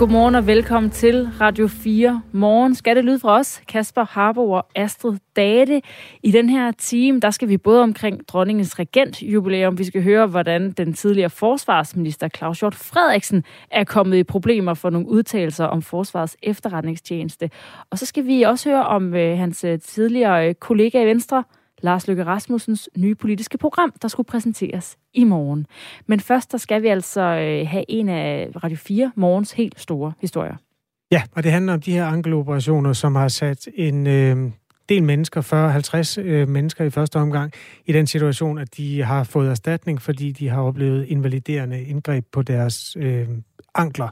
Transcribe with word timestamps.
Godmorgen 0.00 0.34
og 0.34 0.46
velkommen 0.46 0.90
til 0.90 1.28
Radio 1.40 1.66
4 1.66 2.22
Morgen. 2.32 2.74
Skal 2.74 2.96
det 2.96 3.04
lyde 3.04 3.18
fra 3.18 3.38
os, 3.38 3.62
Kasper 3.68 4.04
Harbo 4.04 4.50
og 4.50 4.66
Astrid 4.74 5.18
Date. 5.36 5.82
I 6.22 6.30
den 6.30 6.48
her 6.48 6.72
time, 6.72 7.20
der 7.20 7.30
skal 7.30 7.48
vi 7.48 7.56
både 7.56 7.82
omkring 7.82 8.28
dronningens 8.28 8.78
regentjubilæum. 8.78 9.78
Vi 9.78 9.84
skal 9.84 10.02
høre, 10.02 10.26
hvordan 10.26 10.70
den 10.70 10.92
tidligere 10.92 11.30
forsvarsminister 11.30 12.28
Claus 12.28 12.60
Hjort 12.60 12.74
Frederiksen 12.74 13.44
er 13.70 13.84
kommet 13.84 14.16
i 14.16 14.24
problemer 14.24 14.74
for 14.74 14.90
nogle 14.90 15.08
udtalelser 15.08 15.64
om 15.64 15.82
forsvarets 15.82 16.36
efterretningstjeneste. 16.42 17.50
Og 17.90 17.98
så 17.98 18.06
skal 18.06 18.26
vi 18.26 18.42
også 18.42 18.68
høre 18.68 18.86
om 18.86 19.14
øh, 19.14 19.38
hans 19.38 19.64
øh, 19.64 19.78
tidligere 19.80 20.48
øh, 20.48 20.54
kollega 20.54 21.02
i 21.02 21.06
Venstre, 21.06 21.44
Lars 21.82 22.08
Løkke 22.08 22.24
Rasmussens 22.24 22.90
nye 22.96 23.14
politiske 23.14 23.58
program, 23.58 23.92
der 24.02 24.08
skulle 24.08 24.26
præsenteres 24.26 24.96
i 25.14 25.24
morgen. 25.24 25.66
Men 26.06 26.20
først, 26.20 26.52
der 26.52 26.58
skal 26.58 26.82
vi 26.82 26.88
altså 26.88 27.20
øh, 27.20 27.68
have 27.68 27.84
en 27.88 28.08
af 28.08 28.48
Radio 28.64 28.76
4 28.76 29.12
morgens 29.16 29.52
helt 29.52 29.80
store 29.80 30.12
historier. 30.20 30.56
Ja, 31.12 31.22
og 31.32 31.42
det 31.42 31.52
handler 31.52 31.72
om 31.72 31.80
de 31.80 31.92
her 31.92 32.06
ankeloperationer, 32.06 32.92
som 32.92 33.14
har 33.14 33.28
sat 33.28 33.68
en 33.74 34.06
øh, 34.06 34.50
del 34.88 35.02
mennesker, 35.02 36.18
40-50 36.18 36.20
øh, 36.20 36.48
mennesker 36.48 36.84
i 36.84 36.90
første 36.90 37.16
omgang, 37.16 37.52
i 37.86 37.92
den 37.92 38.06
situation, 38.06 38.58
at 38.58 38.76
de 38.76 39.02
har 39.02 39.24
fået 39.24 39.50
erstatning, 39.50 40.02
fordi 40.02 40.32
de 40.32 40.48
har 40.48 40.62
oplevet 40.62 41.06
invaliderende 41.06 41.82
indgreb 41.82 42.24
på 42.32 42.42
deres 42.42 42.96
øh, 42.96 43.28
ankler. 43.74 44.08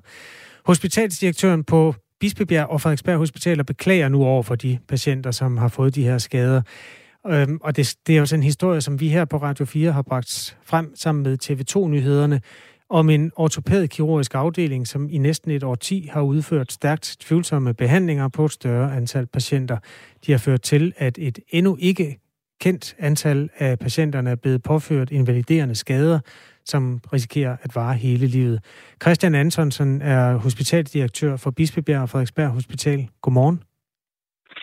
Hospitalsdirektøren 0.64 1.64
på 1.64 1.94
Bispebjerg 2.20 2.66
og 2.66 2.80
Frederiksberg 2.80 3.16
Hospitaler 3.16 3.64
beklager 3.64 4.08
nu 4.08 4.24
over 4.24 4.42
for 4.42 4.54
de 4.54 4.78
patienter, 4.88 5.30
som 5.30 5.56
har 5.56 5.68
fået 5.68 5.94
de 5.94 6.04
her 6.04 6.18
skader. 6.18 6.62
Øhm, 7.26 7.58
og 7.60 7.76
det, 7.76 7.94
det 8.06 8.14
er 8.14 8.18
jo 8.18 8.26
sådan 8.26 8.40
en 8.40 8.44
historie, 8.44 8.80
som 8.80 9.00
vi 9.00 9.08
her 9.08 9.24
på 9.24 9.36
Radio 9.36 9.64
4 9.64 9.92
har 9.92 10.02
bragt 10.02 10.58
frem 10.64 10.96
sammen 10.96 11.22
med 11.22 11.38
TV2-nyhederne 11.44 12.40
om 12.90 13.10
en 13.10 13.32
ortopædkirurgisk 13.36 14.34
afdeling, 14.34 14.86
som 14.86 15.08
i 15.10 15.18
næsten 15.18 15.50
et 15.50 15.64
årti 15.64 16.08
har 16.12 16.20
udført 16.22 16.72
stærkt 16.72 17.16
tvivlsomme 17.20 17.74
behandlinger 17.74 18.28
på 18.28 18.44
et 18.44 18.52
større 18.52 18.96
antal 18.96 19.26
patienter. 19.26 19.78
De 20.26 20.32
har 20.32 20.38
ført 20.38 20.62
til, 20.62 20.92
at 20.96 21.18
et 21.18 21.38
endnu 21.50 21.76
ikke 21.80 22.18
kendt 22.60 22.96
antal 22.98 23.48
af 23.58 23.78
patienterne 23.78 24.30
er 24.30 24.36
blevet 24.36 24.62
påført 24.62 25.10
invaliderende 25.10 25.74
skader, 25.74 26.20
som 26.64 27.00
risikerer 27.12 27.56
at 27.62 27.76
vare 27.76 27.94
hele 27.94 28.26
livet. 28.26 28.60
Christian 29.02 29.34
Antonsen 29.34 30.02
er 30.02 30.36
hospitaldirektør 30.36 31.36
for 31.36 31.50
Bispebjerg 31.50 32.02
og 32.02 32.08
Frederiksberg 32.08 32.48
Hospital. 32.48 33.08
Godmorgen. 33.22 33.62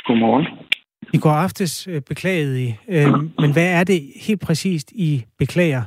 Godmorgen. 0.05 0.64
I 1.13 1.17
går 1.17 1.29
aftes 1.29 1.87
øh, 1.87 2.01
beklagede 2.01 2.63
I, 2.63 2.69
øh, 2.89 3.13
men 3.41 3.53
hvad 3.53 3.69
er 3.79 3.83
det 3.83 4.01
helt 4.27 4.41
præcist, 4.41 4.91
I 4.91 5.25
beklager? 5.39 5.83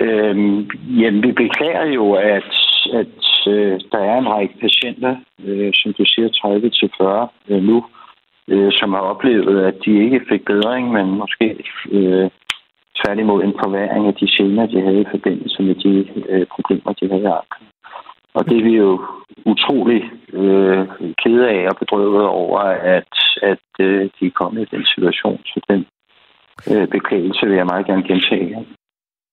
Øhm, 0.00 0.70
jamen, 1.00 1.22
vi 1.22 1.32
beklager 1.32 1.84
jo, 1.84 2.12
at, 2.12 2.52
at 2.92 3.16
øh, 3.46 3.80
der 3.92 3.98
er 3.98 4.18
en 4.18 4.28
række 4.28 4.54
patienter, 4.60 5.16
øh, 5.44 5.72
som 5.74 5.94
du 5.98 6.04
siger, 6.06 6.28
30-40 7.48 7.52
øh, 7.52 7.62
nu, 7.62 7.84
øh, 8.48 8.72
som 8.72 8.92
har 8.92 9.00
oplevet, 9.00 9.64
at 9.66 9.74
de 9.84 10.04
ikke 10.04 10.20
fik 10.28 10.44
bedring, 10.44 10.92
men 10.92 11.06
måske 11.06 11.64
øh, 11.90 12.30
tværtimod 13.00 13.42
en 13.42 13.54
forværing 13.62 14.06
af 14.06 14.14
de 14.14 14.26
gener, 14.36 14.66
de 14.66 14.80
havde 14.80 15.00
i 15.00 15.10
forbindelse 15.10 15.62
med 15.62 15.74
de 15.74 15.92
øh, 16.28 16.46
problemer, 16.46 16.92
de 16.92 17.08
havde 17.08 17.22
i 17.22 17.34
og 18.34 18.44
det 18.48 18.58
er 18.58 18.62
vi 18.62 18.76
jo 18.76 18.90
utrolig 19.46 20.02
øh, 20.32 20.88
kede 21.22 21.48
af 21.48 21.68
og 21.70 21.76
bedrøvet 21.78 22.26
over, 22.26 22.60
at, 22.96 23.14
at 23.42 23.66
øh, 23.80 24.10
de 24.20 24.26
er 24.26 24.30
kommet 24.40 24.62
i 24.62 24.76
den 24.76 24.84
situation. 24.94 25.40
Så 25.44 25.60
den 25.70 25.80
øh, 26.70 26.88
beklagelse 26.88 27.46
vil 27.46 27.56
jeg 27.56 27.66
meget 27.66 27.86
gerne 27.86 28.02
gentage. 28.02 28.66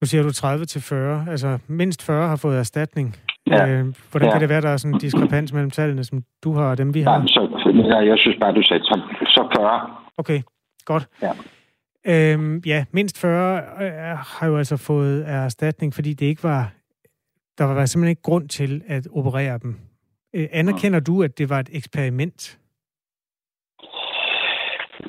Nu 0.01 0.05
siger 0.05 0.23
du 0.23 0.31
30 0.31 0.65
til 0.65 0.81
40. 0.81 1.25
Altså 1.29 1.59
mindst 1.67 2.05
40 2.05 2.27
har 2.27 2.39
fået 2.41 2.59
erstatning. 2.59 3.15
Ja. 3.47 3.67
Øh, 3.67 3.85
hvordan 4.11 4.27
ja. 4.27 4.31
kan 4.31 4.41
det 4.41 4.49
være, 4.49 4.61
der 4.61 4.69
er 4.69 4.77
sådan 4.77 4.93
en 4.93 4.99
diskrepans 4.99 5.53
mellem 5.53 5.71
tallene, 5.71 6.03
som 6.03 6.23
du 6.43 6.53
har 6.53 6.71
og 6.71 6.77
dem, 6.77 6.93
vi 6.93 7.01
har? 7.01 7.17
Nej, 7.17 7.27
så, 7.27 8.01
jeg 8.05 8.17
synes 8.17 8.37
bare, 8.41 8.53
du 8.53 8.61
sagde 8.63 8.83
så, 8.83 9.01
så 9.21 9.47
40. 9.57 9.95
Okay, 10.17 10.39
godt. 10.85 11.07
Ja. 11.21 11.31
Øhm, 12.07 12.61
ja, 12.65 12.85
mindst 12.91 13.21
40 13.21 13.57
øh, 13.57 13.91
har 14.17 14.47
jo 14.47 14.57
altså 14.57 14.77
fået 14.77 15.23
erstatning, 15.27 15.93
fordi 15.93 16.13
det 16.13 16.25
ikke 16.25 16.43
var 16.43 16.71
der 17.59 17.65
var 17.65 17.85
simpelthen 17.85 18.09
ikke 18.09 18.21
grund 18.21 18.49
til 18.49 18.81
at 18.87 19.07
operere 19.15 19.59
dem. 19.63 19.75
Øh, 20.35 20.47
anerkender 20.51 20.99
du, 20.99 21.23
at 21.23 21.37
det 21.37 21.49
var 21.49 21.59
et 21.59 21.69
eksperiment? 21.73 22.59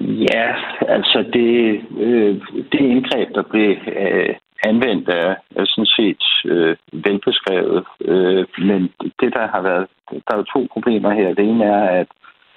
Ja, 0.00 0.54
altså 0.88 1.18
det, 1.32 1.80
øh, 1.98 2.40
det 2.72 2.80
indgreb, 2.80 3.28
der 3.34 3.42
blev 3.42 3.70
øh, 3.86 4.34
anvendt, 4.64 5.08
er, 5.08 5.34
er 5.56 5.64
sådan 5.64 5.86
set 5.86 6.24
øh, 6.44 6.76
velbeskrevet. 6.92 7.84
Øh, 8.00 8.46
men 8.58 8.82
det, 9.20 9.30
der 9.36 9.46
har 9.54 9.62
været... 9.62 9.86
Der 10.10 10.36
er 10.36 10.42
to 10.42 10.68
problemer 10.72 11.10
her. 11.10 11.34
Det 11.34 11.44
ene 11.44 11.64
er, 11.64 11.84
at, 12.00 12.08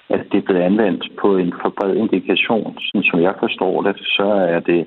at 0.08 0.20
det 0.32 0.38
er 0.38 0.46
blevet 0.46 0.62
anvendt 0.62 1.04
på 1.20 1.36
en 1.36 1.52
for 1.62 1.74
bred 1.78 1.94
indikation. 1.96 2.78
Sådan 2.80 3.06
som 3.10 3.20
jeg 3.22 3.34
forstår 3.38 3.82
det, 3.82 3.96
så 3.98 4.26
er 4.54 4.60
det 4.60 4.86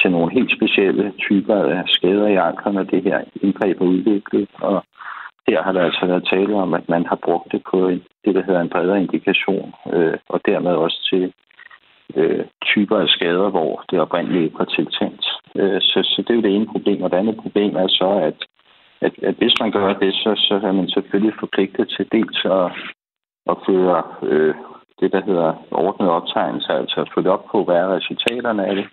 til 0.00 0.10
nogle 0.10 0.32
helt 0.32 0.52
specielle 0.56 1.12
typer 1.18 1.56
af 1.56 1.82
skader 1.86 2.26
i 2.28 2.36
anklerne, 2.36 2.90
det 2.92 3.02
her 3.02 3.20
indgreb 3.42 3.80
er 3.80 3.84
udviklet. 3.84 4.48
Og 4.60 4.84
her 5.48 5.62
har 5.62 5.72
der 5.72 5.82
altså 5.82 6.06
været 6.06 6.28
tale 6.32 6.54
om, 6.54 6.74
at 6.74 6.88
man 6.88 7.06
har 7.06 7.18
brugt 7.24 7.52
det 7.52 7.62
på 7.70 7.88
en, 7.88 8.02
det, 8.24 8.34
der 8.34 8.42
hedder 8.42 8.60
en 8.60 8.74
bredere 8.74 9.02
indikation, 9.02 9.74
øh, 9.92 10.18
og 10.28 10.40
dermed 10.46 10.72
også 10.72 11.08
til 11.10 11.32
øh, 12.16 12.44
typer 12.64 12.98
af 12.98 13.08
skader, 13.08 13.48
hvor 13.50 13.84
det 13.90 14.00
oprindeligt 14.00 14.44
ikke 14.44 14.58
var 14.58 14.64
tiltænkt. 14.64 15.24
Øh, 15.56 15.80
så, 15.80 15.98
så 16.02 16.22
det 16.22 16.30
er 16.30 16.34
jo 16.34 16.46
det 16.46 16.54
ene 16.56 16.72
problem. 16.74 17.02
Og 17.02 17.10
det 17.10 17.16
andet 17.16 17.36
problem 17.36 17.76
er 17.76 17.88
så, 17.88 18.10
at, 18.28 18.38
at, 19.00 19.12
at 19.22 19.34
hvis 19.34 19.54
man 19.60 19.70
gør 19.70 19.92
det, 19.92 20.14
så, 20.14 20.30
så 20.36 20.54
er 20.68 20.72
man 20.72 20.88
selvfølgelig 20.88 21.34
forpligtet 21.40 21.88
til 21.88 22.06
dels 22.12 22.40
at, 22.44 22.66
at 23.52 23.56
føre 23.66 24.02
øh, 24.22 24.54
det, 25.00 25.12
der 25.12 25.22
hedder 25.28 25.52
ordnet 25.70 26.10
optegnelse, 26.10 26.72
altså 26.72 27.00
at 27.00 27.10
følge 27.14 27.30
op 27.30 27.44
på, 27.52 27.64
hvad 27.64 27.76
er 27.76 27.94
resultaterne 27.96 28.66
af 28.66 28.74
det, 28.76 28.86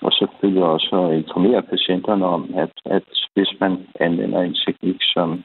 og 0.00 0.12
selvfølgelig 0.12 0.64
også 0.64 0.96
informere 1.22 1.62
patienterne 1.62 2.24
om, 2.26 2.54
at, 2.54 2.72
at 2.84 3.08
hvis 3.34 3.50
man 3.60 3.72
anvender 4.00 4.40
en 4.42 4.56
teknik, 4.66 4.96
som, 5.00 5.44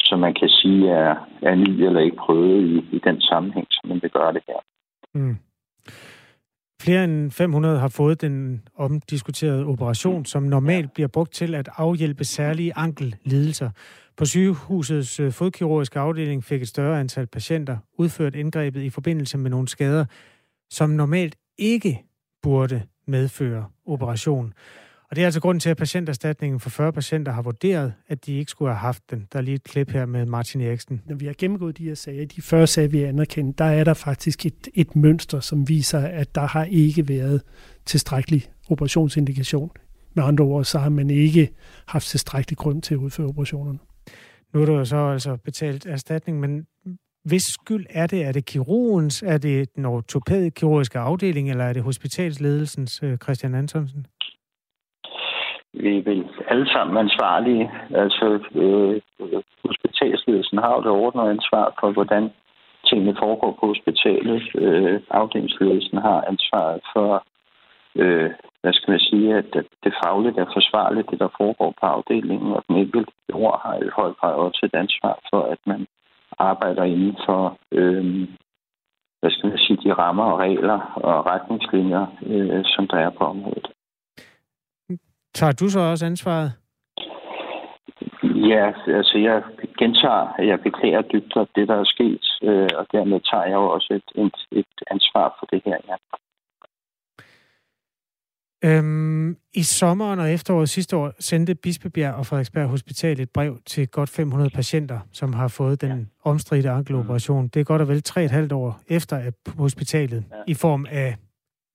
som 0.00 0.18
man 0.18 0.34
kan 0.34 0.48
sige 0.48 0.90
er, 0.90 1.14
er 1.42 1.54
ny 1.54 1.82
eller 1.86 2.00
ikke 2.00 2.16
prøvet 2.16 2.62
i, 2.64 2.96
i 2.96 3.00
den 3.04 3.20
sammenhæng, 3.20 3.66
som 3.70 3.88
man 3.88 3.98
vil 4.02 4.10
gøre 4.10 4.32
det 4.32 4.42
her. 4.48 4.60
Mm. 5.14 5.36
Flere 6.82 7.04
end 7.04 7.30
500 7.30 7.78
har 7.78 7.88
fået 7.88 8.20
den 8.20 8.62
omdiskuterede 8.76 9.64
operation, 9.64 10.24
som 10.24 10.42
normalt 10.42 10.92
bliver 10.92 11.08
brugt 11.08 11.32
til 11.32 11.54
at 11.54 11.68
afhjælpe 11.76 12.24
særlige 12.24 12.72
ankellidelser. 12.76 13.70
På 14.16 14.24
sygehusets 14.24 15.20
øh, 15.20 15.32
fodkirurgiske 15.32 15.98
afdeling 15.98 16.44
fik 16.44 16.62
et 16.62 16.68
større 16.68 17.00
antal 17.00 17.26
patienter 17.26 17.76
udført 17.98 18.34
indgrebet 18.34 18.82
i 18.82 18.90
forbindelse 18.90 19.38
med 19.38 19.50
nogle 19.50 19.68
skader, 19.68 20.04
som 20.70 20.90
normalt 20.90 21.36
ikke 21.58 22.04
burde 22.42 22.82
medføre 23.08 23.64
operation. 23.86 24.52
Og 25.10 25.16
det 25.16 25.22
er 25.22 25.26
altså 25.26 25.40
grunden 25.40 25.60
til, 25.60 25.70
at 25.70 25.76
patienterstatningen 25.76 26.60
for 26.60 26.70
40 26.70 26.92
patienter 26.92 27.32
har 27.32 27.42
vurderet, 27.42 27.92
at 28.08 28.26
de 28.26 28.38
ikke 28.38 28.50
skulle 28.50 28.70
have 28.70 28.78
haft 28.78 29.10
den. 29.10 29.26
Der 29.32 29.38
er 29.38 29.42
lige 29.42 29.54
et 29.54 29.64
klip 29.64 29.90
her 29.90 30.06
med 30.06 30.26
Martin 30.26 30.60
Eriksen. 30.60 31.02
Når 31.06 31.16
vi 31.16 31.26
har 31.26 31.34
gennemgået 31.38 31.78
de 31.78 31.84
her 31.84 31.94
sager, 31.94 32.26
de 32.26 32.42
40 32.42 32.66
sager, 32.66 32.88
vi 32.88 33.02
anerkender, 33.02 33.52
der 33.52 33.64
er 33.64 33.84
der 33.84 33.94
faktisk 33.94 34.46
et, 34.46 34.68
et 34.74 34.96
mønster, 34.96 35.40
som 35.40 35.68
viser, 35.68 35.98
at 35.98 36.34
der 36.34 36.46
har 36.46 36.64
ikke 36.64 37.08
været 37.08 37.42
tilstrækkelig 37.86 38.42
operationsindikation. 38.70 39.70
Med 40.14 40.24
andre 40.24 40.44
ord, 40.44 40.64
så 40.64 40.78
har 40.78 40.88
man 40.88 41.10
ikke 41.10 41.50
haft 41.86 42.06
tilstrækkelig 42.06 42.58
grund 42.58 42.82
til 42.82 42.94
at 42.94 42.98
udføre 42.98 43.26
operationerne. 43.26 43.78
Nu 44.54 44.62
er 44.62 44.66
du 44.66 44.84
så 44.84 44.96
altså 44.96 45.36
betalt 45.36 45.86
erstatning, 45.86 46.40
men 46.40 46.66
hvis 47.30 47.42
skyld 47.42 47.86
er 47.90 48.06
det? 48.06 48.26
Er 48.28 48.32
det 48.32 48.46
kirurgens? 48.46 49.22
Er 49.22 49.38
det 49.38 49.76
den 49.76 49.84
ortopædkirurgiske 49.84 50.98
afdeling, 50.98 51.50
eller 51.50 51.64
er 51.64 51.72
det 51.72 51.82
hospitalsledelsens 51.82 53.02
øh, 53.02 53.16
Christian 53.16 53.54
Antonsen? 53.54 54.06
Vi 55.72 55.98
er 55.98 56.02
vel 56.02 56.24
alle 56.48 56.68
sammen 56.72 56.96
ansvarlige. 56.96 57.70
Altså, 57.94 58.26
øh, 58.54 59.00
hospitalsledelsen 59.64 60.58
har 60.58 60.72
jo 60.74 60.82
det 60.82 60.90
ordnede 60.90 61.30
ansvar 61.30 61.74
for, 61.80 61.90
hvordan 61.92 62.30
tingene 62.88 63.16
foregår 63.18 63.52
på 63.60 63.66
hospitalet. 63.66 64.42
Øh, 64.54 65.00
afdelingsledelsen 65.10 65.98
har 65.98 66.24
ansvaret 66.32 66.80
for, 66.92 67.24
øh, 67.94 68.30
hvad 68.60 68.72
skal 68.72 68.90
man 68.90 69.00
sige, 69.00 69.34
at 69.34 69.50
det 69.84 69.92
fagligt 70.04 70.38
er 70.38 70.54
forsvarligt, 70.58 71.10
det 71.10 71.18
der 71.18 71.36
foregår 71.40 71.70
på 71.80 71.86
afdelingen, 71.86 72.52
og 72.52 72.64
den 72.68 72.76
enkelte 72.76 73.12
ord 73.32 73.60
har 73.64 73.76
i 73.76 73.88
høj 73.98 74.12
grad 74.12 74.34
også 74.34 74.60
et 74.64 74.78
ansvar 74.78 75.18
for, 75.30 75.42
at 75.54 75.58
man 75.66 75.86
arbejder 76.38 76.82
inden 76.82 77.16
for, 77.26 77.58
øh, 77.72 78.28
hvad 79.20 79.30
skal 79.30 79.48
man 79.48 79.58
sige, 79.58 79.82
de 79.84 79.92
rammer 79.92 80.24
og 80.24 80.38
regler 80.38 80.80
og 80.94 81.26
retningslinjer, 81.26 82.06
øh, 82.26 82.64
som 82.64 82.86
der 82.86 82.96
er 82.96 83.10
på 83.10 83.24
området. 83.24 83.68
Tager 85.34 85.52
du 85.52 85.68
så 85.68 85.80
også 85.80 86.06
ansvaret? 86.06 86.52
Ja, 88.22 88.72
altså 88.86 89.18
jeg 89.18 89.42
gentager, 89.78 90.42
jeg 90.42 90.60
beklager 90.60 91.02
dybt 91.02 91.34
det, 91.56 91.68
der 91.68 91.76
er 91.76 91.84
sket, 91.84 92.26
øh, 92.42 92.68
og 92.78 92.86
dermed 92.92 93.20
tager 93.30 93.44
jeg 93.44 93.54
jo 93.62 93.68
også 93.70 93.90
et, 93.94 94.24
et, 94.24 94.58
et 94.60 94.74
ansvar 94.90 95.36
for 95.38 95.46
det 95.46 95.62
her, 95.64 95.78
ja. 95.88 95.96
Øhm, 98.64 99.36
I 99.54 99.62
sommeren 99.62 100.18
og 100.18 100.32
efteråret 100.32 100.68
sidste 100.68 100.96
år 100.96 101.12
sendte 101.20 101.54
Bispebjerg 101.54 102.14
og 102.14 102.26
Frederiksberg 102.26 102.68
Hospital 102.68 103.20
et 103.20 103.30
brev 103.30 103.58
til 103.66 103.88
godt 103.88 104.10
500 104.10 104.50
patienter, 104.50 105.00
som 105.12 105.32
har 105.32 105.48
fået 105.48 105.80
den 105.80 105.98
ja. 105.98 106.30
omstridte 106.30 106.70
ankeloperation. 106.70 107.42
Mm. 107.42 107.50
Det 107.50 107.60
er 107.60 107.64
godt 107.64 107.82
og 107.82 107.88
vel 107.88 108.02
tre 108.02 108.24
et 108.24 108.30
halvt 108.30 108.52
år 108.52 108.80
efter, 108.88 109.16
at 109.16 109.34
hospitalet 109.48 110.24
ja. 110.30 110.36
i 110.46 110.54
form 110.54 110.86
af 110.90 111.16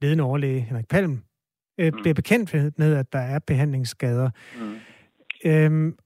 ledende 0.02 0.24
overlæge 0.24 0.62
Henrik 0.62 0.88
Palm 0.88 1.24
øh, 1.80 1.94
mm. 1.94 2.00
bliver 2.02 2.14
bekendt 2.14 2.54
med, 2.80 2.96
at 2.96 3.14
der 3.14 3.20
er 3.20 3.40
behandlingsskader. 3.40 4.30
Mm. 4.60 4.76
Øhm, 5.46 5.98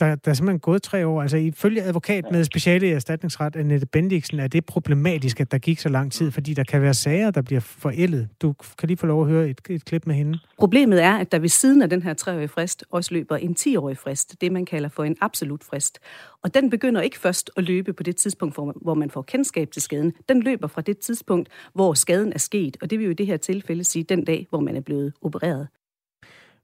der, 0.00 0.14
der 0.14 0.30
er 0.30 0.34
simpelthen 0.34 0.60
gået 0.60 0.82
tre 0.82 1.06
år. 1.06 1.22
Altså 1.22 1.36
ifølge 1.36 1.82
advokat 1.82 2.24
med 2.30 2.44
speciale 2.44 2.86
i 2.86 2.90
erstatningsret, 2.90 3.56
Annette 3.56 3.86
Bendiksen, 3.86 4.40
er 4.40 4.46
det 4.46 4.66
problematisk, 4.66 5.40
at 5.40 5.52
der 5.52 5.58
gik 5.58 5.78
så 5.78 5.88
lang 5.88 6.12
tid, 6.12 6.30
fordi 6.30 6.54
der 6.54 6.64
kan 6.64 6.82
være 6.82 6.94
sager, 6.94 7.30
der 7.30 7.42
bliver 7.42 7.60
forældet. 7.60 8.28
Du 8.42 8.54
kan 8.78 8.86
lige 8.86 8.96
få 8.96 9.06
lov 9.06 9.22
at 9.22 9.28
høre 9.28 9.48
et, 9.48 9.60
et 9.70 9.84
klip 9.84 10.06
med 10.06 10.14
hende. 10.14 10.38
Problemet 10.58 11.02
er, 11.02 11.12
at 11.12 11.32
der 11.32 11.38
ved 11.38 11.48
siden 11.48 11.82
af 11.82 11.90
den 11.90 12.02
her 12.02 12.14
treårige 12.14 12.48
frist 12.48 12.84
også 12.90 13.14
løber 13.14 13.36
en 13.36 13.56
10-årig 13.60 13.98
frist, 13.98 14.40
det 14.40 14.52
man 14.52 14.64
kalder 14.64 14.88
for 14.88 15.04
en 15.04 15.16
absolut 15.20 15.64
frist. 15.64 15.98
Og 16.42 16.54
den 16.54 16.70
begynder 16.70 17.00
ikke 17.00 17.18
først 17.18 17.50
at 17.56 17.64
løbe 17.64 17.92
på 17.92 18.02
det 18.02 18.16
tidspunkt, 18.16 18.54
hvor 18.82 18.94
man 18.94 19.10
får 19.10 19.22
kendskab 19.22 19.70
til 19.70 19.82
skaden. 19.82 20.12
Den 20.28 20.42
løber 20.42 20.66
fra 20.66 20.80
det 20.80 20.98
tidspunkt, 20.98 21.48
hvor 21.74 21.94
skaden 21.94 22.32
er 22.32 22.38
sket, 22.38 22.76
og 22.82 22.90
det 22.90 22.98
vil 22.98 23.04
jo 23.04 23.10
i 23.10 23.14
det 23.14 23.26
her 23.26 23.36
tilfælde 23.36 23.84
sige 23.84 24.02
den 24.02 24.24
dag, 24.24 24.46
hvor 24.50 24.60
man 24.60 24.76
er 24.76 24.80
blevet 24.80 25.12
opereret. 25.22 25.68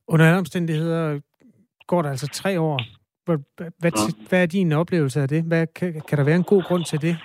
Under 0.08 0.26
alle 0.26 0.38
omstændigheder 0.38 1.20
går 1.86 2.02
der 2.02 2.10
altså 2.10 2.28
tre 2.32 2.60
år 2.60 2.80
hvad, 3.26 3.38
hvad, 4.28 4.42
er 4.42 4.46
din 4.46 4.72
oplevelse 4.72 5.20
af 5.20 5.28
det? 5.28 5.44
Hvad, 5.48 5.66
kan, 5.66 6.00
kan 6.08 6.18
der 6.18 6.24
være 6.24 6.36
en 6.36 6.50
god 6.54 6.62
grund 6.62 6.84
til 6.84 7.02
det? 7.02 7.16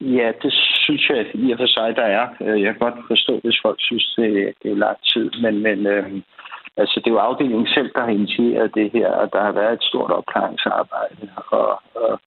Ja, 0.00 0.32
det 0.42 0.52
synes 0.84 1.08
jeg 1.10 1.26
i 1.34 1.52
og 1.52 1.58
for 1.58 1.66
sig, 1.66 1.96
der 1.96 2.06
er. 2.18 2.26
Øh, 2.40 2.62
jeg 2.62 2.72
kan 2.72 2.84
godt 2.86 3.06
forstå, 3.08 3.40
hvis 3.44 3.58
folk 3.62 3.78
synes, 3.80 4.14
det, 4.16 4.54
det 4.62 4.70
er 4.70 4.84
lang 4.86 4.98
tid. 5.12 5.30
Men, 5.42 5.54
men 5.62 5.86
øh, 5.86 6.06
altså, 6.76 7.00
det 7.00 7.06
er 7.06 7.16
jo 7.16 7.26
afdelingen 7.28 7.66
selv, 7.66 7.90
der 7.94 8.00
har 8.00 8.12
initieret 8.20 8.74
det 8.74 8.90
her, 8.92 9.08
og 9.08 9.32
der 9.32 9.42
har 9.42 9.52
været 9.52 9.72
et 9.72 9.88
stort 9.90 10.10
opklaringsarbejde. 10.10 11.28
Og, 11.50 11.82
og, 11.94 12.20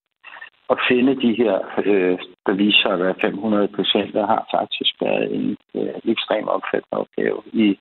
at 0.69 0.79
finde 0.89 1.21
de 1.25 1.31
her, 1.41 1.55
øh, 1.85 2.17
der 2.45 2.53
viser 2.53 2.89
at 2.89 2.99
være 2.99 3.15
500 3.21 3.67
patienter, 3.67 4.27
har 4.33 4.43
faktisk 4.57 4.93
været 5.01 5.35
en 5.35 5.57
øh, 5.75 5.95
ekstrem 6.13 6.47
opfattende 6.47 6.99
opgave 7.01 7.41
i 7.53 7.79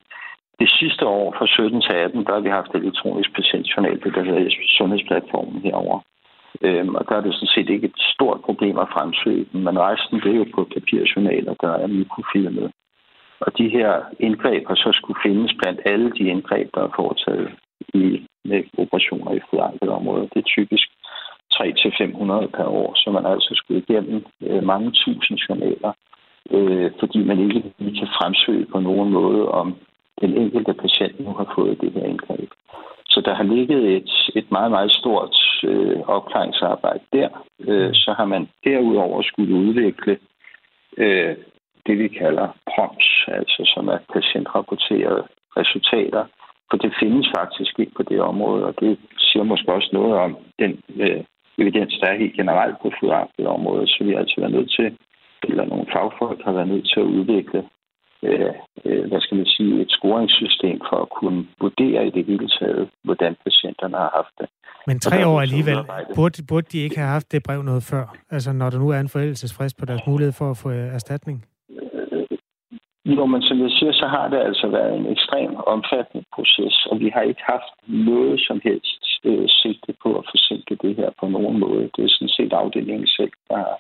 det 0.60 0.70
sidste 0.70 1.06
år 1.06 1.34
fra 1.38 1.46
17 1.46 1.80
til 1.80 1.92
18, 1.92 2.24
der 2.24 2.32
har 2.32 2.40
vi 2.40 2.48
haft 2.48 2.74
elektronisk 2.74 3.30
patientjournal, 3.34 4.00
det 4.04 4.14
der 4.14 4.24
hedder 4.24 4.50
sundhedsplatformen 4.78 5.62
herover. 5.62 5.98
Øhm, 6.62 6.94
og 6.94 7.02
der 7.08 7.16
er 7.16 7.20
det 7.20 7.34
sådan 7.34 7.54
set 7.54 7.68
ikke 7.68 7.86
et 7.86 8.00
stort 8.14 8.40
problem 8.40 8.78
at 8.78 8.92
fremsøge 8.94 9.46
den, 9.52 9.64
men 9.64 9.78
resten 9.78 10.20
det 10.20 10.30
er 10.32 10.38
jo 10.42 10.46
på 10.54 10.68
papirjournaler, 10.74 11.54
der 11.60 11.72
er 11.72 11.86
mikrofilmet. 11.86 12.70
Og 13.40 13.58
de 13.58 13.68
her 13.68 13.92
indgreb 14.20 14.66
har 14.68 14.74
så 14.74 14.90
skulle 14.94 15.20
findes 15.26 15.52
blandt 15.60 15.80
alle 15.84 16.10
de 16.18 16.24
indgreb, 16.34 16.68
der 16.74 16.82
er 16.84 16.96
foretaget 16.96 17.50
i 17.94 18.26
med 18.44 18.62
operationer 18.78 19.32
i 19.32 19.40
fodranketområdet. 19.50 20.30
Det 20.34 20.38
er 20.40 20.52
typisk 20.56 20.86
300-500 21.54 22.46
per 22.56 22.68
år, 22.80 22.94
så 22.94 23.10
man 23.10 23.26
altså 23.26 23.50
skulle 23.54 23.84
igennem 23.88 24.24
øh, 24.42 24.62
mange 24.64 24.90
tusind 25.04 25.38
journaler, 25.38 25.92
øh, 26.50 26.90
fordi 27.00 27.18
man 27.24 27.38
ikke 27.38 27.62
kan 27.98 28.08
fremsøge 28.18 28.66
på 28.72 28.80
nogen 28.80 29.10
måde, 29.10 29.48
om 29.48 29.76
den 30.20 30.36
enkelte 30.36 30.74
patient 30.74 31.20
nu 31.20 31.32
har 31.32 31.52
fået 31.54 31.80
det 31.80 31.92
her 31.92 32.04
indgreb. 32.04 32.50
Så 33.08 33.20
der 33.20 33.34
har 33.34 33.44
ligget 33.44 33.96
et, 33.96 34.10
et 34.34 34.50
meget, 34.50 34.70
meget 34.70 34.92
stort 34.92 35.36
øh, 35.64 36.00
opklaringsarbejde 36.00 37.04
der. 37.12 37.28
Øh, 37.60 37.94
så 37.94 38.14
har 38.16 38.24
man 38.24 38.48
derudover 38.64 39.22
skulle 39.22 39.54
udvikle 39.54 40.18
øh, 40.96 41.36
det, 41.86 41.98
vi 41.98 42.08
kalder 42.08 42.48
PROMS, 42.70 43.08
altså 43.28 43.72
som 43.74 43.88
er 43.88 43.98
patientrapporterede 44.12 45.22
resultater. 45.56 46.24
For 46.70 46.76
det 46.76 46.92
findes 47.00 47.26
faktisk 47.38 47.78
ikke 47.78 47.94
på 47.96 48.02
det 48.02 48.20
område, 48.20 48.64
og 48.64 48.74
det 48.80 48.98
siger 49.18 49.42
måske 49.42 49.72
også 49.72 49.90
noget 49.92 50.14
om 50.14 50.36
den 50.58 50.80
øh, 50.96 51.24
evidens, 51.58 51.98
der 52.00 52.06
er 52.06 52.18
helt 52.18 52.34
generelt 52.34 52.76
på 52.82 52.90
område. 53.46 53.86
Så 53.86 54.04
vi 54.04 54.10
har 54.12 54.18
altså 54.18 54.34
været 54.38 54.52
nødt 54.52 54.70
til, 54.70 54.96
eller 55.42 55.64
nogle 55.64 55.86
fagfolk 55.92 56.44
har 56.44 56.52
været 56.52 56.68
nødt 56.68 56.88
til 56.92 57.00
at 57.00 57.06
udvikle 57.16 57.64
øh, 58.26 58.52
øh, 58.84 59.08
hvad 59.08 59.20
skal 59.20 59.37
man 59.37 59.46
sige, 59.46 59.82
et 59.82 59.90
scoringssystem 59.90 60.81
for 60.88 60.96
at 61.05 61.11
kunne 61.19 61.46
vurdere 61.61 62.06
i 62.06 62.11
det 62.11 62.25
hele 62.26 62.49
taget, 62.58 62.88
hvordan 63.05 63.37
patienterne 63.44 63.96
har 63.96 64.12
haft 64.19 64.34
det. 64.40 64.49
Men 64.88 65.00
tre 65.00 65.26
år 65.26 65.40
alligevel, 65.40 65.78
burde, 66.17 66.43
burde 66.49 66.67
de 66.73 66.78
ikke 66.78 66.99
have 66.99 67.08
haft 67.17 67.32
det 67.32 67.43
brev 67.43 67.62
noget 67.62 67.82
før? 67.90 68.05
Altså 68.31 68.52
når 68.52 68.70
der 68.70 68.78
nu 68.78 68.88
er 68.88 69.00
en 69.00 69.08
forældelsesfrist 69.08 69.78
på 69.78 69.84
deres 69.87 70.06
mulighed 70.06 70.32
for 70.32 70.50
at 70.50 70.56
få 70.62 70.70
øh, 70.70 70.94
erstatning? 70.99 71.44
Øh, 71.70 72.26
jo, 73.17 73.26
men 73.26 73.43
som 73.43 73.58
jeg 73.64 73.70
siger, 73.70 73.93
så 73.93 74.06
har 74.06 74.28
det 74.28 74.40
altså 74.49 74.67
været 74.69 74.94
en 74.96 75.06
ekstrem 75.14 75.56
omfattende 75.56 76.25
proces, 76.34 76.87
og 76.90 77.00
vi 77.00 77.08
har 77.14 77.23
ikke 77.31 77.43
haft 77.55 77.73
noget 77.88 78.40
som 78.40 78.61
helst 78.64 79.05
øh, 79.25 79.44
sigte 79.49 79.93
på 80.02 80.08
at 80.19 80.25
forsinke 80.32 80.75
det 80.82 80.96
her 80.96 81.11
på 81.20 81.26
nogen 81.28 81.58
måde. 81.58 81.90
Det 81.96 82.05
er 82.05 82.12
sådan 82.17 82.34
set 82.37 82.52
afdelingen 82.52 83.06
selv, 83.06 83.32
der 83.49 83.56
har 83.56 83.76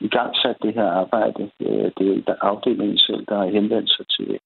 i 0.00 0.08
gang 0.08 0.36
sat 0.36 0.56
det 0.62 0.74
her 0.74 0.88
arbejde. 1.02 1.50
Øh, 1.60 1.90
det 1.98 2.24
er 2.28 2.34
afdelingen 2.40 2.98
selv, 2.98 3.26
der 3.28 3.36
har 3.38 3.46
henvendt 3.46 3.90
sig 3.90 4.06
til 4.16 4.38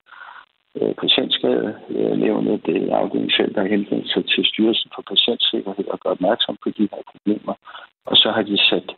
øh, 0.79 0.95
patientskadenævnet. 0.95 2.67
Det 2.67 2.77
er 2.77 2.97
afdelingen 2.97 3.37
selv, 3.39 3.55
der 3.55 3.61
har 3.61 3.69
henvendt 3.69 4.09
sig 4.13 4.25
til 4.25 4.45
Styrelsen 4.45 4.91
for 4.95 5.03
Patientsikkerhed 5.13 5.87
og 5.89 6.01
gør 6.01 6.11
opmærksom 6.11 6.57
på 6.65 6.69
de 6.79 6.89
her 6.93 7.03
problemer. 7.13 7.55
Og 8.07 8.17
så 8.17 8.31
har 8.31 8.43
de 8.43 8.57
sat 8.71 8.91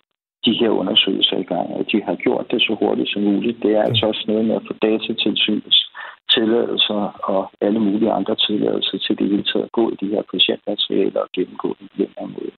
de 0.47 0.53
her 0.61 0.71
undersøgelser 0.71 1.37
i 1.37 1.43
gang, 1.43 1.69
og 1.79 1.85
de 1.93 2.03
har 2.03 2.15
gjort 2.15 2.51
det 2.51 2.63
så 2.63 2.77
hurtigt 2.81 3.13
som 3.13 3.23
muligt. 3.23 3.63
Det 3.63 3.73
er 3.77 3.83
altså 3.83 4.07
også 4.07 4.25
noget 4.27 4.45
med 4.45 4.55
at 4.55 4.67
få 4.69 4.75
datatilsynets 4.83 5.81
tilladelser 6.35 7.03
og 7.33 7.51
alle 7.61 7.81
mulige 7.81 8.13
andre 8.13 8.37
tilladelser 8.37 8.99
til 8.99 9.19
det 9.19 9.27
hele 9.31 9.45
taget 9.45 9.65
at 9.65 9.73
gå 9.73 9.91
i 9.91 9.97
de 10.01 10.09
her 10.15 10.23
patientmaterialer 10.33 11.21
og 11.21 11.29
gennemgå 11.37 11.77
dem 11.79 11.89
på 11.89 11.97
den 12.03 12.11
her 12.19 12.27
måde. 12.27 12.53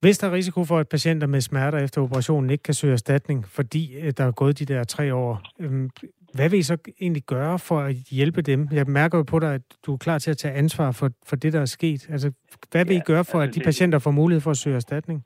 Hvis 0.00 0.18
der 0.18 0.26
er 0.28 0.32
risiko 0.32 0.64
for, 0.64 0.78
at 0.78 0.88
patienter 0.88 1.26
med 1.26 1.40
smerter 1.40 1.78
efter 1.78 2.02
operationen 2.02 2.50
ikke 2.50 2.62
kan 2.62 2.74
søge 2.74 2.92
erstatning, 2.92 3.44
fordi 3.48 3.82
øh, 4.02 4.12
der 4.16 4.24
er 4.24 4.32
gået 4.32 4.58
de 4.58 4.64
der 4.64 4.84
tre 4.84 5.14
år, 5.14 5.42
øhm, 5.60 5.90
hvad 6.34 6.50
vil 6.50 6.58
I 6.58 6.62
så 6.62 6.76
egentlig 7.00 7.22
gøre 7.22 7.58
for 7.58 7.78
at 7.80 7.94
hjælpe 8.10 8.42
dem? 8.42 8.68
Jeg 8.72 8.86
mærker 8.86 9.18
jo 9.18 9.24
på 9.24 9.38
dig, 9.38 9.54
at 9.54 9.60
du 9.86 9.92
er 9.92 9.96
klar 9.96 10.18
til 10.18 10.30
at 10.30 10.36
tage 10.36 10.54
ansvar 10.54 10.92
for, 10.92 11.08
for 11.26 11.36
det, 11.36 11.52
der 11.52 11.60
er 11.60 11.64
sket. 11.78 12.08
Altså, 12.10 12.32
hvad 12.70 12.84
vil 12.84 12.96
I 12.96 13.00
gøre 13.06 13.24
for, 13.24 13.40
altså, 13.40 13.50
at 13.50 13.54
de 13.54 13.68
patienter 13.68 13.98
får 13.98 14.10
mulighed 14.10 14.40
for 14.40 14.50
at 14.50 14.56
søge 14.56 14.76
erstatning? 14.76 15.24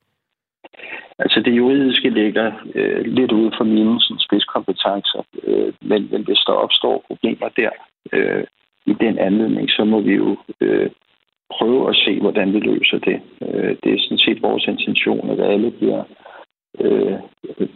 Altså 1.19 1.41
det 1.45 1.57
juridiske 1.57 2.11
ligger 2.11 2.53
øh, 2.75 3.01
lidt 3.01 3.33
ude 3.33 3.53
for 3.59 3.65
mine 3.65 4.01
sådan, 4.01 4.19
spidskompetencer, 4.19 5.23
øh, 5.43 5.73
men, 5.81 6.09
men 6.11 6.25
hvis 6.25 6.43
der 6.47 6.53
opstår 6.53 7.05
problemer 7.07 7.49
der 7.49 7.71
øh, 8.13 8.45
i 8.87 8.95
den 9.01 9.19
anledning, 9.19 9.71
så 9.71 9.85
må 9.85 10.01
vi 10.01 10.15
jo 10.15 10.37
øh, 10.61 10.91
prøve 11.59 11.89
at 11.89 11.97
se, 11.97 12.21
hvordan 12.21 12.53
vi 12.53 12.61
løser 12.61 12.99
det. 12.99 13.21
Øh, 13.43 13.77
det 13.83 13.93
er 13.93 13.99
sådan 13.99 14.25
set 14.27 14.43
vores 14.43 14.67
intention, 14.67 15.31
at 15.31 15.41
alle 15.41 15.71
bliver 15.71 16.03
øh, 16.81 17.19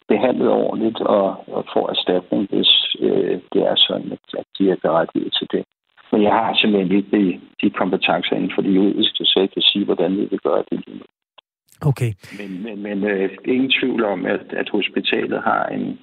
behandlet 0.09 0.49
ordentligt 0.49 1.01
og, 1.01 1.49
og 1.49 1.65
får 1.73 1.91
erstatning, 1.91 2.49
hvis 2.51 2.97
øh, 3.01 3.41
det 3.53 3.63
er 3.63 3.77
sådan, 3.77 4.13
at 4.39 4.47
de 4.59 4.71
er 4.71 4.77
berettiget 4.83 5.33
til 5.39 5.47
det. 5.53 5.65
Men 6.13 6.23
jeg 6.23 6.33
har 6.33 6.55
simpelthen 6.55 6.97
ikke 6.97 7.11
de, 7.19 7.41
de 7.63 7.71
kompetencer 7.71 8.37
inden 8.37 8.53
for 8.55 8.63
det 8.63 8.77
juridiske, 8.77 9.25
så 9.25 9.41
jeg 9.41 9.51
kan 9.51 9.63
sige, 9.63 9.85
hvordan 9.85 10.13
vi 10.17 10.25
vil 10.31 10.39
gøre 10.39 10.65
det 10.71 10.87
lige 10.87 10.99
nu. 10.99 11.05
Okay. 11.81 12.13
Men, 12.39 12.63
men, 12.63 12.83
men 12.83 13.05
øh, 13.11 13.31
ingen 13.45 13.71
tvivl 13.81 14.05
om, 14.05 14.27
at, 14.27 14.53
at 14.53 14.69
hospitalet 14.69 15.43
har 15.43 15.67
en, 15.67 15.99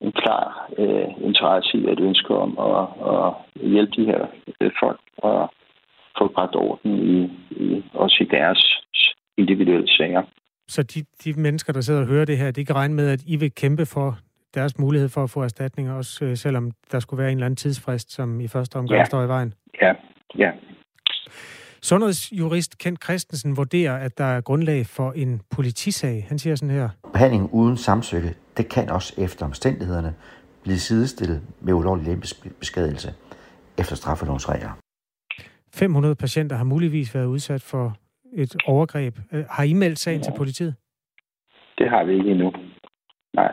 en 0.00 0.12
klar 0.12 0.70
øh, 0.78 1.08
interesse 1.20 1.78
i 1.78 1.86
at 1.86 2.00
ønske 2.00 2.34
om 2.34 2.58
at, 2.58 2.84
at 3.14 3.32
hjælpe 3.70 3.92
de 3.96 4.04
her 4.04 4.26
øh, 4.60 4.70
folk 4.80 5.00
og 5.18 5.50
få 6.18 6.32
bragt 6.34 6.54
orden 6.56 6.90
i, 6.94 7.30
i, 7.50 7.84
også 7.94 8.16
i 8.20 8.36
deres 8.36 8.82
individuelle 9.36 9.88
sager. 9.88 10.22
Så 10.68 10.82
de, 10.82 11.04
de 11.24 11.40
mennesker, 11.40 11.72
der 11.72 11.80
sidder 11.80 12.00
og 12.00 12.06
hører 12.06 12.24
det 12.24 12.38
her, 12.38 12.50
de 12.50 12.64
kan 12.64 12.74
regne 12.74 12.94
med, 12.94 13.08
at 13.10 13.20
I 13.26 13.36
vil 13.36 13.54
kæmpe 13.54 13.86
for 13.86 14.18
deres 14.54 14.78
mulighed 14.78 15.08
for 15.08 15.22
at 15.22 15.30
få 15.30 15.42
erstatning, 15.42 15.90
også 15.90 16.24
øh, 16.24 16.36
selvom 16.36 16.70
der 16.92 17.00
skulle 17.00 17.22
være 17.22 17.32
en 17.32 17.38
eller 17.38 17.46
anden 17.46 17.56
tidsfrist, 17.56 18.12
som 18.12 18.40
i 18.40 18.48
første 18.48 18.76
omgang 18.76 18.98
ja. 18.98 19.04
står 19.04 19.22
i 19.22 19.28
vejen? 19.28 19.54
Ja, 19.82 19.92
ja. 20.38 20.50
Sundhedsjurist 21.82 22.78
Kent 22.78 23.04
Christensen 23.04 23.56
vurderer, 23.56 23.96
at 23.96 24.18
der 24.18 24.24
er 24.24 24.40
grundlag 24.40 24.86
for 24.86 25.12
en 25.12 25.40
politisag. 25.50 26.26
Han 26.28 26.38
siger 26.38 26.56
sådan 26.56 26.74
her. 26.74 26.88
Behandling 27.12 27.50
uden 27.52 27.76
samtykke, 27.76 28.34
det 28.56 28.68
kan 28.68 28.90
også 28.90 29.22
efter 29.22 29.44
omstændighederne 29.46 30.14
blive 30.62 30.78
sidestillet 30.78 31.42
med 31.60 31.72
ulovlig 31.72 32.06
lempesbeskadelse 32.06 33.08
efter 33.78 33.96
straffelovens 33.96 34.48
regler. 34.48 34.70
500 35.78 36.14
patienter 36.14 36.56
har 36.56 36.64
muligvis 36.64 37.14
været 37.14 37.26
udsat 37.26 37.62
for 37.62 37.96
et 38.32 38.56
overgreb. 38.66 39.14
Øh, 39.32 39.44
har 39.50 39.64
I 39.64 39.72
meldt 39.72 39.98
sagen 39.98 40.22
til 40.22 40.32
politiet? 40.36 40.74
Det 41.78 41.90
har 41.90 42.04
vi 42.04 42.12
ikke 42.14 42.30
endnu. 42.30 42.52
Nej. 43.34 43.52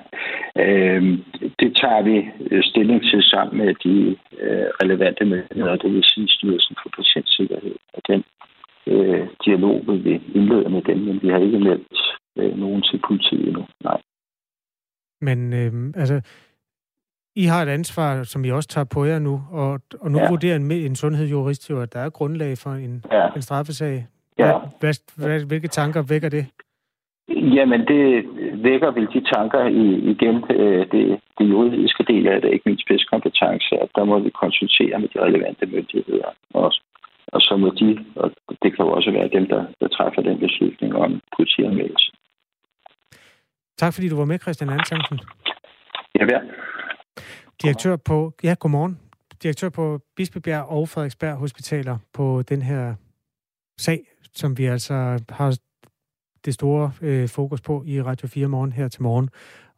Øhm, 0.58 1.24
det 1.60 1.70
tager 1.82 2.02
vi 2.02 2.16
øh, 2.52 2.64
stilling 2.64 3.02
til 3.02 3.22
sammen 3.24 3.58
med 3.58 3.74
de 3.86 3.96
øh, 4.42 4.68
relevante 4.82 5.26
myndigheder, 5.26 5.76
det 5.76 5.92
vil 5.94 6.04
sige 6.04 6.28
Styrelsen 6.30 6.76
for 6.84 6.90
Patientsikkerhed. 6.98 7.76
Og 7.94 8.02
den 8.08 8.24
øh, 8.88 9.28
dialog 9.46 9.84
vil 9.88 10.04
vi 10.04 10.14
indlede 10.36 10.70
med 10.70 10.82
dem, 10.82 10.98
men 10.98 11.22
vi 11.22 11.28
har 11.30 11.40
ikke 11.40 11.60
meldt 11.60 11.98
øh, 12.38 12.58
nogen 12.58 12.82
til 12.82 13.02
politiet 13.08 13.48
endnu. 13.48 13.66
Nej. 13.84 14.02
Men 15.22 15.54
øh, 15.54 16.02
altså, 16.02 16.22
I 17.36 17.46
har 17.46 17.62
et 17.62 17.70
ansvar, 17.70 18.24
som 18.24 18.46
I 18.46 18.52
også 18.52 18.70
tager 18.70 18.86
på 18.94 19.06
jer 19.06 19.20
nu, 19.20 19.44
og, 19.52 19.80
og 20.02 20.12
nu 20.12 20.20
ja. 20.20 20.30
vurderer 20.30 20.56
en, 20.56 20.72
en 20.72 20.96
sundhedsjurist 20.96 21.70
jo, 21.70 21.82
at 21.82 21.94
der 21.94 22.00
er 22.00 22.10
grundlag 22.10 22.58
for 22.58 22.70
en, 22.70 23.04
ja. 23.12 23.28
en 23.36 23.42
straffesag. 23.42 24.06
Ja. 24.40 24.52
Hvad, 24.80 24.94
hvad, 25.18 25.46
hvilke 25.48 25.68
tanker 25.68 26.02
vækker 26.10 26.30
det? 26.30 26.46
Jamen, 27.28 27.82
det 27.88 28.04
vækker 28.64 28.92
vel 28.92 29.08
de 29.14 29.22
tanker 29.34 29.66
i, 29.66 29.86
igen 30.14 30.36
øh, 30.50 30.92
det, 30.92 31.20
det 31.38 31.50
juridiske 31.50 32.04
del 32.04 32.28
af 32.28 32.42
det, 32.42 32.54
ikke 32.54 32.70
min 32.70 32.80
spidskompetence, 32.80 33.76
at 33.84 33.90
der 33.96 34.04
må 34.04 34.20
vi 34.20 34.30
konsultere 34.30 35.00
med 35.00 35.10
de 35.14 35.22
relevante 35.22 35.66
myndigheder 35.66 36.30
også. 36.54 36.82
Og 37.28 37.42
så 37.42 37.58
må 37.58 37.70
de, 37.70 38.06
og 38.16 38.32
det 38.64 38.76
kan 38.76 38.86
jo 38.86 38.92
også 38.92 39.12
være 39.12 39.30
dem, 39.34 39.46
der, 39.48 39.66
der 39.80 39.88
træffer 39.88 40.22
den 40.22 40.40
beslutning 40.40 40.96
om 40.96 41.22
politianmeldelse. 41.38 42.12
Tak 43.78 43.94
fordi 43.94 44.10
du 44.10 44.18
var 44.18 44.26
med, 44.26 44.40
Christian 44.40 44.70
Antonsen. 44.70 45.20
Ja, 46.20 46.26
ja. 46.34 46.40
Direktør 47.62 47.96
på, 47.96 48.34
ja, 48.44 48.56
godmorgen. 48.60 49.00
Direktør 49.44 49.70
på 49.70 50.00
Bispebjerg 50.16 50.66
og 50.66 50.90
Frederiksberg 50.90 51.36
Hospitaler 51.36 51.98
på 52.14 52.42
den 52.42 52.62
her 52.62 52.96
sag, 53.78 54.04
som 54.34 54.58
vi 54.58 54.66
altså 54.66 55.24
har 55.30 55.58
det 56.46 56.54
store 56.54 56.92
øh, 57.02 57.30
fokus 57.30 57.62
på 57.62 57.84
i 57.86 58.02
Radio 58.02 58.28
4 58.28 58.48
morgen 58.48 58.72
her 58.72 58.88
til 58.88 59.04
morgen, 59.04 59.30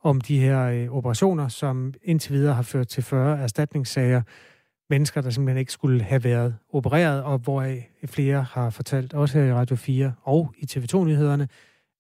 om 0.02 0.22
de 0.22 0.40
her 0.40 0.64
øh, 0.64 0.90
operationer, 0.90 1.48
som 1.48 1.94
indtil 2.04 2.34
videre 2.34 2.54
har 2.54 2.62
ført 2.62 2.88
til 2.88 3.04
40 3.04 3.40
erstatningssager. 3.40 4.22
Mennesker, 4.90 5.22
der 5.22 5.30
simpelthen 5.30 5.60
ikke 5.60 5.72
skulle 5.72 6.04
have 6.04 6.24
været 6.24 6.56
opereret, 6.74 7.24
og 7.24 7.38
hvoraf 7.38 7.90
flere 8.06 8.44
har 8.44 8.70
fortalt, 8.70 9.14
også 9.14 9.40
her 9.40 9.46
i 9.46 9.54
Radio 9.54 9.76
4 9.76 10.14
og 10.24 10.54
i 10.58 10.66
TV2-nyhederne, 10.72 11.48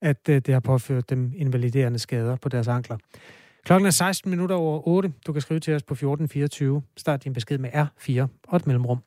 at 0.01 0.29
øh, 0.29 0.41
det 0.41 0.53
har 0.53 0.59
påført 0.59 1.09
dem 1.09 1.33
invaliderende 1.35 1.99
skader 1.99 2.35
på 2.35 2.49
deres 2.49 2.67
ankler. 2.67 2.97
Klokken 3.67 3.87
er 3.87 3.91
16 3.91 4.29
minutter 4.29 4.55
over 4.55 4.87
8. 4.87 5.13
Du 5.27 5.31
kan 5.33 5.41
skrive 5.41 5.59
til 5.59 5.75
os 5.75 5.83
på 5.83 5.93
1424. 5.93 6.81
Start 6.97 7.23
din 7.23 7.33
besked 7.33 7.57
med 7.57 7.69
R4 7.69 8.27
og 8.47 8.55
et 8.55 8.67
mellemrum. 8.67 8.97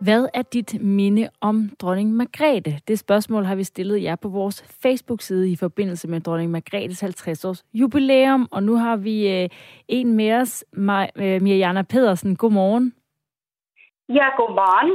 Hvad 0.00 0.28
er 0.34 0.42
dit 0.42 0.82
minde 0.82 1.28
om 1.40 1.70
dronning 1.80 2.12
Margrethe? 2.12 2.80
Det 2.88 2.98
spørgsmål 2.98 3.44
har 3.44 3.54
vi 3.54 3.64
stillet 3.64 4.02
jer 4.02 4.16
på 4.16 4.28
vores 4.28 4.64
Facebook-side 4.82 5.50
i 5.50 5.56
forbindelse 5.56 6.08
med 6.08 6.20
dronning 6.20 6.50
Margrethes 6.50 7.02
50-års 7.02 7.64
jubilæum. 7.74 8.48
Og 8.50 8.62
nu 8.62 8.76
har 8.76 8.96
vi 8.96 9.28
øh, 9.28 9.48
en 9.88 10.12
med 10.12 10.32
os, 10.32 10.64
øh, 10.72 11.42
Mirjana 11.42 11.82
Pedersen. 11.82 12.36
Godmorgen. 12.36 12.94
Ja, 14.08 14.26
godmorgen. 14.36 14.90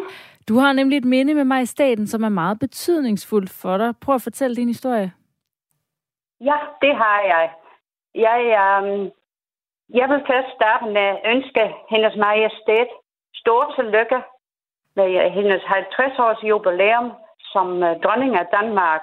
Du 0.50 0.56
har 0.58 0.74
nemlig 0.74 0.98
et 0.98 1.06
minde 1.06 1.34
med 1.34 1.44
mig 1.44 1.62
i 1.62 1.66
staten, 1.66 2.08
som 2.08 2.24
er 2.24 2.30
meget 2.30 2.60
betydningsfuldt 2.60 3.52
for 3.62 3.78
dig. 3.78 3.94
Prøv 4.04 4.16
at 4.16 4.22
fortælle 4.22 4.56
din 4.56 4.68
historie. 4.68 5.12
Ja, 6.42 6.58
det 6.82 6.96
har 6.96 7.20
jeg. 7.34 7.52
Jeg, 8.16 8.40
øh, 8.60 9.12
jeg 10.00 10.10
vil 10.10 10.22
først 10.30 10.50
starte 10.56 10.86
med 10.86 11.02
at 11.02 11.22
ønske 11.26 11.64
hendes 11.90 12.16
majestæt 12.16 12.90
stort 13.36 13.74
tillykke 13.76 14.20
med 14.96 15.32
hendes 15.32 15.62
50-års 15.62 16.44
jubilæum 16.44 17.12
som 17.54 17.68
uh, 17.74 18.02
dronning 18.04 18.36
af 18.36 18.48
Danmark. 18.58 19.02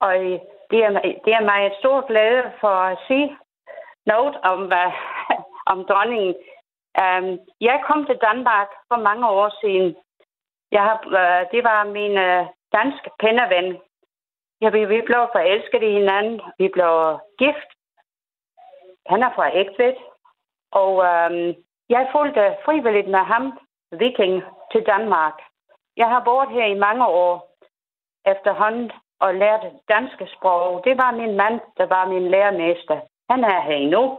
Og 0.00 0.24
øh, 0.24 0.38
det 0.70 0.78
er, 0.84 0.90
det 1.24 1.32
er 1.38 1.48
mig 1.50 1.66
et 1.66 1.78
stor 1.80 2.06
glæde 2.06 2.42
for 2.60 2.74
at 2.90 2.98
sige 3.06 3.36
noget 4.06 4.36
om, 4.36 4.66
hvad, 4.66 4.90
om 5.72 5.78
dronningen. 5.90 6.34
Um, 7.04 7.38
jeg 7.60 7.78
kom 7.86 8.06
til 8.06 8.18
Danmark 8.28 8.68
for 8.88 8.98
mange 9.08 9.28
år 9.28 9.50
siden. 9.60 9.96
Jeg 10.72 10.82
har, 10.82 10.96
øh, 11.20 11.46
det 11.52 11.64
var 11.64 11.84
min 11.84 12.18
øh, 12.18 12.46
danske 12.72 13.10
pennerven. 13.18 13.78
Ja, 14.60 14.68
vi, 14.68 14.84
vi 14.84 15.00
blev 15.00 15.22
forelsket 15.32 15.82
i 15.82 15.92
hinanden. 15.92 16.40
Vi 16.58 16.68
blev 16.68 17.18
gift. 17.38 17.70
Han 19.06 19.22
er 19.22 19.32
fra 19.34 19.56
Ægtvedt. 19.56 19.98
Og 20.70 20.92
øh, 21.04 21.54
jeg 21.88 22.08
fulgte 22.12 22.56
frivilligt 22.64 23.08
med 23.08 23.24
ham, 23.32 23.58
viking, 23.92 24.42
til 24.72 24.82
Danmark. 24.86 25.36
Jeg 25.96 26.08
har 26.08 26.24
boet 26.24 26.50
her 26.50 26.64
i 26.64 26.78
mange 26.86 27.06
år 27.06 27.56
efterhånden 28.26 28.90
og 29.20 29.34
lært 29.34 29.64
danske 29.88 30.26
sprog. 30.36 30.84
Det 30.84 30.98
var 30.98 31.10
min 31.10 31.36
mand, 31.36 31.60
der 31.76 31.86
var 31.86 32.08
min 32.08 32.28
lærermester. 32.28 33.00
Han 33.30 33.44
er 33.44 33.60
her 33.60 33.76
endnu. 33.76 34.18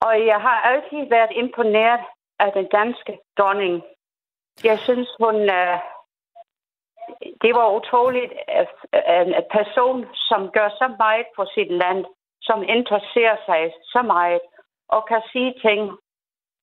Og 0.00 0.26
jeg 0.26 0.40
har 0.40 0.58
altid 0.70 1.10
været 1.10 1.32
imponeret 1.32 2.00
af 2.38 2.52
den 2.52 2.66
danske 2.66 3.18
dronning. 3.38 3.82
Jeg 4.64 4.78
synes, 4.78 5.08
hun... 5.20 5.34
Uh, 5.34 5.78
det 7.42 7.52
var 7.54 7.76
utroligt, 7.78 8.32
at 8.48 8.68
en 9.26 9.34
person, 9.56 10.06
som 10.14 10.50
gør 10.56 10.68
så 10.68 10.94
meget 10.98 11.26
for 11.36 11.46
sit 11.54 11.70
land, 11.82 12.04
som 12.42 12.62
interesserer 12.62 13.36
sig 13.46 13.72
så 13.84 14.02
meget, 14.02 14.40
og 14.88 15.06
kan 15.08 15.22
sige 15.32 15.54
ting 15.66 15.82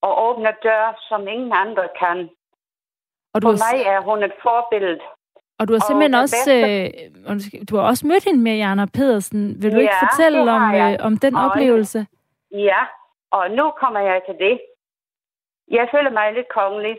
og 0.02 0.12
åbne 0.26 0.52
døre, 0.62 0.94
som 1.08 1.28
ingen 1.28 1.52
andre 1.52 1.88
kan. 1.98 2.30
Og 3.34 3.42
du 3.42 3.46
For 3.46 3.52
har... 3.52 3.60
mig 3.66 3.86
er 3.86 4.00
hun 4.00 4.22
et 4.22 4.32
forbillede. 4.42 5.00
Og 5.58 5.68
du 5.68 5.72
har 5.72 5.80
simpelthen 5.80 6.14
og 6.14 6.20
også, 6.20 6.36
bedste... 6.36 6.54
øh, 7.60 7.68
du 7.68 7.76
har 7.76 7.84
også 7.90 8.06
mødt 8.06 8.24
hende 8.24 8.42
med 8.42 8.56
Jana 8.56 8.86
Pedersen. 8.96 9.62
Vil 9.62 9.72
du 9.72 9.76
ja, 9.76 9.82
ikke 9.82 10.02
fortælle 10.06 10.52
om, 10.52 10.74
øh, 10.74 10.96
om 11.08 11.16
den 11.24 11.34
og 11.36 11.44
oplevelse? 11.44 12.06
Ja, 12.50 12.82
og 13.30 13.50
nu 13.50 13.70
kommer 13.70 14.00
jeg 14.00 14.20
til 14.26 14.36
det. 14.46 14.60
Jeg 15.70 15.88
føler 15.94 16.10
mig 16.10 16.32
lidt 16.32 16.48
kongelig, 16.48 16.96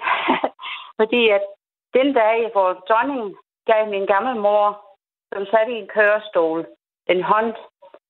fordi 1.01 1.29
at 1.29 1.43
den 1.93 2.13
dag, 2.13 2.51
hvor 2.51 2.73
dronningen 2.73 3.37
gav 3.65 3.87
min 3.87 4.05
gamle 4.05 4.41
mor, 4.41 4.67
som 5.33 5.45
sad 5.45 5.67
i 5.67 5.79
en 5.81 5.87
kørestol, 5.87 6.67
en 7.09 7.23
hånd 7.23 7.55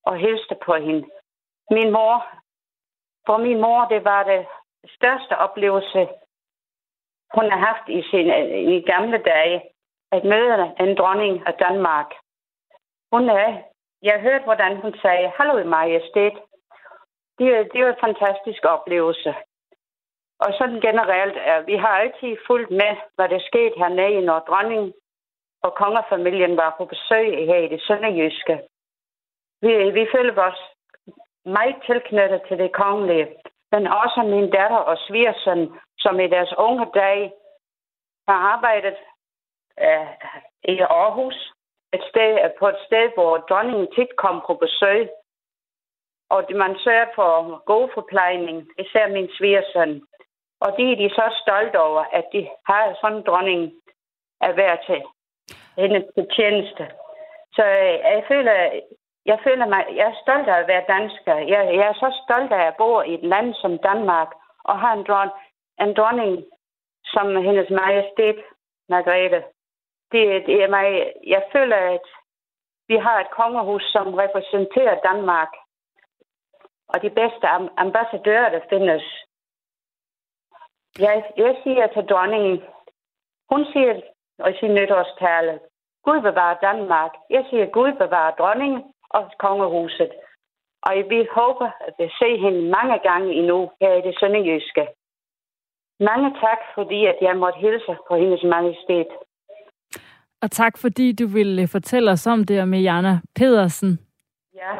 og 0.03 0.17
hilste 0.17 0.55
på 0.65 0.73
hende. 0.75 1.07
Min 1.71 1.91
mor, 1.91 2.15
for 3.25 3.37
min 3.37 3.61
mor, 3.61 3.79
det 3.93 4.03
var 4.05 4.23
det 4.23 4.45
største 4.97 5.37
oplevelse, 5.37 6.01
hun 7.35 7.45
har 7.51 7.59
haft 7.69 7.85
i 7.89 8.01
sine 8.09 8.33
i 8.75 8.81
gamle 8.81 9.17
dage, 9.17 9.57
at 10.11 10.23
møde 10.23 10.75
en 10.79 10.97
dronning 10.97 11.47
af 11.47 11.53
Danmark. 11.53 12.09
Hun 13.13 13.29
er, 13.29 13.61
jeg 14.01 14.21
hørte, 14.21 14.43
hvordan 14.43 14.81
hun 14.81 14.93
sagde, 15.01 15.31
Hallo 15.37 15.63
majestæt. 15.69 16.35
Det, 17.39 17.47
det 17.73 17.85
var 17.85 17.91
en 17.91 18.05
fantastisk 18.07 18.65
oplevelse. 18.65 19.35
Og 20.43 20.49
sådan 20.57 20.81
generelt, 20.87 21.37
er, 21.37 21.61
vi 21.61 21.75
har 21.75 21.93
altid 22.03 22.37
fulgt 22.47 22.71
med, 22.71 22.93
hvad 23.15 23.29
der 23.29 23.39
skete 23.39 23.75
hernede, 23.77 24.21
når 24.21 24.39
dronningen 24.39 24.93
og 25.63 25.75
kongerfamilien 25.75 26.57
var 26.57 26.75
på 26.77 26.85
besøg 26.85 27.45
her 27.49 27.57
i 27.57 27.67
det 27.67 27.81
sønderjyske. 27.81 28.61
Vi, 29.61 29.91
vi 29.91 30.07
føler 30.15 30.41
os 30.41 30.61
meget 31.45 31.75
tilknyttet 31.85 32.41
til 32.47 32.57
det 32.57 32.71
kongelige 32.71 33.27
men 33.71 33.87
også 33.87 34.21
min 34.23 34.49
datter 34.51 34.81
og 34.91 34.97
svigersøn, 35.07 35.71
som 35.99 36.19
i 36.19 36.27
deres 36.27 36.53
unge 36.57 36.85
dage 36.93 37.33
har 38.27 38.39
arbejdet 38.53 38.97
øh, 39.79 40.07
i 40.63 40.79
Aarhus, 40.79 41.53
et 41.93 42.03
sted, 42.09 42.31
på 42.59 42.67
et 42.67 42.79
sted, 42.85 43.13
hvor 43.13 43.37
dronningen 43.37 43.87
tit 43.95 44.15
kom 44.15 44.43
på 44.47 44.53
besøg. 44.53 45.09
Og 46.29 46.43
man 46.55 46.75
sørger 46.83 47.07
for 47.15 47.63
god 47.65 47.89
forplejning, 47.93 48.67
især 48.77 49.07
min 49.07 49.29
svigersøn. 49.37 50.01
Og 50.61 50.77
det 50.77 50.91
er 50.91 50.95
de 50.95 51.09
så 51.09 51.25
stolte 51.41 51.79
over, 51.79 52.03
at 52.17 52.25
de 52.33 52.49
har 52.65 52.97
sådan 53.01 53.17
en 53.17 53.23
dronning 53.23 53.71
at 54.41 54.57
være 54.57 54.77
til 54.85 55.01
hende 55.77 55.99
til 56.15 56.27
tjeneste. 56.35 56.83
Så 57.55 57.63
øh, 57.63 57.95
jeg 58.15 58.23
føler, 58.27 58.81
jeg 59.25 59.39
føler 59.43 59.65
mig, 59.65 59.85
jeg 59.95 60.05
er 60.07 60.21
stolt 60.21 60.47
af 60.49 60.57
at 60.59 60.67
være 60.67 60.89
dansker. 60.95 61.35
Jeg, 61.35 61.61
jeg 61.77 61.85
er 61.87 61.93
så 61.93 62.09
stolt 62.23 62.51
af 62.51 62.63
at 62.67 62.77
bo 62.77 63.01
i 63.01 63.13
et 63.13 63.23
land 63.23 63.53
som 63.53 63.77
Danmark 63.77 64.29
og 64.63 64.79
have 64.79 64.99
en, 64.99 65.05
dron, 65.07 65.29
en 65.81 65.93
dronning 65.93 66.43
som 67.05 67.27
hendes 67.35 67.69
majestæt, 67.69 68.39
Margrethe. 68.89 69.43
Det, 70.11 70.45
det 70.47 70.63
er 70.63 70.67
mig, 70.67 71.13
jeg 71.27 71.43
føler, 71.51 71.77
at 71.77 72.07
vi 72.87 72.97
har 72.97 73.19
et 73.19 73.31
kongehus, 73.31 73.83
som 73.91 74.13
repræsenterer 74.13 74.99
Danmark. 75.09 75.51
Og 76.87 77.01
de 77.01 77.09
bedste 77.09 77.47
ambassadører, 77.77 78.49
der 78.49 78.59
findes. 78.69 79.03
Jeg, 80.99 81.23
jeg 81.37 81.55
siger 81.63 81.87
til 81.87 82.03
dronningen, 82.09 82.61
hun 83.51 83.65
siger 83.73 83.93
i 84.51 84.53
sin 84.59 84.73
nytårstale, 84.73 85.59
Gud 86.05 86.21
bevarer 86.21 86.57
Danmark. 86.67 87.11
Jeg 87.29 87.45
siger, 87.49 87.65
Gud 87.65 87.91
bevarer 88.03 88.31
dronningen 88.39 88.81
og 89.09 89.31
kongehuset. 89.39 90.11
Og 90.83 90.91
vi 91.09 91.27
håber 91.37 91.69
at 91.87 92.11
se 92.19 92.37
hende 92.37 92.61
mange 92.77 92.99
gange 92.99 93.33
endnu 93.33 93.71
her 93.81 93.93
i 93.93 94.01
det 94.07 94.15
sønderjyske. 94.19 94.87
Mange 95.99 96.29
tak, 96.43 96.61
fordi 96.75 97.05
at 97.05 97.17
jeg 97.21 97.37
måtte 97.37 97.59
hilse 97.59 97.93
på 98.07 98.15
hendes 98.15 98.43
majestæt. 98.43 99.11
Og 100.41 100.51
tak, 100.51 100.77
fordi 100.77 101.11
du 101.11 101.27
ville 101.27 101.67
fortælle 101.67 102.11
os 102.11 102.27
om 102.27 102.43
det 102.43 102.67
med 102.67 102.79
Jana 102.79 103.19
Pedersen. 103.35 103.99
Ja. 104.53 104.73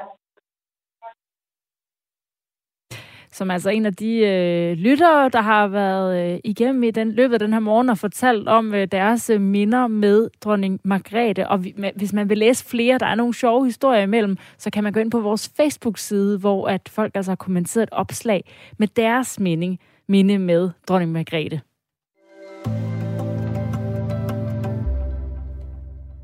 Som 3.31 3.49
er 3.49 3.53
altså 3.53 3.69
en 3.69 3.85
af 3.85 3.93
de 3.93 4.17
øh, 4.17 4.77
lyttere, 4.77 5.29
der 5.29 5.41
har 5.41 5.67
været 5.67 6.33
øh, 6.33 6.39
igennem 6.43 6.83
i 6.83 6.91
den 6.91 7.11
løbet 7.11 7.33
af 7.33 7.39
den 7.39 7.53
her 7.53 7.59
morgen 7.59 7.89
og 7.89 7.97
fortalt 7.97 8.47
om 8.47 8.73
øh, 8.73 8.87
deres 8.91 9.29
øh, 9.29 9.41
minder 9.41 9.87
med 9.87 10.29
dronning 10.41 10.79
Margrethe. 10.83 11.49
Og 11.49 11.63
vi, 11.63 11.73
med, 11.77 11.91
hvis 11.95 12.13
man 12.13 12.29
vil 12.29 12.37
læse 12.37 12.65
flere, 12.65 12.97
der 12.97 13.05
er 13.05 13.15
nogle 13.15 13.33
sjove 13.33 13.65
historier 13.65 14.01
imellem, 14.01 14.37
så 14.57 14.69
kan 14.69 14.83
man 14.83 14.93
gå 14.93 14.99
ind 14.99 15.11
på 15.11 15.19
vores 15.19 15.51
Facebook-side, 15.57 16.37
hvor 16.37 16.67
at 16.67 16.89
folk 16.89 17.11
altså 17.15 17.31
har 17.31 17.35
kommenteret 17.35 17.83
et 17.83 17.89
opslag 17.91 18.43
med 18.77 18.87
deres 18.87 19.39
mening, 19.39 19.79
minde 20.07 20.39
med 20.39 20.69
dronning 20.87 21.11
Margrethe. 21.11 21.61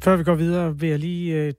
Før 0.04 0.16
vi 0.16 0.24
går 0.24 0.36
videre, 0.36 0.80
vil 0.80 0.90
jeg 0.90 1.00
lige 1.00 1.36
øh, 1.36 1.54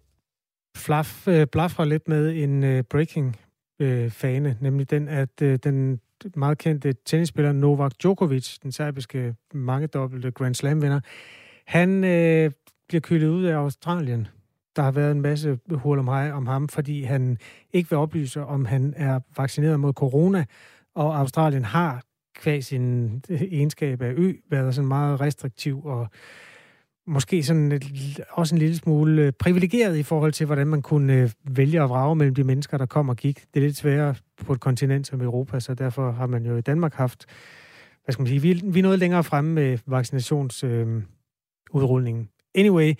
flaf, 0.76 1.28
øh, 1.28 1.46
blafre 1.46 1.88
lidt 1.88 2.08
med 2.08 2.42
en 2.42 2.64
øh, 2.64 2.84
breaking 2.90 3.36
øh, 3.78 4.11
fane, 4.11 4.56
nemlig 4.61 4.90
den, 4.90 5.08
at 5.08 5.42
øh, 5.42 5.58
den 5.64 6.00
meget 6.37 6.58
kendte 6.58 6.94
tennisspiller 7.04 7.52
Novak 7.52 7.92
Djokovic, 8.02 8.58
den 8.62 8.73
serbiske 8.73 9.35
mangedobbelte 9.54 10.30
Grand 10.30 10.54
Slam-vinder, 10.54 11.00
han 11.66 12.04
øh, 12.04 12.50
bliver 12.88 13.00
kølet 13.00 13.28
ud 13.28 13.44
af 13.44 13.56
Australien. 13.56 14.28
Der 14.76 14.82
har 14.82 14.90
været 14.90 15.12
en 15.12 15.20
masse 15.20 15.58
hul 15.70 15.99
om, 15.99 16.08
om 16.08 16.47
ham, 16.47 16.68
fordi 16.68 17.02
han 17.02 17.38
ikke 17.73 17.90
vil 17.90 17.99
oplyse, 17.99 18.44
om 18.44 18.64
han 18.64 18.94
er 18.97 19.20
vaccineret 19.37 19.80
mod 19.80 19.92
corona, 19.92 20.44
og 20.94 21.18
Australien 21.18 21.64
har 21.64 22.02
kvæg 22.35 22.64
sin 22.64 23.23
egenskab 23.30 24.02
af 24.02 24.12
ø 24.16 24.32
været 24.50 24.75
sådan 24.75 24.88
meget 24.88 25.20
restriktiv 25.20 25.85
og 25.85 26.08
måske 27.08 27.42
sådan 27.42 27.72
et, 27.72 27.84
også 28.30 28.54
en 28.54 28.58
lille 28.58 28.76
smule 28.76 29.22
øh, 29.22 29.32
privilegeret 29.32 29.96
i 29.96 30.02
forhold 30.02 30.32
til, 30.32 30.46
hvordan 30.46 30.66
man 30.66 30.82
kunne 30.82 31.12
øh, 31.12 31.30
vælge 31.44 31.82
at 31.82 31.90
vrage 31.90 32.16
mellem 32.16 32.34
de 32.34 32.44
mennesker, 32.44 32.78
der 32.78 32.86
kom 32.86 33.08
og 33.08 33.16
gik. 33.16 33.44
Det 33.54 33.60
er 33.60 33.64
lidt 33.64 33.76
sværere 33.76 34.14
på 34.46 34.52
et 34.52 34.60
kontinent 34.60 35.06
som 35.06 35.20
Europa, 35.20 35.60
så 35.60 35.74
derfor 35.74 36.10
har 36.10 36.26
man 36.26 36.46
jo 36.46 36.56
i 36.56 36.60
Danmark 36.60 36.94
haft, 36.94 37.26
hvad 38.04 38.12
skal 38.12 38.22
man 38.22 38.28
sige, 38.28 38.42
vi, 38.42 38.62
vi 38.64 38.78
er 38.78 38.82
noget 38.82 38.98
længere 38.98 39.24
fremme 39.24 39.52
med 39.52 39.78
vaccinationsudrulningen. 39.86 42.22
Øh, 42.22 42.28
anyway, 42.60 42.94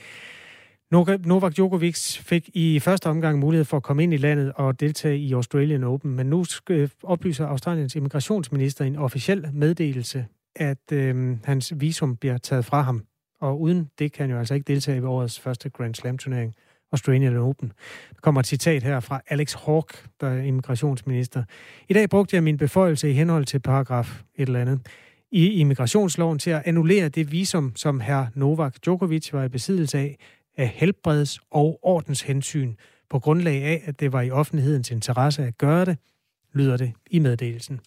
Novak 1.24 1.56
Djokovic 1.56 2.18
fik 2.18 2.50
i 2.54 2.80
første 2.80 3.06
omgang 3.06 3.38
mulighed 3.38 3.64
for 3.64 3.76
at 3.76 3.82
komme 3.82 4.02
ind 4.02 4.14
i 4.14 4.16
landet 4.16 4.52
og 4.52 4.80
deltage 4.80 5.18
i 5.18 5.32
Australian 5.32 5.84
Open, 5.84 6.16
men 6.16 6.26
nu 6.26 6.44
øh, 6.70 6.88
oplyser 7.02 7.46
Australiens 7.46 7.96
immigrationsminister 7.96 8.84
i 8.84 8.88
en 8.88 8.96
officiel 8.96 9.48
meddelelse, 9.52 10.26
at 10.56 10.92
øh, 10.92 11.36
hans 11.44 11.72
visum 11.76 12.16
bliver 12.16 12.38
taget 12.38 12.64
fra 12.64 12.82
ham 12.82 13.02
og 13.40 13.61
uden 13.61 13.90
det 13.99 14.12
kan 14.12 14.23
han 14.23 14.30
jo 14.30 14.38
altså 14.38 14.54
ikke 14.54 14.64
deltage 14.64 15.02
ved 15.02 15.09
årets 15.09 15.40
første 15.40 15.71
Grand 15.71 15.95
Slam-turnering, 15.95 16.54
Australian 16.92 17.37
Open. 17.37 17.73
Der 18.14 18.21
kommer 18.21 18.40
et 18.40 18.47
citat 18.47 18.83
her 18.83 19.00
fra 19.00 19.21
Alex 19.28 19.54
Hawke, 19.54 19.95
der 20.21 20.28
er 20.28 20.42
immigrationsminister. 20.42 21.45
I 21.88 21.92
dag 21.92 22.09
brugte 22.09 22.37
jeg 22.37 22.42
min 22.42 22.57
beføjelse 22.57 23.11
i 23.11 23.12
henhold 23.12 23.45
til 23.45 23.61
paragraf 23.61 24.23
et 24.35 24.47
eller 24.47 24.61
andet 24.61 24.80
i 25.30 25.47
immigrationsloven 25.47 26.38
til 26.38 26.50
at 26.50 26.62
annullere 26.64 27.09
det 27.09 27.33
visum, 27.33 27.73
som 27.76 28.00
hr. 28.00 28.25
Novak 28.35 28.75
Djokovic 28.85 29.33
var 29.33 29.45
i 29.45 29.49
besiddelse 29.49 29.99
af, 29.99 30.18
af 30.57 30.68
helbreds- 30.68 31.38
og 31.50 31.78
ordenshensyn, 31.83 32.75
på 33.11 33.18
grundlag 33.18 33.62
af, 33.62 33.83
at 33.85 34.00
det 34.00 34.12
var 34.12 34.23
i 34.23 34.30
offentlighedens 34.30 34.90
interesse 34.90 35.45
at 35.45 35.59
gøre 35.59 35.85
det, 35.85 35.97
lyder 36.52 36.76
det 36.76 36.92
i 37.11 37.18
meddelelsen. 37.18 37.80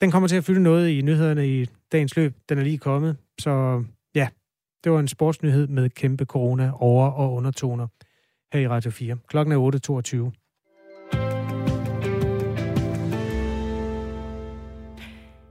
Den 0.00 0.10
kommer 0.10 0.28
til 0.28 0.36
at 0.36 0.44
fylde 0.44 0.62
noget 0.62 0.88
i 0.88 1.00
nyhederne 1.00 1.48
i 1.48 1.66
dagens 1.92 2.16
løb. 2.16 2.34
Den 2.48 2.58
er 2.58 2.62
lige 2.62 2.78
kommet, 2.78 3.16
så 3.38 3.84
det 4.84 4.92
var 4.92 5.00
en 5.00 5.08
sportsnyhed 5.08 5.66
med 5.66 5.90
kæmpe 5.90 6.24
corona 6.24 6.72
over- 6.74 7.10
og 7.10 7.32
undertoner 7.32 7.86
her 8.52 8.60
i 8.60 8.68
Radio 8.68 8.90
4. 8.90 9.16
Klokken 9.28 9.52
er 9.52 9.58
8.22. 9.58 10.42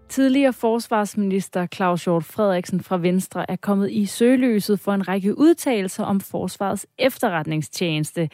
Tidligere 0.10 0.54
forsvarsminister 0.54 1.68
Claus 1.68 2.04
Hjort 2.04 2.24
Frederiksen 2.24 2.82
fra 2.82 2.98
Venstre 2.98 3.52
er 3.52 3.56
kommet 3.56 3.92
i 3.92 4.06
søgelyset 4.06 4.80
for 4.80 4.94
en 4.94 5.08
række 5.08 5.38
udtalelser 5.38 6.04
om 6.04 6.20
forsvarets 6.20 6.88
efterretningstjeneste. 6.98 8.30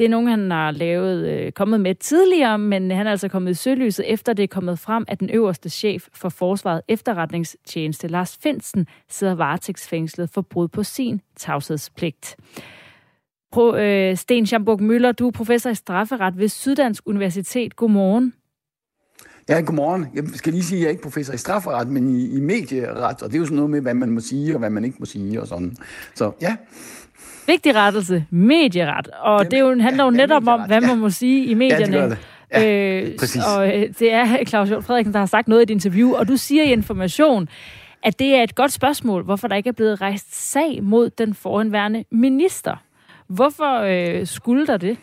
Det 0.00 0.04
er 0.04 0.10
nogen, 0.10 0.28
han 0.28 0.50
har 0.50 0.70
lavet, 0.70 1.28
øh, 1.28 1.52
kommet 1.52 1.80
med 1.80 1.94
tidligere, 1.94 2.58
men 2.58 2.90
han 2.90 3.06
er 3.06 3.10
altså 3.10 3.28
kommet 3.28 3.50
i 3.50 3.54
sølyset, 3.54 4.12
efter 4.12 4.32
det 4.32 4.42
er 4.42 4.46
kommet 4.46 4.78
frem, 4.78 5.04
at 5.08 5.20
den 5.20 5.30
øverste 5.30 5.70
chef 5.70 6.08
for 6.14 6.28
Forsvaret 6.28 6.82
efterretningstjeneste, 6.88 8.08
Lars 8.08 8.38
Finsen, 8.42 8.86
sidder 9.08 9.34
varetægtsfængslet 9.34 10.30
for 10.30 10.40
brud 10.40 10.68
på 10.68 10.82
sin 10.82 11.20
tavshedspligt. 11.36 12.36
Pro, 13.52 13.76
øh, 13.76 14.16
Sten 14.16 14.46
Schamburg 14.46 14.82
Møller, 14.82 15.12
du 15.12 15.26
er 15.26 15.30
professor 15.30 15.70
i 15.70 15.74
strafferet 15.74 16.38
ved 16.38 16.48
Syddansk 16.48 17.02
Universitet. 17.06 17.76
Godmorgen. 17.76 18.32
Ja, 19.48 19.60
godmorgen. 19.60 20.06
Jeg 20.14 20.24
skal 20.34 20.52
lige 20.52 20.64
sige, 20.64 20.78
at 20.78 20.80
jeg 20.80 20.86
er 20.86 20.90
ikke 20.90 21.02
professor 21.02 21.34
i 21.34 21.36
strafferet, 21.36 21.88
men 21.88 22.16
i, 22.16 22.36
i 22.36 22.40
medieret, 22.40 23.22
og 23.22 23.30
det 23.30 23.34
er 23.34 23.38
jo 23.38 23.44
sådan 23.44 23.56
noget 23.56 23.70
med, 23.70 23.80
hvad 23.80 23.94
man 23.94 24.10
må 24.10 24.20
sige 24.20 24.54
og 24.54 24.58
hvad 24.58 24.70
man 24.70 24.84
ikke 24.84 24.96
må 24.98 25.06
sige 25.06 25.40
og 25.40 25.46
sådan. 25.46 25.76
Så 26.14 26.32
ja. 26.40 26.56
Vigtig 27.46 27.74
rettelse, 27.74 28.24
medieret. 28.30 29.08
Og 29.08 29.42
ja, 29.42 29.48
det 29.48 29.60
jo, 29.60 29.80
handler 29.80 30.04
jo 30.04 30.10
ja, 30.10 30.16
netop 30.16 30.46
om, 30.46 30.60
hvad 30.60 30.80
man 30.80 30.98
må 30.98 31.10
sige 31.10 31.44
i 31.44 31.54
medierne. 31.54 31.96
Ja, 31.96 32.08
det. 32.08 32.18
Ja, 32.52 33.00
øh, 33.02 33.16
præcis. 33.18 33.42
Og 33.56 33.78
øh, 33.78 33.88
det 33.98 34.12
er 34.12 34.44
Claus 34.44 34.68
Hjort 34.68 34.84
Frederiksen, 34.84 35.12
der 35.12 35.18
har 35.18 35.26
sagt 35.26 35.48
noget 35.48 35.60
i 35.60 35.62
et 35.62 35.70
interview, 35.70 36.14
og 36.14 36.28
du 36.28 36.36
siger 36.36 36.62
i 36.62 36.72
Information, 36.72 37.48
at 38.02 38.18
det 38.18 38.34
er 38.34 38.42
et 38.42 38.54
godt 38.54 38.72
spørgsmål, 38.72 39.22
hvorfor 39.22 39.48
der 39.48 39.56
ikke 39.56 39.68
er 39.68 39.72
blevet 39.72 40.00
rejst 40.00 40.50
sag 40.50 40.82
mod 40.82 41.10
den 41.10 41.34
foranværende 41.34 42.04
minister. 42.10 42.76
Hvorfor 43.26 43.80
øh, 43.80 44.26
skulle 44.26 44.66
der 44.66 44.76
det? 44.76 44.96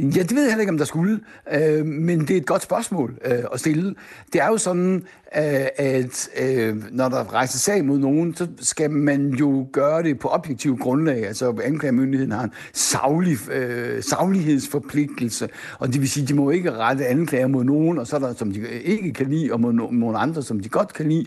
Ja, 0.00 0.22
det 0.22 0.34
ved 0.34 0.42
jeg 0.42 0.50
heller 0.50 0.60
ikke, 0.60 0.70
om 0.70 0.78
der 0.78 0.84
skulle, 0.84 1.20
øh, 1.52 1.86
men 1.86 2.20
det 2.20 2.30
er 2.30 2.36
et 2.36 2.46
godt 2.46 2.62
spørgsmål 2.62 3.18
øh, 3.24 3.44
at 3.52 3.60
stille. 3.60 3.94
Det 4.32 4.40
er 4.40 4.46
jo 4.46 4.58
sådan, 4.58 5.04
Øh, 5.36 5.66
at 5.76 6.28
øh, 6.42 6.76
når 6.90 7.08
der 7.08 7.32
rejser 7.32 7.58
sag 7.58 7.84
mod 7.84 7.98
nogen, 7.98 8.34
så 8.36 8.46
skal 8.60 8.90
man 8.90 9.30
jo 9.30 9.66
gøre 9.72 10.02
det 10.02 10.18
på 10.18 10.28
objektiv 10.28 10.78
grundlag. 10.78 11.26
Altså 11.26 11.54
anklagemyndigheden 11.64 12.32
har 12.32 12.44
en 12.44 12.52
savlig, 12.72 13.50
øh, 13.50 14.02
savlighedsforpligtelse, 14.02 15.48
og 15.78 15.92
det 15.92 16.00
vil 16.00 16.10
sige, 16.10 16.26
de 16.26 16.34
må 16.34 16.50
ikke 16.50 16.72
rette 16.72 17.06
anklager 17.06 17.46
mod 17.46 17.64
nogen, 17.64 17.98
og 17.98 18.06
så 18.06 18.16
er 18.16 18.20
der, 18.20 18.34
som 18.34 18.52
de 18.52 18.68
ikke 18.68 19.12
kan 19.12 19.26
lide, 19.26 19.52
og 19.52 19.60
mod 19.60 19.72
nogle 19.72 20.18
andre, 20.18 20.42
som 20.42 20.60
de 20.60 20.68
godt 20.68 20.92
kan 20.92 21.08
lide. 21.08 21.26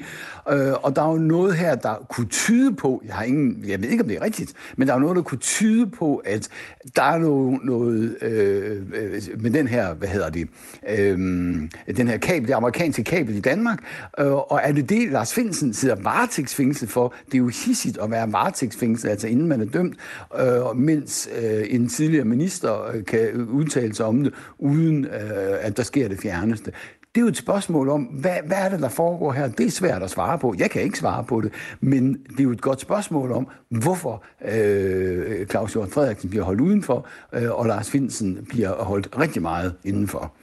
Øh, 0.51 0.73
og 0.83 0.95
der 0.95 1.01
er 1.01 1.11
jo 1.11 1.17
noget 1.17 1.55
her, 1.55 1.75
der 1.75 2.05
kunne 2.09 2.27
tyde 2.27 2.75
på, 2.75 3.01
jeg, 3.05 3.15
har 3.15 3.23
ingen, 3.23 3.63
jeg 3.67 3.81
ved 3.81 3.89
ikke, 3.89 4.03
om 4.03 4.07
det 4.07 4.17
er 4.17 4.23
rigtigt, 4.23 4.53
men 4.77 4.87
der 4.87 4.93
er 4.93 4.99
noget, 4.99 5.15
der 5.15 5.21
kunne 5.21 5.37
tyde 5.37 5.87
på, 5.87 6.15
at 6.25 6.49
der 6.95 7.03
er 7.03 7.17
noget, 7.17 7.59
noget 7.63 8.17
Øh, 8.25 8.81
øh, 8.93 9.21
med 9.39 9.51
den 9.51 9.67
her, 9.67 9.93
hvad 9.93 10.07
hedder 10.07 10.29
det, 10.29 10.47
øh, 10.89 11.17
den 11.97 12.07
her 12.07 12.17
kabel, 12.17 12.47
det 12.47 12.53
amerikanske 12.53 13.03
kabel 13.03 13.35
i 13.35 13.39
Danmark, 13.39 13.79
Øh, 14.19 14.33
og 14.33 14.59
er 14.63 14.71
det 14.71 14.89
det, 14.89 15.11
Lars 15.11 15.33
Finsen 15.33 15.73
sidder 15.73 15.95
varetægtsfængslet 15.95 16.89
for? 16.89 17.13
Det 17.25 17.33
er 17.33 17.37
jo 17.37 17.47
hissigt 17.47 17.97
at 17.97 18.11
være 18.11 18.31
varetægtsfængslet, 18.31 19.11
altså 19.11 19.27
inden 19.27 19.47
man 19.47 19.61
er 19.61 19.65
dømt, 19.65 19.95
øh, 20.39 20.77
mens 20.77 21.29
øh, 21.41 21.63
en 21.69 21.89
tidligere 21.89 22.25
minister 22.25 22.91
øh, 22.93 23.05
kan 23.05 23.47
udtale 23.47 23.95
sig 23.95 24.05
om 24.05 24.23
det, 24.23 24.33
uden 24.57 25.05
øh, 25.05 25.11
at 25.59 25.77
der 25.77 25.83
sker 25.83 26.07
det 26.07 26.19
fjerneste. 26.19 26.71
Det 27.15 27.21
er 27.21 27.23
jo 27.23 27.27
et 27.27 27.37
spørgsmål 27.37 27.89
om, 27.89 28.01
hvad, 28.01 28.37
hvad 28.45 28.57
er 28.57 28.69
det, 28.69 28.79
der 28.79 28.89
foregår 28.89 29.31
her? 29.31 29.47
Det 29.47 29.65
er 29.65 29.71
svært 29.71 30.03
at 30.03 30.09
svare 30.09 30.39
på. 30.39 30.55
Jeg 30.57 30.71
kan 30.71 30.81
ikke 30.81 30.97
svare 30.97 31.23
på 31.23 31.41
det, 31.41 31.51
men 31.79 32.13
det 32.13 32.39
er 32.39 32.43
jo 32.43 32.51
et 32.51 32.61
godt 32.61 32.81
spørgsmål 32.81 33.31
om, 33.31 33.47
hvorfor 33.69 34.23
øh, 34.45 35.47
Claus 35.47 35.73
Hjort 35.73 35.89
Frederiksen 35.89 36.29
bliver 36.29 36.43
holdt 36.43 36.61
udenfor, 36.61 37.07
øh, 37.33 37.51
og 37.51 37.65
Lars 37.65 37.89
Finsen 37.89 38.45
bliver 38.49 38.83
holdt 38.83 39.19
rigtig 39.19 39.41
meget 39.41 39.73
indenfor. 39.83 40.33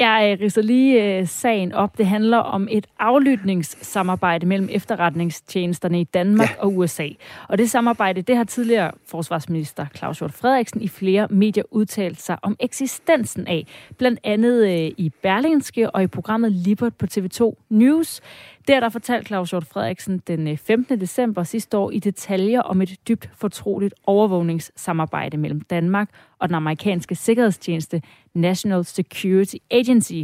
Jeg 0.00 0.38
ridser 0.40 0.62
lige 0.62 1.18
øh, 1.18 1.28
sagen 1.28 1.72
op. 1.72 1.98
Det 1.98 2.06
handler 2.06 2.38
om 2.38 2.68
et 2.70 2.86
aflytningssamarbejde 2.98 4.46
mellem 4.46 4.68
efterretningstjenesterne 4.72 6.00
i 6.00 6.04
Danmark 6.04 6.50
ja. 6.50 6.62
og 6.62 6.76
USA. 6.76 7.08
Og 7.48 7.58
det 7.58 7.70
samarbejde, 7.70 8.22
det 8.22 8.36
har 8.36 8.44
tidligere 8.44 8.92
forsvarsminister 9.06 9.86
Claus 9.96 10.18
Hjort 10.18 10.32
Frederiksen 10.32 10.82
i 10.82 10.88
flere 10.88 11.28
medier 11.30 11.64
udtalt 11.70 12.20
sig 12.20 12.38
om 12.42 12.56
eksistensen 12.60 13.46
af. 13.46 13.66
Blandt 13.98 14.20
andet 14.24 14.66
øh, 14.66 14.90
i 14.96 15.12
Berlingske 15.22 15.90
og 15.90 16.02
i 16.02 16.06
programmet 16.06 16.52
Libert 16.52 16.94
på 16.94 17.06
TV2 17.14 17.66
News. 17.68 18.20
Der 18.68 18.80
der 18.80 18.88
fortalt 18.88 19.26
Claus 19.26 19.50
Hjort 19.50 19.64
Frederiksen 19.64 20.22
den 20.26 20.58
15. 20.58 20.94
Øh, 20.94 21.00
december 21.00 21.42
sidste 21.42 21.76
år 21.76 21.90
i 21.90 21.98
detaljer 21.98 22.60
om 22.60 22.82
et 22.82 23.08
dybt 23.08 23.30
fortroligt 23.36 23.94
overvågningssamarbejde 24.06 25.36
mellem 25.36 25.60
Danmark 25.60 26.08
og 26.38 26.48
den 26.48 26.54
amerikanske 26.54 27.14
sikkerhedstjeneste 27.14 28.02
National 28.34 28.84
Security 28.84 29.56
Agency. 29.70 30.22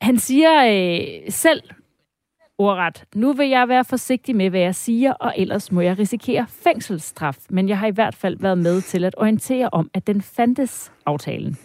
Han 0.00 0.18
siger 0.18 0.64
øh, 0.66 1.32
selv 1.32 1.62
ordret, 2.58 3.04
nu 3.14 3.32
vil 3.32 3.48
jeg 3.48 3.68
være 3.68 3.84
forsigtig 3.84 4.36
med, 4.36 4.50
hvad 4.50 4.60
jeg 4.60 4.74
siger, 4.74 5.12
og 5.12 5.34
ellers 5.36 5.72
må 5.72 5.80
jeg 5.80 5.98
risikere 5.98 6.46
fængselsstraf. 6.48 7.36
Men 7.50 7.68
jeg 7.68 7.78
har 7.78 7.86
i 7.86 7.90
hvert 7.90 8.14
fald 8.14 8.38
været 8.38 8.58
med 8.58 8.80
til 8.80 9.04
at 9.04 9.14
orientere 9.18 9.68
om, 9.72 9.90
at 9.94 10.06
den 10.06 10.22
fandtes 10.22 10.92
aftalen. 11.06 11.56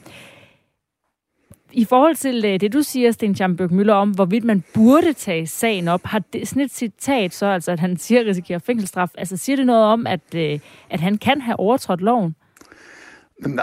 I 1.75 1.85
forhold 1.85 2.15
til 2.15 2.45
øh, 2.45 2.59
det, 2.59 2.73
du 2.73 2.81
siger, 2.81 3.11
Sten 3.11 3.35
Schamberg 3.35 3.73
Møller, 3.73 3.93
om 3.93 4.11
hvorvidt 4.11 4.43
man 4.43 4.63
burde 4.73 5.13
tage 5.13 5.47
sagen 5.47 5.87
op, 5.87 6.01
har 6.03 6.19
det, 6.19 6.47
sådan 6.47 6.63
et 6.63 6.71
citat 6.71 7.33
så, 7.33 7.45
altså 7.45 7.71
at 7.71 7.79
han 7.79 7.97
siger, 7.97 8.21
at 8.21 8.27
risikerer 8.27 8.59
fængselsstraf, 8.59 9.09
altså 9.17 9.37
siger 9.37 9.55
det 9.55 9.65
noget 9.65 9.83
om, 9.83 10.07
at, 10.07 10.35
øh, 10.35 10.59
at 10.89 10.99
han 10.99 11.17
kan 11.17 11.41
have 11.41 11.59
overtrådt 11.59 12.01
loven? 12.01 12.35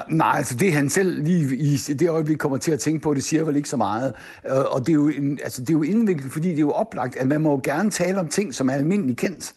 Nej, 0.09 0.35
altså 0.37 0.55
det 0.55 0.73
han 0.73 0.91
selv 0.91 1.23
lige 1.23 1.57
i 1.57 1.77
det 1.77 2.09
øjeblik 2.09 2.39
kommer 2.39 2.59
til 2.59 2.73
at 2.73 2.81
tænke 2.81 3.01
på, 3.01 3.15
det 3.15 3.25
siger 3.25 3.45
vel 3.45 3.57
ikke 3.57 3.69
så 3.69 3.77
meget. 3.77 4.13
Øh, 4.51 4.57
og 4.71 4.81
det 4.81 4.89
er 4.89 4.95
jo, 4.95 5.09
en, 5.09 5.39
altså 5.45 5.61
det 5.61 5.71
er 5.71 5.75
jo 5.75 5.83
indviklet, 5.83 6.33
fordi 6.33 6.49
det 6.49 6.57
er 6.57 6.61
jo 6.61 6.71
oplagt, 6.71 7.17
at 7.17 7.29
man 7.29 7.41
må 7.41 7.61
gerne 7.61 7.91
tale 7.91 8.21
om 8.21 8.29
ting, 8.29 8.55
som 8.55 8.69
er 8.69 8.75
almindeligt 8.75 9.19
kendt. 9.19 9.55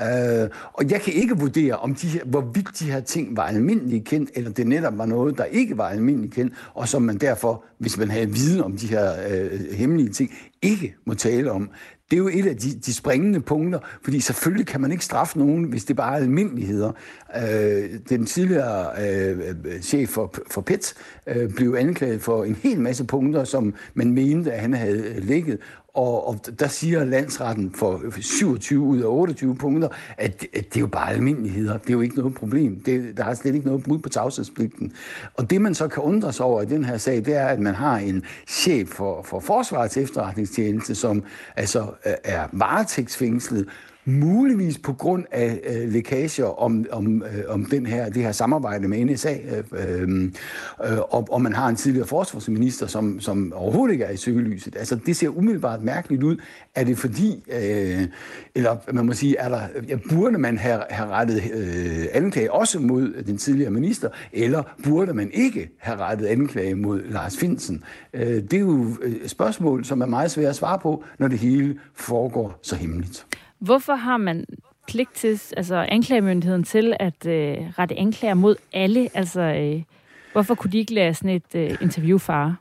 Uh, 0.00 0.48
og 0.72 0.90
jeg 0.90 1.00
kan 1.00 1.12
ikke 1.12 1.38
vurdere, 1.38 1.76
om 1.76 1.94
de 1.94 2.06
her, 2.06 2.24
hvorvidt 2.24 2.68
de 2.78 2.90
her 2.90 3.00
ting 3.00 3.36
var 3.36 3.42
almindeligt 3.42 4.04
kendt, 4.04 4.30
eller 4.34 4.50
det 4.50 4.66
netop 4.66 4.98
var 4.98 5.06
noget, 5.06 5.38
der 5.38 5.44
ikke 5.44 5.78
var 5.78 5.88
almindeligt 5.88 6.34
kendt, 6.34 6.54
og 6.74 6.88
som 6.88 7.02
man 7.02 7.16
derfor, 7.16 7.64
hvis 7.78 7.98
man 7.98 8.10
havde 8.10 8.30
viden 8.30 8.60
om 8.60 8.76
de 8.76 8.86
her 8.86 9.12
uh, 9.12 9.74
hemmelige 9.76 10.08
ting, 10.08 10.30
ikke 10.62 10.94
må 11.06 11.14
tale 11.14 11.52
om. 11.52 11.70
Det 12.10 12.16
er 12.16 12.18
jo 12.18 12.30
et 12.32 12.46
af 12.46 12.56
de, 12.56 12.70
de 12.86 12.94
springende 12.94 13.40
punkter, 13.40 13.78
fordi 14.02 14.20
selvfølgelig 14.20 14.66
kan 14.66 14.80
man 14.80 14.92
ikke 14.92 15.04
straffe 15.04 15.38
nogen, 15.38 15.64
hvis 15.64 15.84
det 15.84 15.96
bare 15.96 16.12
er 16.12 16.16
almindeligheder. 16.16 16.92
Øh, 17.36 17.90
den 18.08 18.26
tidligere 18.26 18.86
øh, 19.08 19.80
chef 19.82 20.08
for, 20.08 20.34
for 20.50 20.60
PET 20.60 20.94
øh, 21.26 21.54
blev 21.54 21.76
anklaget 21.78 22.22
for 22.22 22.44
en 22.44 22.56
hel 22.62 22.80
masse 22.80 23.04
punkter, 23.04 23.44
som 23.44 23.74
man 23.94 24.12
mente, 24.12 24.52
at 24.52 24.60
han 24.60 24.74
havde 24.74 25.20
ligget, 25.20 25.58
og, 25.94 26.28
og 26.28 26.40
der 26.58 26.68
siger 26.68 27.04
landsretten 27.04 27.72
for 27.74 28.02
27 28.20 28.80
ud 28.80 29.00
af 29.00 29.06
28 29.06 29.56
punkter, 29.56 29.88
at, 30.18 30.46
at 30.54 30.64
det 30.64 30.76
er 30.76 30.80
jo 30.80 30.86
bare 30.86 31.10
almindeligheder. 31.10 31.78
Det 31.78 31.88
er 31.88 31.92
jo 31.92 32.00
ikke 32.00 32.16
noget 32.16 32.34
problem. 32.34 32.80
Det, 32.80 33.16
der 33.16 33.24
er 33.24 33.34
slet 33.34 33.54
ikke 33.54 33.66
noget 33.66 33.82
brud 33.82 33.98
på 33.98 34.08
tavshedspligten. 34.08 34.92
Og 35.34 35.50
det, 35.50 35.60
man 35.60 35.74
så 35.74 35.88
kan 35.88 36.02
undre 36.02 36.32
sig 36.32 36.46
over 36.46 36.62
i 36.62 36.66
den 36.66 36.84
her 36.84 36.96
sag, 36.96 37.16
det 37.16 37.36
er, 37.36 37.46
at 37.46 37.60
man 37.60 37.74
har 37.74 37.96
en 37.96 38.24
chef 38.46 38.88
for, 38.88 39.22
for 39.22 39.40
Forsvarets 39.40 39.96
efterretningstjeneste, 39.96 40.94
som 40.94 41.22
altså 41.56 41.80
øh, 42.06 42.12
er 42.24 42.48
varetægtsfængslet, 42.52 43.68
muligvis 44.04 44.78
på 44.78 44.92
grund 44.92 45.24
af 45.30 45.60
øh, 45.64 45.92
lækager 45.92 46.62
om, 46.62 46.86
om, 46.92 47.22
øh, 47.22 47.44
om 47.48 47.64
den 47.64 47.86
her, 47.86 48.08
det 48.08 48.22
her 48.22 48.32
samarbejde 48.32 48.88
med 48.88 49.04
NSA, 49.04 49.34
øh, 49.34 49.64
øh, 49.72 50.30
øh, 50.84 50.98
og, 50.98 51.28
og 51.30 51.42
man 51.42 51.52
har 51.52 51.68
en 51.68 51.76
tidligere 51.76 52.06
forsvarsminister, 52.06 52.86
som, 52.86 53.20
som 53.20 53.52
overhovedet 53.56 53.92
ikke 53.92 54.04
er 54.04 54.10
i 54.10 54.16
søgelyset. 54.16 54.76
Altså, 54.76 54.96
det 55.06 55.16
ser 55.16 55.28
umiddelbart 55.28 55.82
mærkeligt 55.82 56.22
ud. 56.22 56.36
Er 56.74 56.84
det 56.84 56.98
fordi, 56.98 57.44
øh, 57.52 58.08
eller 58.54 58.76
man 58.92 59.06
må 59.06 59.12
sige, 59.12 59.36
er 59.36 59.48
der, 59.48 59.60
ja, 59.88 59.96
burde 60.10 60.38
man 60.38 60.58
have, 60.58 60.82
have 60.90 61.08
rettet 61.08 61.42
øh, 61.54 62.06
anklage 62.12 62.52
også 62.52 62.78
mod 62.78 63.22
den 63.26 63.38
tidligere 63.38 63.70
minister, 63.70 64.08
eller 64.32 64.62
burde 64.84 65.14
man 65.14 65.30
ikke 65.32 65.70
have 65.78 65.98
rettet 65.98 66.26
anklage 66.26 66.74
mod 66.74 67.02
Lars 67.02 67.36
Finsen? 67.36 67.84
Øh, 68.14 68.22
det 68.22 68.52
er 68.52 68.58
jo 68.58 68.86
et 69.02 69.30
spørgsmål, 69.30 69.84
som 69.84 70.00
er 70.00 70.06
meget 70.06 70.30
svært 70.30 70.46
at 70.46 70.56
svare 70.56 70.78
på, 70.78 71.04
når 71.18 71.28
det 71.28 71.38
hele 71.38 71.78
foregår 71.94 72.58
så 72.62 72.76
hemmeligt. 72.76 73.26
Hvorfor 73.64 73.94
har 73.94 74.16
man 74.16 74.44
pligt 74.88 75.14
til, 75.14 75.40
altså 75.56 75.86
anklagemyndigheden 75.88 76.64
til 76.64 76.96
at 77.00 77.26
øh, 77.26 77.56
rette 77.78 77.98
anklager 77.98 78.34
mod 78.34 78.56
alle? 78.72 79.08
Altså, 79.14 79.40
øh, 79.40 79.82
hvorfor 80.32 80.54
kunne 80.54 80.72
de 80.72 80.78
ikke 80.78 80.94
lade 80.94 81.14
sådan 81.14 81.30
et 81.30 81.54
øh, 81.54 81.76
interview 81.80 82.18
fare? 82.18 82.56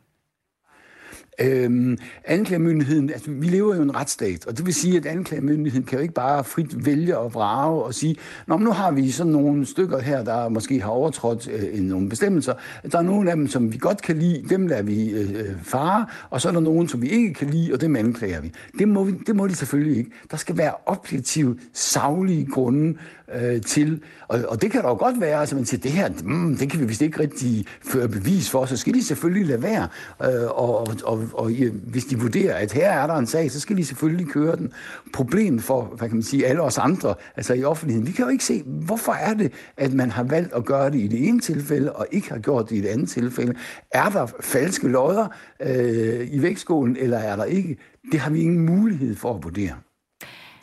Øhm, 1.41 1.97
anklagemyndigheden, 2.25 3.09
altså 3.09 3.31
vi 3.31 3.47
lever 3.47 3.75
jo 3.75 3.81
i 3.81 3.83
en 3.83 3.95
retsstat, 3.95 4.47
og 4.47 4.57
det 4.57 4.65
vil 4.65 4.73
sige, 4.73 4.97
at 4.97 5.05
anklagemyndigheden 5.05 5.85
kan 5.85 5.97
jo 5.97 6.01
ikke 6.01 6.13
bare 6.13 6.43
frit 6.43 6.85
vælge 6.85 7.17
og 7.17 7.33
vrage 7.33 7.83
og 7.83 7.93
sige, 7.93 8.15
Nå, 8.47 8.57
men 8.57 8.65
nu 8.65 8.71
har 8.71 8.91
vi 8.91 9.11
sådan 9.11 9.31
nogle 9.31 9.65
stykker 9.65 9.99
her, 9.99 10.23
der 10.23 10.49
måske 10.49 10.81
har 10.81 10.89
overtrådt 10.89 11.47
øh, 11.47 11.79
nogle 11.79 12.09
bestemmelser. 12.09 12.53
Der 12.91 12.97
er 12.97 13.01
nogle 13.01 13.31
af 13.31 13.35
dem, 13.35 13.47
som 13.47 13.73
vi 13.73 13.77
godt 13.77 14.01
kan 14.01 14.17
lide, 14.17 14.49
dem 14.49 14.67
lader 14.67 14.83
vi 14.83 15.09
øh, 15.09 15.29
øh, 15.29 15.63
fare, 15.63 16.05
og 16.29 16.41
så 16.41 16.47
er 16.47 16.53
der 16.53 16.59
nogen, 16.59 16.87
som 16.87 17.01
vi 17.01 17.09
ikke 17.09 17.33
kan 17.33 17.49
lide, 17.49 17.73
og 17.73 17.81
dem 17.81 17.95
anklager 17.95 18.41
vi. 18.41 18.51
Det 18.79 18.87
må, 18.87 19.03
vi, 19.03 19.13
det 19.27 19.35
må 19.35 19.47
de 19.47 19.55
selvfølgelig 19.55 19.97
ikke. 19.97 20.11
Der 20.31 20.37
skal 20.37 20.57
være 20.57 20.73
objektive, 20.85 21.57
savlige 21.73 22.45
grunde 22.45 22.97
øh, 23.35 23.61
til. 23.61 24.01
Og, 24.27 24.39
og 24.47 24.61
det 24.61 24.71
kan 24.71 24.81
der 24.81 24.89
jo 24.89 24.95
godt 24.95 25.21
være, 25.21 25.39
altså 25.39 25.55
man 25.55 25.65
siger, 25.65 25.81
det 25.81 25.91
her, 25.91 26.09
mm, 26.23 26.57
det 26.57 26.69
kan 26.69 26.79
vi 26.79 26.85
vist 26.85 27.01
ikke 27.01 27.19
rigtig 27.19 27.65
føre 27.81 28.07
bevis 28.07 28.49
for, 28.49 28.65
så 28.65 28.77
skal 28.77 28.93
de 28.93 29.03
selvfølgelig 29.03 29.47
lade 29.47 29.63
være. 29.63 29.87
Øh, 30.23 30.49
og, 30.49 30.79
og, 30.79 30.87
og, 31.03 31.27
og 31.33 31.51
hvis 31.83 32.05
de 32.05 32.19
vurderer, 32.19 32.55
at 32.55 32.71
her 32.71 32.91
er 32.91 33.07
der 33.07 33.15
en 33.15 33.27
sag, 33.27 33.51
så 33.51 33.59
skal 33.59 33.77
de 33.77 33.85
selvfølgelig 33.85 34.27
køre 34.27 34.55
den. 34.55 34.71
Problemet 35.13 35.63
for, 35.63 35.83
hvad 35.83 36.07
kan 36.07 36.17
man 36.17 36.23
sige, 36.23 36.45
alle 36.45 36.61
os 36.61 36.77
andre, 36.77 37.15
altså 37.35 37.53
i 37.53 37.63
offentligheden, 37.63 38.07
vi 38.07 38.11
kan 38.11 38.25
jo 38.25 38.31
ikke 38.31 38.45
se, 38.45 38.63
hvorfor 38.65 39.11
er 39.11 39.33
det, 39.33 39.51
at 39.77 39.93
man 39.93 40.11
har 40.11 40.23
valgt 40.23 40.53
at 40.53 40.65
gøre 40.65 40.91
det 40.91 40.99
i 40.99 41.07
det 41.07 41.27
ene 41.27 41.39
tilfælde, 41.39 41.93
og 41.93 42.07
ikke 42.11 42.29
har 42.29 42.39
gjort 42.39 42.69
det 42.69 42.75
i 42.75 42.81
det 42.81 42.87
andet 42.87 43.09
tilfælde. 43.09 43.55
Er 43.91 44.09
der 44.09 44.27
falske 44.39 44.87
lodder 44.87 45.27
øh, 45.61 46.27
i 46.31 46.41
vægtskålen, 46.41 46.97
eller 46.97 47.17
er 47.17 47.35
der 47.35 47.43
ikke? 47.43 47.77
Det 48.11 48.19
har 48.19 48.31
vi 48.31 48.41
ingen 48.41 48.65
mulighed 48.65 49.15
for 49.15 49.35
at 49.35 49.43
vurdere. 49.43 49.73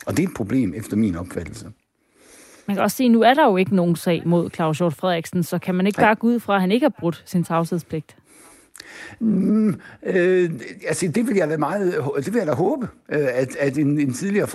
Og 0.05 0.17
det 0.17 0.23
er 0.23 0.27
et 0.27 0.33
problem, 0.33 0.73
efter 0.75 0.97
min 0.97 1.15
opfattelse. 1.15 1.71
Man 2.67 2.75
kan 2.75 2.83
også 2.83 2.97
sige, 2.97 3.07
at 3.07 3.11
nu 3.11 3.21
er 3.21 3.33
der 3.33 3.45
jo 3.45 3.57
ikke 3.57 3.75
nogen 3.75 3.95
sag 3.95 4.21
mod 4.25 4.49
Claus 4.49 4.77
Hjort 4.77 4.93
Frederiksen, 4.93 5.43
så 5.43 5.59
kan 5.59 5.75
man 5.75 5.87
ikke 5.87 5.99
bare 5.99 6.15
gå 6.15 6.27
ud 6.27 6.39
fra, 6.39 6.55
at 6.55 6.61
han 6.61 6.71
ikke 6.71 6.83
har 6.83 6.93
brudt 6.99 7.23
sin 7.25 7.43
tavshedspligt? 7.43 8.15
Mm, 9.19 9.79
øh, 10.03 10.49
altså, 10.87 11.07
det 11.07 11.27
vil 11.27 11.35
jeg 11.35 11.49
da 11.49 11.57
meget, 11.57 11.93
det 12.17 12.33
vil 12.33 12.39
jeg 12.39 12.47
da 12.47 12.53
håbe, 12.53 12.87
øh, 13.09 13.27
at, 13.33 13.55
at 13.59 13.77
en, 13.77 13.99
en 13.99 14.13
tidligere 14.13 14.47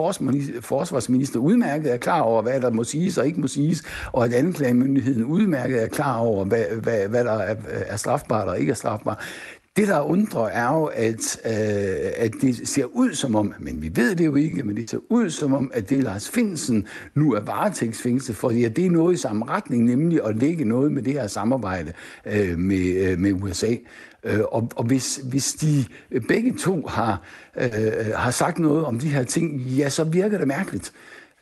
forsvarsminister 0.61 1.38
udmærket 1.38 1.92
er 1.92 1.97
klar 1.97 2.21
over, 2.21 2.42
hvad 2.42 2.61
der 2.61 2.71
må 2.71 2.85
siges 2.85 3.19
og 3.19 3.27
ikke 3.27 3.40
må 3.40 3.47
siges, 3.47 3.83
og 4.12 4.25
at 4.25 4.33
anklagemyndigheden 4.33 5.25
udmærket 5.25 5.83
er 5.83 5.87
klar 5.87 6.19
over, 6.19 6.45
hvad, 6.45 6.64
hvad, 6.83 7.09
hvad 7.09 7.25
der 7.25 7.33
er, 7.33 7.55
er 7.69 7.97
strafbart 7.97 8.49
og 8.49 8.61
ikke 8.61 8.71
er 8.71 8.75
strafbart. 8.75 9.19
Det, 9.77 9.89
der 9.89 10.01
undrer, 10.01 10.47
er 10.47 10.75
jo, 10.75 10.85
at, 10.85 11.41
øh, 11.45 12.12
at 12.17 12.33
det 12.41 12.69
ser 12.69 12.85
ud 12.85 13.15
som 13.15 13.35
om, 13.35 13.55
men 13.59 13.83
vi 13.83 13.91
ved 13.95 14.17
det 14.17 14.27
jo 14.27 14.35
ikke, 14.35 14.62
men 14.62 14.77
det 14.77 14.91
ser 14.91 14.99
ud 15.11 15.31
som 15.31 15.55
om, 15.55 15.71
at 15.75 15.91
det 15.91 16.03
Lars 16.03 16.29
Finsen 16.29 16.87
nu 17.15 17.33
er 17.33 17.41
varetægtsfængslet, 17.41 18.37
fordi 18.37 18.61
ja, 18.61 18.69
det 18.69 18.87
er 18.87 18.91
noget 18.91 19.15
i 19.15 19.17
samme 19.17 19.45
retning, 19.49 19.85
nemlig 19.85 20.21
at 20.25 20.37
lægge 20.37 20.65
noget 20.65 20.93
med 20.93 21.03
det 21.03 21.12
her 21.12 21.27
samarbejde 21.27 21.93
øh, 22.27 22.59
med, 22.59 23.11
øh, 23.11 23.19
med 23.19 23.33
USA. 23.33 23.75
Øh, 24.25 24.41
og 24.41 24.71
og 24.77 24.85
hvis, 24.85 25.21
hvis 25.25 25.53
de 25.53 25.85
begge 26.29 26.55
to 26.59 26.87
har, 26.87 27.23
øh, 27.57 27.71
har 28.15 28.31
sagt 28.31 28.59
noget 28.59 28.85
om 28.85 28.99
de 28.99 29.09
her 29.09 29.23
ting, 29.23 29.61
ja, 29.61 29.89
så 29.89 30.05
virker 30.05 30.39
det 30.39 30.49
mærkeligt. 30.49 30.93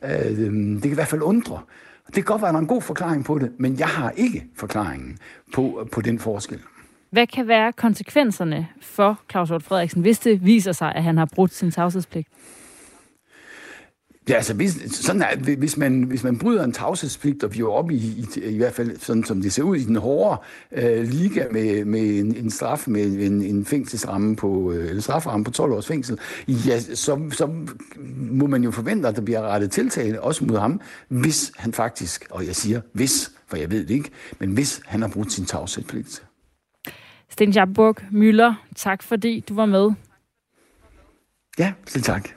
Øh, 0.04 0.10
det 0.10 0.82
kan 0.82 0.90
i 0.90 0.94
hvert 0.94 1.08
fald 1.08 1.22
undre. 1.22 1.60
Det 2.06 2.14
kan 2.14 2.24
godt 2.24 2.42
være, 2.42 2.48
at 2.48 2.52
der 2.52 2.58
er 2.58 2.62
en 2.62 2.68
god 2.68 2.82
forklaring 2.82 3.24
på 3.24 3.38
det, 3.38 3.50
men 3.58 3.78
jeg 3.78 3.88
har 3.88 4.10
ikke 4.16 4.46
forklaringen 4.56 5.18
på, 5.54 5.88
på 5.92 6.00
den 6.00 6.18
forskel. 6.18 6.60
Hvad 7.14 7.26
kan 7.26 7.48
være 7.48 7.72
konsekvenserne 7.72 8.68
for 8.80 9.20
Claus 9.30 9.48
Hjort 9.48 9.62
Frederiksen, 9.62 10.02
hvis 10.02 10.18
det 10.18 10.44
viser 10.44 10.72
sig, 10.72 10.92
at 10.94 11.02
han 11.02 11.18
har 11.18 11.28
brudt 11.34 11.54
sin 11.54 11.70
tavshedspligt? 11.70 12.28
Ja, 14.28 14.34
altså 14.34 14.54
hvis, 14.54 14.76
sådan 14.90 15.22
er, 15.22 15.56
hvis, 15.56 15.76
man, 15.76 16.02
hvis 16.02 16.24
man 16.24 16.38
bryder 16.38 16.64
en 16.64 16.72
tavshedspligt, 16.72 17.44
og 17.44 17.54
vi 17.54 17.60
er 17.60 17.66
oppe 17.66 17.94
i, 17.94 18.26
i, 18.36 18.40
i 18.40 18.56
hvert 18.56 18.72
fald 18.72 18.98
sådan 18.98 19.24
som 19.24 19.42
det 19.42 19.52
ser 19.52 19.62
ud 19.62 19.76
i 19.76 19.84
den 19.84 19.96
hårde 19.96 20.40
øh, 20.72 21.08
liga 21.08 21.44
med, 21.50 21.84
med 21.84 22.00
en, 22.00 22.36
en 22.36 22.50
straf 22.50 22.88
med 22.88 23.04
en, 23.04 23.42
en 23.42 23.64
fængselsramme 23.64 24.36
på, 24.36 24.72
øh, 24.72 24.88
eller 24.88 25.02
straframme 25.02 25.44
på 25.44 25.50
12 25.50 25.72
års 25.72 25.86
fængsel, 25.86 26.18
ja, 26.48 26.80
så, 26.80 27.20
så 27.32 27.50
må 28.16 28.46
man 28.46 28.64
jo 28.64 28.70
forvente, 28.70 29.08
at 29.08 29.16
der 29.16 29.22
bliver 29.22 29.42
rettet 29.42 29.70
tiltale 29.70 30.22
også 30.22 30.44
mod 30.44 30.58
ham, 30.58 30.80
hvis 31.08 31.52
han 31.56 31.72
faktisk, 31.72 32.26
og 32.30 32.46
jeg 32.46 32.56
siger 32.56 32.80
hvis, 32.92 33.32
for 33.46 33.56
jeg 33.56 33.70
ved 33.70 33.86
det 33.86 33.94
ikke, 33.94 34.10
men 34.38 34.50
hvis 34.50 34.80
han 34.84 35.00
har 35.00 35.08
brudt 35.08 35.32
sin 35.32 35.44
tavshedspligt. 35.44 36.22
Sten 37.30 37.50
Jabburg 37.50 37.96
Møller, 38.10 38.54
tak 38.76 39.02
fordi 39.02 39.40
du 39.40 39.54
var 39.54 39.66
med. 39.66 39.90
Ja, 41.58 41.72
selv 41.86 42.02
tak. 42.02 42.28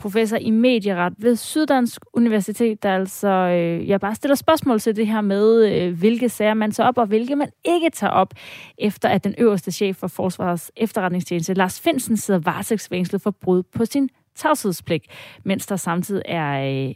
Professor 0.00 0.36
i 0.36 0.50
medieret 0.50 1.14
ved 1.18 1.36
Syddansk 1.36 2.02
Universitet, 2.12 2.82
der 2.82 2.94
altså 2.94 3.28
øh, 3.28 3.88
jeg 3.88 4.00
bare 4.00 4.14
stiller 4.14 4.34
spørgsmål 4.34 4.80
til 4.80 4.96
det 4.96 5.06
her 5.06 5.20
med, 5.20 5.72
øh, 5.72 5.98
hvilke 5.98 6.28
sager 6.28 6.54
man 6.54 6.70
tager 6.70 6.88
op, 6.88 6.98
og 6.98 7.06
hvilke 7.06 7.36
man 7.36 7.50
ikke 7.64 7.90
tager 7.90 8.10
op, 8.10 8.34
efter 8.78 9.08
at 9.08 9.24
den 9.24 9.34
øverste 9.38 9.72
chef 9.72 9.96
for 9.96 10.06
Forsvarets 10.06 10.72
efterretningstjeneste, 10.76 11.54
Lars 11.54 11.80
Finsen, 11.80 12.16
sidder 12.16 12.40
varetægtsfængslet 12.40 13.22
for 13.22 13.30
brud 13.30 13.62
på 13.62 13.84
sin 13.84 14.08
tavshedspligt, 14.34 15.06
mens 15.44 15.66
der 15.66 15.76
samtidig 15.76 16.22
er 16.24 16.86
øh, 16.88 16.94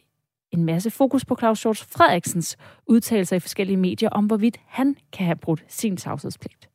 en 0.53 0.65
masse 0.65 0.91
fokus 0.91 1.25
på 1.25 1.37
Claus 1.39 1.63
Hjort 1.63 1.87
Frederiksens 1.91 2.57
udtalelser 2.87 3.37
i 3.37 3.41
forskellige 3.41 3.77
medier 3.77 4.09
om, 4.09 4.27
hvorvidt 4.27 4.61
han 4.67 4.97
kan 5.13 5.27
have 5.27 5.37
brudt 5.37 5.65
sin 5.69 5.97
tavshedspligt. 5.97 6.69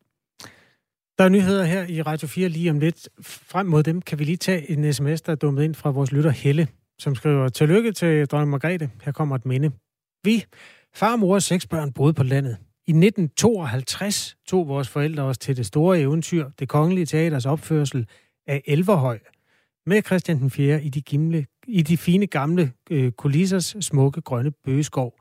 Der 1.19 1.25
er 1.25 1.29
nyheder 1.29 1.63
her 1.63 1.85
i 1.87 2.01
Radio 2.01 2.27
4 2.27 2.49
lige 2.49 2.71
om 2.71 2.79
lidt. 2.79 3.09
Frem 3.21 3.65
mod 3.65 3.83
dem 3.83 4.01
kan 4.01 4.19
vi 4.19 4.23
lige 4.23 4.37
tage 4.37 4.71
en 4.71 4.93
sms, 4.93 5.21
der 5.21 5.31
er 5.31 5.35
dummet 5.35 5.63
ind 5.63 5.75
fra 5.75 5.89
vores 5.89 6.11
lytter 6.11 6.29
Helle, 6.29 6.67
som 6.99 7.15
skriver, 7.15 7.49
Tillykke 7.49 7.91
til 7.91 8.27
dronning 8.27 8.51
Margrethe. 8.51 8.89
Her 9.03 9.11
kommer 9.11 9.35
et 9.35 9.45
minde. 9.45 9.71
Vi, 10.23 10.45
far, 10.95 11.15
mor 11.15 11.35
og 11.35 11.41
seks 11.41 11.67
børn, 11.67 11.93
boede 11.93 12.13
på 12.13 12.23
landet. 12.23 12.57
I 12.87 12.91
1952 12.91 14.37
tog 14.47 14.67
vores 14.67 14.89
forældre 14.89 15.23
os 15.23 15.37
til 15.37 15.57
det 15.57 15.65
store 15.65 15.99
eventyr, 15.99 16.49
det 16.59 16.69
kongelige 16.69 17.05
teaters 17.05 17.45
opførsel 17.45 18.07
af 18.47 18.61
Elverhøj, 18.65 19.19
med 19.85 20.01
Christian 20.05 20.39
den 20.39 20.49
4. 20.49 20.83
i 20.83 20.89
de, 20.89 21.01
gimle, 21.01 21.45
i 21.67 21.81
de 21.81 21.97
fine 21.97 22.27
gamle 22.27 22.71
øh, 22.89 23.11
kulissers 23.11 23.75
smukke 23.81 24.21
grønne 24.21 24.51
bøgeskov. 24.51 25.13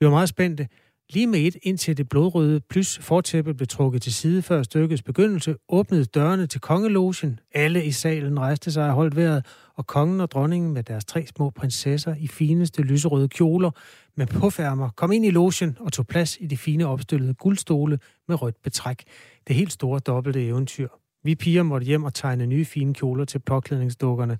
Vi 0.00 0.06
var 0.06 0.10
meget 0.10 0.28
spændte. 0.28 0.68
Lige 1.14 1.26
med 1.26 1.40
et, 1.40 1.56
indtil 1.62 1.96
det 1.96 2.08
blodrøde 2.08 2.60
plus 2.60 2.98
fortæppe 2.98 3.54
blev 3.54 3.66
trukket 3.66 4.02
til 4.02 4.14
side 4.14 4.42
før 4.42 4.62
stykkets 4.62 5.02
begyndelse, 5.02 5.56
åbnede 5.68 6.04
dørene 6.04 6.46
til 6.46 6.60
kongelogen. 6.60 7.40
Alle 7.54 7.84
i 7.84 7.90
salen 7.90 8.40
rejste 8.40 8.72
sig 8.72 8.88
og 8.88 8.92
holdt 8.92 9.16
vejret, 9.16 9.46
og 9.76 9.86
kongen 9.86 10.20
og 10.20 10.30
dronningen 10.30 10.72
med 10.74 10.82
deres 10.82 11.04
tre 11.04 11.26
små 11.26 11.50
prinsesser 11.50 12.14
i 12.18 12.26
fineste 12.26 12.82
lyserøde 12.82 13.28
kjoler 13.28 13.70
med 14.16 14.26
påfærmer 14.26 14.90
kom 14.96 15.12
ind 15.12 15.24
i 15.24 15.30
logen 15.30 15.76
og 15.80 15.92
tog 15.92 16.06
plads 16.06 16.36
i 16.40 16.46
de 16.46 16.56
fine 16.56 16.86
opstillede 16.86 17.34
guldstole 17.34 17.98
med 18.28 18.42
rødt 18.42 18.62
betræk. 18.62 19.02
Det 19.48 19.56
helt 19.56 19.72
store 19.72 19.98
dobbelte 19.98 20.46
eventyr. 20.46 20.88
Vi 21.24 21.34
piger 21.34 21.62
måtte 21.62 21.84
hjem 21.84 22.04
og 22.04 22.14
tegne 22.14 22.46
nye 22.46 22.64
fine 22.64 22.94
kjoler 22.94 23.24
til 23.24 23.38
påklædningsdukkerne 23.38 24.38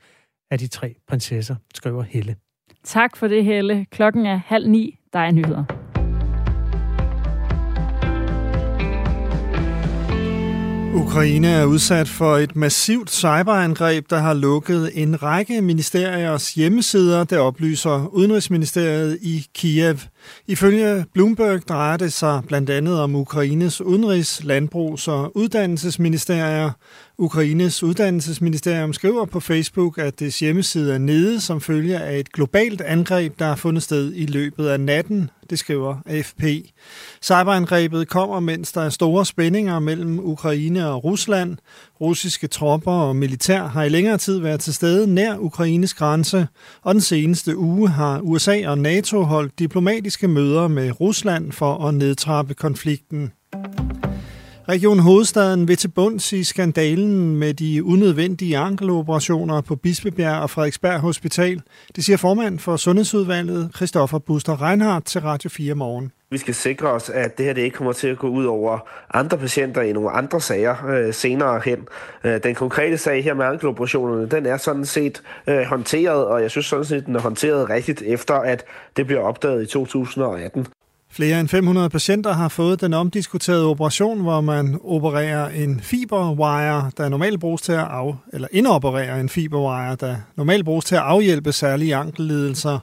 af 0.50 0.58
de 0.58 0.66
tre 0.66 0.94
prinsesser, 1.08 1.56
skriver 1.74 2.02
Helle. 2.02 2.36
Tak 2.84 3.16
for 3.16 3.28
det, 3.28 3.44
Helle. 3.44 3.86
Klokken 3.90 4.26
er 4.26 4.36
halv 4.36 4.68
ni. 4.68 4.98
Der 5.12 5.18
er 5.18 5.30
nyheder. 5.30 5.93
Ukraine 10.94 11.48
er 11.48 11.64
udsat 11.64 12.08
for 12.08 12.36
et 12.36 12.56
massivt 12.56 13.10
cyberangreb, 13.10 14.10
der 14.10 14.18
har 14.18 14.34
lukket 14.34 14.90
en 14.94 15.22
række 15.22 15.62
ministeriers 15.62 16.54
hjemmesider, 16.54 17.24
der 17.24 17.38
oplyser 17.38 18.06
Udenrigsministeriet 18.12 19.18
i 19.22 19.46
Kiev. 19.54 19.96
Ifølge 20.46 21.04
Bloomberg 21.14 21.60
drejer 21.68 21.96
det 21.96 22.12
sig 22.12 22.42
blandt 22.46 22.70
andet 22.70 23.00
om 23.00 23.14
Ukraines 23.14 23.80
udenrigs-, 23.80 24.44
landbrugs- 24.44 25.08
og 25.08 25.36
uddannelsesministerier. 25.36 26.70
Ukraines 27.18 27.82
uddannelsesministerium 27.82 28.92
skriver 28.92 29.24
på 29.24 29.40
Facebook, 29.40 29.98
at 29.98 30.20
dets 30.20 30.38
hjemmeside 30.38 30.94
er 30.94 30.98
nede 30.98 31.40
som 31.40 31.60
følge 31.60 31.98
af 31.98 32.18
et 32.18 32.32
globalt 32.32 32.80
angreb, 32.80 33.38
der 33.38 33.44
har 33.44 33.56
fundet 33.56 33.82
sted 33.82 34.12
i 34.14 34.26
løbet 34.26 34.66
af 34.66 34.80
natten, 34.80 35.30
det 35.50 35.58
skriver 35.58 35.96
AFP. 36.06 36.42
Cyberangrebet 37.22 38.08
kommer, 38.08 38.40
mens 38.40 38.72
der 38.72 38.80
er 38.80 38.88
store 38.88 39.26
spændinger 39.26 39.78
mellem 39.78 40.18
Ukraine 40.18 40.88
og 40.88 41.04
Rusland. 41.04 41.56
Russiske 42.00 42.46
tropper 42.46 42.92
og 42.92 43.16
militær 43.16 43.62
har 43.62 43.82
i 43.82 43.88
længere 43.88 44.18
tid 44.18 44.38
været 44.38 44.60
til 44.60 44.74
stede 44.74 45.14
nær 45.14 45.36
Ukraines 45.38 45.94
grænse, 45.94 46.46
og 46.82 46.94
den 46.94 47.00
seneste 47.00 47.56
uge 47.56 47.88
har 47.88 48.20
USA 48.20 48.68
og 48.68 48.78
NATO 48.78 49.22
holdt 49.22 49.58
diplomatiske 49.58 50.28
møder 50.28 50.68
med 50.68 51.00
Rusland 51.00 51.52
for 51.52 51.86
at 51.88 51.94
nedtrappe 51.94 52.54
konflikten. 52.54 53.32
Region 54.68 54.98
Hovedstaden 54.98 55.68
vil 55.68 55.76
til 55.76 55.88
bunds 55.88 56.32
i 56.32 56.44
skandalen 56.44 57.36
med 57.36 57.54
de 57.54 57.84
unødvendige 57.84 58.58
ankeloperationer 58.58 59.60
på 59.60 59.76
Bispebjerg 59.76 60.42
og 60.42 60.50
Frederiksberg 60.50 61.00
Hospital. 61.00 61.62
Det 61.96 62.04
siger 62.04 62.16
formand 62.16 62.58
for 62.58 62.76
Sundhedsudvalget, 62.76 63.70
Christoffer 63.76 64.18
Buster 64.18 64.62
Reinhardt 64.62 65.06
til 65.06 65.20
Radio 65.20 65.50
4 65.50 65.74
morgen. 65.74 66.12
Vi 66.30 66.38
skal 66.38 66.54
sikre 66.54 66.88
os, 66.88 67.10
at 67.10 67.38
det 67.38 67.46
her 67.46 67.52
det 67.52 67.62
ikke 67.62 67.76
kommer 67.76 67.92
til 67.92 68.08
at 68.08 68.18
gå 68.18 68.28
ud 68.28 68.44
over 68.44 68.78
andre 69.14 69.38
patienter 69.38 69.82
i 69.82 69.92
nogle 69.92 70.10
andre 70.10 70.40
sager 70.40 70.86
øh, 70.86 71.14
senere 71.14 71.60
hen. 71.64 71.88
Øh, 72.24 72.42
den 72.42 72.54
konkrete 72.54 72.98
sag 72.98 73.24
her 73.24 73.34
med 73.34 73.44
ankeloperationerne, 73.44 74.28
den 74.28 74.46
er 74.46 74.56
sådan 74.56 74.86
set 74.86 75.22
øh, 75.46 75.62
håndteret, 75.62 76.24
og 76.24 76.42
jeg 76.42 76.50
synes 76.50 76.66
sådan 76.66 76.84
set, 76.84 77.06
den 77.06 77.16
er 77.16 77.20
håndteret 77.20 77.70
rigtigt 77.70 78.02
efter, 78.02 78.34
at 78.34 78.64
det 78.96 79.06
bliver 79.06 79.22
opdaget 79.22 79.62
i 79.62 79.66
2018. 79.66 80.66
Flere 81.14 81.40
end 81.40 81.48
500 81.48 81.90
patienter 81.90 82.32
har 82.32 82.48
fået 82.48 82.80
den 82.80 82.94
omdiskuterede 82.94 83.66
operation, 83.66 84.20
hvor 84.20 84.40
man 84.40 84.78
opererer 84.84 85.48
en 85.48 85.80
fiberwire, 85.80 86.90
der 86.96 87.08
normalt 87.08 87.40
bruges 87.40 87.62
til 87.62 87.72
at 87.72 87.78
af, 87.78 88.14
eller 88.32 88.48
indopererer 88.52 89.20
en 89.20 89.28
fiberwire, 89.28 89.96
der 90.00 90.16
normalt 90.36 90.64
bruges 90.64 90.84
til 90.84 90.94
at 90.94 91.00
afhjælpe 91.00 91.52
særlige 91.52 91.96
ankellidelser. 91.96 92.78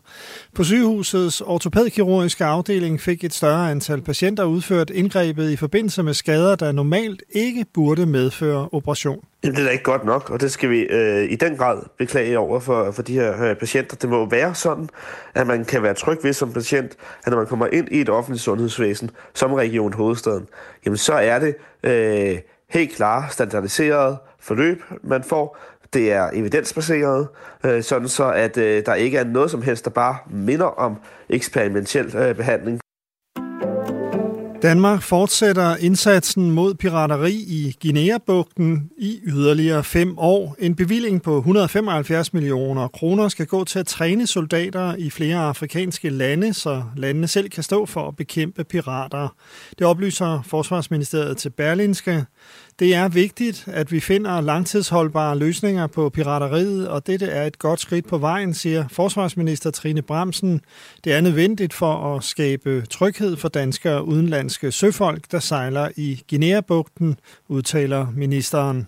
På 0.56 0.64
sygehusets 0.64 1.42
ortopædkirurgiske 1.42 2.46
afdeling 2.46 3.02
fik 3.02 3.24
et 3.24 3.34
større 3.34 3.72
antal 3.72 4.02
patienter 4.02 4.44
udført 4.44 4.90
indgrebet 4.90 5.52
i 5.52 5.56
forbindelse 5.56 6.04
med 6.04 6.14
skader, 6.14 6.56
der 6.56 6.72
normalt 6.72 7.24
ikke 7.30 7.66
burde 7.74 8.06
medføre 8.06 8.70
operation. 8.72 9.20
Jamen, 9.44 9.56
det 9.56 9.62
er 9.62 9.66
da 9.66 9.72
ikke 9.72 9.84
godt 9.84 10.06
nok, 10.06 10.30
og 10.30 10.42
det 10.42 10.52
skal 10.52 10.70
vi 10.70 10.80
øh, 10.80 11.32
i 11.32 11.36
den 11.36 11.58
grad 11.58 11.82
beklage 11.98 12.40
over 12.40 12.60
for, 12.60 12.92
for 12.92 13.02
de 13.02 13.14
her 13.14 13.44
øh, 13.44 13.56
patienter. 13.56 13.96
Det 13.96 14.10
må 14.10 14.30
være 14.30 14.56
sådan, 14.56 14.90
at 15.34 15.48
man 15.48 15.66
kan 15.66 15.84
være 15.84 15.94
tryg 15.94 16.18
ved 16.24 16.34
som 16.34 16.54
patient, 16.54 16.98
at 17.26 17.32
når 17.32 17.38
man 17.38 17.48
kommer 17.48 17.68
ind 17.68 17.88
i 17.92 18.02
et 18.02 18.10
offentligt 18.10 18.44
sundhedsvæsen, 18.44 19.12
som 19.34 19.54
Region 19.54 19.94
Hovedstaden, 19.94 20.48
jamen 20.86 20.98
så 20.98 21.14
er 21.14 21.40
det 21.40 21.56
øh, 21.84 22.38
helt 22.70 22.96
klart 22.96 23.34
standardiseret 23.34 24.18
forløb, 24.40 24.84
man 25.04 25.24
får. 25.24 25.58
Det 25.94 26.12
er 26.12 26.30
evidensbaseret, 26.34 27.28
øh, 27.66 27.84
sådan 27.84 28.08
så 28.08 28.32
at 28.32 28.58
øh, 28.58 28.86
der 28.86 28.94
ikke 28.94 29.18
er 29.18 29.24
noget 29.24 29.52
som 29.52 29.62
helst, 29.62 29.86
der 29.86 29.92
bare 29.92 30.18
minder 30.30 30.66
om 30.66 30.96
eksperimentel 31.30 32.16
øh, 32.16 32.36
behandling. 32.36 32.81
Danmark 34.62 35.02
fortsætter 35.02 35.76
indsatsen 35.76 36.52
mod 36.52 36.74
pirateri 36.74 37.34
i 37.34 37.76
Guinea-bugten 37.82 38.90
i 38.98 39.20
yderligere 39.24 39.84
fem 39.84 40.18
år. 40.18 40.56
En 40.60 40.76
bevilling 40.76 41.22
på 41.22 41.38
175 41.38 42.34
millioner 42.34 42.88
kroner 42.88 43.28
skal 43.28 43.46
gå 43.46 43.64
til 43.64 43.80
at 43.80 43.88
træne 43.88 44.28
soldater 44.28 44.96
i 44.96 45.10
flere 45.10 45.38
afrikanske 45.38 46.10
lande, 46.10 46.54
så 46.54 46.84
landene 46.96 47.28
selv 47.28 47.50
kan 47.50 47.64
stå 47.64 47.86
for 47.86 48.08
at 48.08 48.16
bekæmpe 48.16 48.64
pirater. 48.64 49.36
Det 49.80 49.88
oplyser 49.88 50.42
Forsvarsministeriet 50.46 51.38
til 51.38 51.50
Berlinske. 51.50 52.26
Det 52.80 52.96
er 52.96 53.08
vigtigt, 53.08 53.68
at 53.68 53.92
vi 53.92 54.00
finder 54.00 54.42
langtidsholdbare 54.42 55.38
løsninger 55.38 55.88
på 55.88 56.10
pirateriet, 56.10 56.88
og 56.88 57.08
dette 57.08 57.26
er 57.26 57.46
et 57.46 57.60
godt 57.60 57.80
skridt 57.80 58.08
på 58.08 58.18
vejen, 58.18 58.54
siger 58.54 58.86
forsvarsminister 58.92 59.72
Trine 59.72 60.02
Bremsen. 60.02 60.62
Det 61.04 61.14
er 61.14 61.22
nødvendigt 61.22 61.74
for 61.74 62.16
at 62.16 62.24
skabe 62.24 62.86
tryghed 62.90 63.38
for 63.38 63.48
danske 63.48 63.92
og 63.92 64.08
udenlandske 64.08 64.72
søfolk, 64.72 65.32
der 65.32 65.40
sejler 65.40 65.90
i 65.98 66.24
Guinea-bugten, 66.30 67.18
udtaler 67.50 68.08
ministeren. 68.16 68.88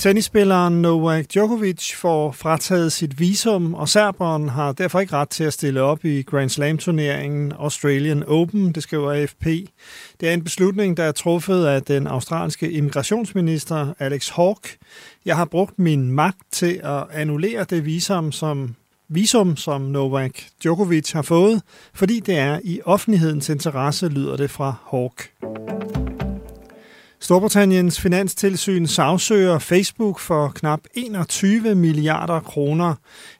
Tennisspilleren 0.00 0.82
Novak 0.82 1.24
Djokovic 1.32 1.94
får 1.96 2.32
frataget 2.32 2.92
sit 2.92 3.20
visum, 3.20 3.74
og 3.74 3.88
serberen 3.88 4.48
har 4.48 4.72
derfor 4.72 5.00
ikke 5.00 5.12
ret 5.12 5.28
til 5.28 5.44
at 5.44 5.52
stille 5.52 5.82
op 5.82 6.04
i 6.04 6.22
Grand 6.22 6.50
Slam-turneringen 6.50 7.52
Australian 7.52 8.24
Open, 8.26 8.72
det 8.72 8.82
skriver 8.82 9.12
AFP. 9.12 9.44
Det 10.20 10.28
er 10.28 10.32
en 10.32 10.44
beslutning, 10.44 10.96
der 10.96 11.04
er 11.04 11.12
truffet 11.12 11.66
af 11.66 11.82
den 11.82 12.06
australske 12.06 12.70
immigrationsminister 12.70 13.94
Alex 13.98 14.28
Hawke. 14.28 14.78
Jeg 15.24 15.36
har 15.36 15.44
brugt 15.44 15.78
min 15.78 16.10
magt 16.10 16.52
til 16.52 16.80
at 16.84 17.04
annullere 17.12 17.64
det 17.64 17.84
visum, 17.84 18.32
som 18.32 18.74
visum, 19.08 19.56
som 19.56 19.80
Novak 19.80 20.32
Djokovic 20.62 21.12
har 21.12 21.22
fået, 21.22 21.62
fordi 21.94 22.20
det 22.20 22.38
er 22.38 22.58
i 22.64 22.80
offentlighedens 22.84 23.48
interesse, 23.48 24.08
lyder 24.08 24.36
det 24.36 24.50
fra 24.50 24.74
Hawke. 24.90 26.09
Storbritanniens 27.22 28.00
finanstilsyn 28.00 28.86
sagsøger 28.86 29.58
Facebook 29.58 30.18
for 30.18 30.48
knap 30.48 30.80
21 30.94 31.74
milliarder 31.74 32.40
kroner. 32.40 32.94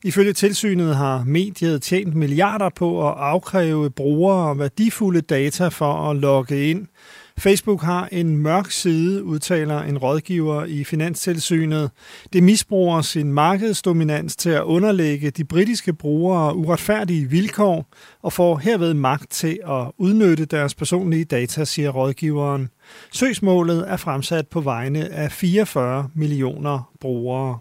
Ifølge 0.04 0.32
tilsynet 0.32 0.96
har 0.96 1.24
mediet 1.26 1.82
tjent 1.82 2.14
milliarder 2.14 2.68
på 2.68 3.08
at 3.08 3.14
afkræve 3.18 3.90
brugere 3.90 4.58
værdifulde 4.58 5.20
data 5.20 5.68
for 5.68 6.10
at 6.10 6.16
logge 6.16 6.70
ind. 6.70 6.86
Facebook 7.38 7.82
har 7.82 8.08
en 8.12 8.38
mørk 8.38 8.70
side, 8.70 9.24
udtaler 9.24 9.82
en 9.82 9.98
rådgiver 9.98 10.64
i 10.64 10.84
Finanstilsynet. 10.84 11.90
Det 12.32 12.42
misbruger 12.42 13.00
sin 13.00 13.32
markedsdominans 13.32 14.36
til 14.36 14.50
at 14.50 14.62
underlægge 14.62 15.30
de 15.30 15.44
britiske 15.44 15.92
brugere 15.92 16.56
uretfærdige 16.56 17.30
vilkår 17.30 17.86
og 18.22 18.32
får 18.32 18.56
herved 18.56 18.94
magt 18.94 19.30
til 19.30 19.58
at 19.66 19.90
udnytte 19.98 20.44
deres 20.44 20.74
personlige 20.74 21.24
data, 21.24 21.64
siger 21.64 21.90
rådgiveren. 21.90 22.68
Søgsmålet 23.12 23.84
er 23.88 23.96
fremsat 23.96 24.48
på 24.48 24.60
vegne 24.60 25.12
af 25.12 25.32
44 25.32 26.08
millioner 26.14 26.90
brugere. 27.00 27.58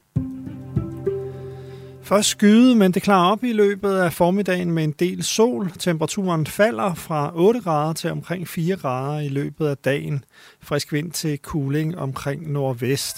Først 2.03 2.29
skyde, 2.29 2.75
men 2.75 2.91
det 2.91 3.01
klarer 3.01 3.31
op 3.31 3.43
i 3.43 3.53
løbet 3.53 3.95
af 3.95 4.13
formiddagen 4.13 4.71
med 4.71 4.83
en 4.83 4.91
del 4.91 5.23
sol. 5.23 5.71
Temperaturen 5.79 6.45
falder 6.45 6.93
fra 6.93 7.31
8 7.35 7.61
grader 7.61 7.93
til 7.93 8.11
omkring 8.11 8.47
4 8.47 8.75
grader 8.75 9.19
i 9.19 9.29
løbet 9.29 9.67
af 9.67 9.77
dagen. 9.77 10.23
Frisk 10.61 10.93
vind 10.93 11.11
til 11.11 11.39
cooling 11.43 11.97
omkring 11.97 12.51
nordvest. 12.51 13.17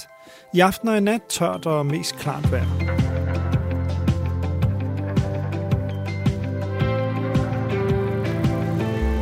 I 0.54 0.60
aften 0.60 0.90
og 0.90 0.98
i 0.98 1.00
nat 1.00 1.22
tørt 1.30 1.66
og 1.66 1.86
mest 1.86 2.16
klart 2.16 2.52
vejr. 2.52 3.01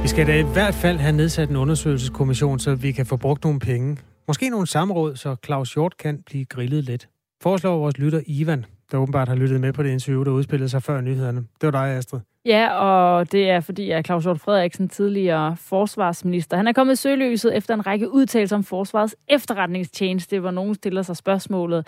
Vi 0.01 0.07
skal 0.07 0.27
da 0.27 0.39
i 0.39 0.43
hvert 0.53 0.73
fald 0.73 0.97
have 0.97 1.15
nedsat 1.15 1.49
en 1.49 1.55
undersøgelseskommission, 1.55 2.59
så 2.59 2.75
vi 2.75 2.91
kan 2.91 3.05
få 3.05 3.17
brugt 3.17 3.43
nogle 3.43 3.59
penge. 3.59 3.97
Måske 4.27 4.49
nogle 4.49 4.67
samråd, 4.67 5.15
så 5.15 5.35
Claus 5.45 5.73
Hjort 5.73 5.97
kan 5.97 6.23
blive 6.25 6.45
grillet 6.45 6.83
lidt. 6.83 7.09
Foreslår 7.43 7.77
vores 7.77 7.97
lytter 7.97 8.21
Ivan, 8.27 8.65
der 8.91 8.97
åbenbart 8.97 9.27
har 9.27 9.35
lyttet 9.35 9.61
med 9.61 9.73
på 9.73 9.83
det 9.83 9.89
interview, 9.89 10.23
der 10.23 10.31
udspillede 10.31 10.69
sig 10.69 10.83
før 10.83 11.01
nyhederne. 11.01 11.39
Det 11.39 11.73
var 11.73 11.85
dig, 11.85 11.97
Astrid. 11.97 12.19
Ja, 12.45 12.73
og 12.73 13.31
det 13.31 13.49
er 13.49 13.59
fordi, 13.59 13.91
at 13.91 14.05
Claus 14.05 14.23
Hjort 14.23 14.39
Frederiksen, 14.39 14.89
tidligere 14.89 15.57
forsvarsminister, 15.57 16.57
han 16.57 16.67
er 16.67 16.73
kommet 16.73 16.93
i 16.93 16.95
søgelyset 16.95 17.57
efter 17.57 17.73
en 17.73 17.87
række 17.87 18.13
udtalelser 18.13 18.55
om 18.55 18.63
forsvarets 18.63 19.15
efterretningstjeneste, 19.27 20.39
hvor 20.39 20.51
nogen 20.51 20.75
stiller 20.75 21.01
sig 21.01 21.17
spørgsmålet 21.17 21.87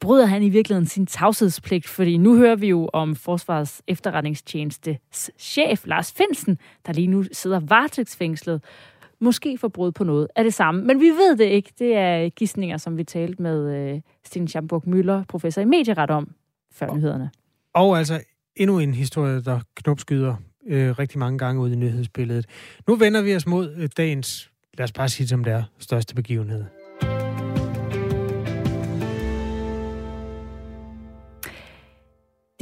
bryder 0.00 0.26
han 0.26 0.42
i 0.42 0.48
virkeligheden 0.48 0.86
sin 0.86 1.06
tavshedspligt? 1.06 1.88
Fordi 1.88 2.16
nu 2.16 2.36
hører 2.36 2.56
vi 2.56 2.68
jo 2.68 2.90
om 2.92 3.16
Forsvarets 3.16 3.82
efterretningstjeneste 3.86 4.98
chef, 5.38 5.86
Lars 5.86 6.12
Finsen, 6.12 6.58
der 6.86 6.92
lige 6.92 7.06
nu 7.06 7.24
sidder 7.32 7.60
varetægtsfængslet, 7.60 8.62
måske 9.20 9.58
for 9.58 9.68
brud 9.68 9.92
på 9.92 10.04
noget 10.04 10.28
af 10.36 10.44
det 10.44 10.54
samme. 10.54 10.84
Men 10.84 11.00
vi 11.00 11.06
ved 11.06 11.36
det 11.36 11.44
ikke. 11.44 11.72
Det 11.78 11.96
er 11.96 12.28
gidsninger, 12.28 12.76
som 12.76 12.96
vi 12.96 13.04
talte 13.04 13.42
med 13.42 13.74
øh, 13.74 14.00
Sten 14.24 14.48
Schamburg 14.48 14.82
Møller, 14.86 15.24
professor 15.28 15.60
i 15.60 15.64
medieret 15.64 16.10
om 16.10 16.30
før 16.72 16.86
og, 16.86 16.96
nyhederne. 16.96 17.30
Og 17.74 17.98
altså 17.98 18.20
endnu 18.56 18.78
en 18.78 18.94
historie, 18.94 19.40
der 19.40 19.60
knopskyder 19.74 20.34
øh, 20.66 20.98
rigtig 20.98 21.18
mange 21.18 21.38
gange 21.38 21.62
ud 21.62 21.72
i 21.72 21.76
nyhedsbilledet. 21.76 22.46
Nu 22.88 22.96
vender 22.96 23.22
vi 23.22 23.36
os 23.36 23.46
mod 23.46 23.74
øh, 23.76 23.88
dagens, 23.96 24.50
lad 24.78 24.84
os 24.84 24.92
bare 24.92 25.08
sige 25.08 25.28
som 25.28 25.44
det 25.44 25.52
er, 25.52 25.62
største 25.78 26.14
begivenhed. 26.14 26.64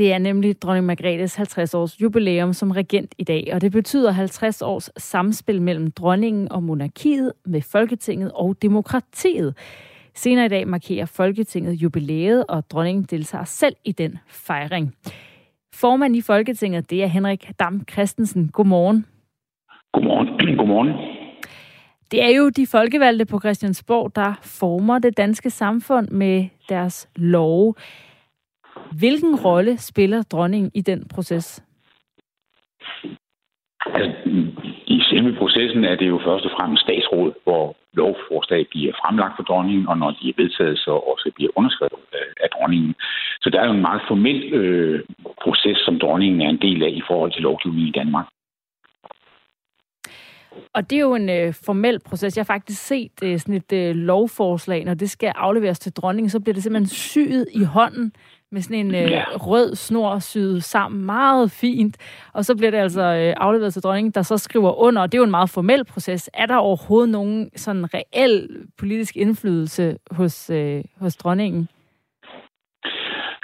Det 0.01 0.13
er 0.13 0.19
nemlig 0.19 0.63
dronning 0.63 0.87
Margrethes 0.87 1.35
50 1.35 1.75
års 1.75 2.01
jubilæum 2.01 2.53
som 2.53 2.71
regent 2.71 3.15
i 3.19 3.25
dag, 3.25 3.51
og 3.53 3.61
det 3.61 3.73
betyder 3.73 4.11
50 4.11 4.63
års 4.63 4.91
samspil 4.97 5.63
mellem 5.63 5.91
dronningen 5.91 6.53
og 6.53 6.63
monarkiet 6.63 7.33
med 7.47 7.63
Folketinget 7.63 8.31
og 8.35 8.63
demokratiet. 8.63 9.57
Senere 10.15 10.45
i 10.45 10.49
dag 10.49 10.69
markerer 10.69 11.07
Folketinget 11.07 11.73
jubilæet, 11.73 12.45
og 12.49 12.71
dronningen 12.71 13.05
deltager 13.05 13.45
selv 13.45 13.77
i 13.85 13.93
den 13.93 14.19
fejring. 14.29 14.95
Formand 15.75 16.17
i 16.17 16.21
Folketinget, 16.21 16.91
det 16.91 17.03
er 17.03 17.07
Henrik 17.07 17.51
Dam 17.59 17.85
Christensen. 17.93 18.49
Godmorgen. 18.49 19.07
Godmorgen. 19.93 20.29
Godmorgen. 20.59 20.89
Det 22.11 22.23
er 22.23 22.29
jo 22.29 22.49
de 22.49 22.67
folkevalgte 22.67 23.25
på 23.25 23.41
Christiansborg, 23.41 24.15
der 24.15 24.35
former 24.43 24.99
det 24.99 25.17
danske 25.17 25.51
samfund 25.51 26.09
med 26.09 26.49
deres 26.69 27.09
love. 27.17 27.75
Hvilken 28.98 29.35
rolle 29.44 29.79
spiller 29.79 30.22
dronningen 30.22 30.70
i 30.74 30.81
den 30.81 31.09
proces? 31.09 31.64
Altså, 33.87 34.12
I 34.87 35.00
selve 35.11 35.37
processen 35.38 35.85
er 35.85 35.96
det 35.96 36.09
jo 36.09 36.20
først 36.24 36.44
og 36.44 36.50
fremmest 36.57 36.83
statsråd, 36.83 37.33
hvor 37.44 37.76
lovforslag 37.92 38.66
bliver 38.70 38.92
fremlagt 39.03 39.37
for 39.37 39.42
dronningen, 39.42 39.88
og 39.88 39.98
når 39.98 40.11
de 40.11 40.29
er 40.29 40.40
vedtaget, 40.42 40.79
så 40.79 40.90
også 40.90 41.31
bliver 41.35 41.50
underskrevet 41.57 41.92
af 42.44 42.48
dronningen. 42.55 42.94
Så 43.42 43.50
der 43.50 43.61
er 43.61 43.66
jo 43.66 43.72
en 43.72 43.87
meget 43.88 44.03
formel 44.09 44.55
øh, 44.55 45.00
proces, 45.44 45.79
som 45.79 45.98
dronningen 45.98 46.40
er 46.40 46.50
en 46.50 46.62
del 46.66 46.83
af 46.83 46.90
i 46.90 47.03
forhold 47.09 47.33
til 47.33 47.42
lovgivningen 47.42 47.88
i 47.88 47.98
Danmark. 48.00 48.26
Og 50.73 50.91
det 50.91 50.97
er 50.97 51.01
jo 51.01 51.15
en 51.15 51.29
øh, 51.29 51.55
formel 51.55 52.01
proces. 52.01 52.37
Jeg 52.37 52.43
har 52.43 52.55
faktisk 52.55 52.87
set 52.87 53.13
øh, 53.23 53.41
sådan 53.41 53.55
et 53.55 53.73
øh, 53.73 53.95
lovforslag, 53.95 54.85
når 54.85 54.95
det 54.95 55.11
skal 55.11 55.33
afleveres 55.37 55.79
til 55.79 55.93
dronningen, 55.93 56.31
så 56.31 56.41
bliver 56.41 56.55
det 56.55 56.63
simpelthen 56.63 56.89
syet 56.89 57.47
i 57.53 57.65
hånden 57.65 58.13
med 58.53 58.63
sådan 58.63 58.87
en 58.87 58.95
øh, 58.95 59.11
ja. 59.11 59.25
rød 59.37 59.75
snor 59.75 60.19
syet 60.19 60.65
sammen 60.65 61.07
meget 61.07 61.51
fint. 61.51 61.97
Og 62.33 62.45
så 62.45 62.55
bliver 62.55 62.71
det 62.71 62.79
altså 62.79 63.03
øh, 63.03 63.35
afleveret 63.37 63.73
til 63.73 63.83
dronningen, 63.83 64.11
der 64.11 64.23
så 64.23 64.39
skriver 64.39 64.73
under. 64.73 65.03
Og 65.03 65.13
det 65.13 65.19
er 65.19 65.21
jo 65.21 65.25
en 65.25 65.31
meget 65.31 65.51
formel 65.51 65.85
proces. 65.85 66.31
Er 66.35 66.47
der 66.47 66.57
overhovedet 66.57 67.09
nogen 67.09 67.51
sådan 67.57 67.95
reel 67.95 68.49
politisk 68.79 69.17
indflydelse 69.17 69.97
hos, 70.11 70.51
øh, 70.51 70.85
hos 71.01 71.17
dronningen? 71.17 71.69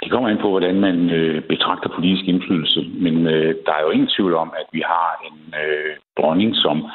Det 0.07 0.13
kommer 0.13 0.29
ind 0.29 0.39
på, 0.39 0.49
hvordan 0.49 0.79
man 0.79 1.09
øh, 1.09 1.41
betragter 1.41 1.89
politisk 1.89 2.25
indflydelse. 2.27 2.81
Men 3.05 3.27
øh, 3.27 3.55
der 3.65 3.73
er 3.73 3.81
jo 3.81 3.89
ingen 3.89 4.09
tvivl 4.15 4.33
om, 4.35 4.53
at 4.61 4.67
vi 4.71 4.81
har 4.93 5.09
en 5.27 5.39
øh, 5.63 5.95
dronning, 6.17 6.55
som 6.55 6.85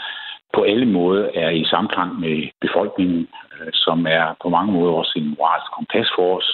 på 0.55 0.63
alle 0.63 0.87
måder 0.87 1.29
er 1.35 1.51
i 1.51 1.65
samklang 1.65 2.21
med 2.21 2.37
befolkningen, 2.61 3.29
øh, 3.53 3.69
som 3.73 4.07
er 4.07 4.25
på 4.43 4.49
mange 4.49 4.73
måder 4.73 4.93
også 4.93 5.13
en 5.17 5.35
moralsk 5.39 5.71
kompas 5.77 6.09
for 6.17 6.37
os, 6.39 6.49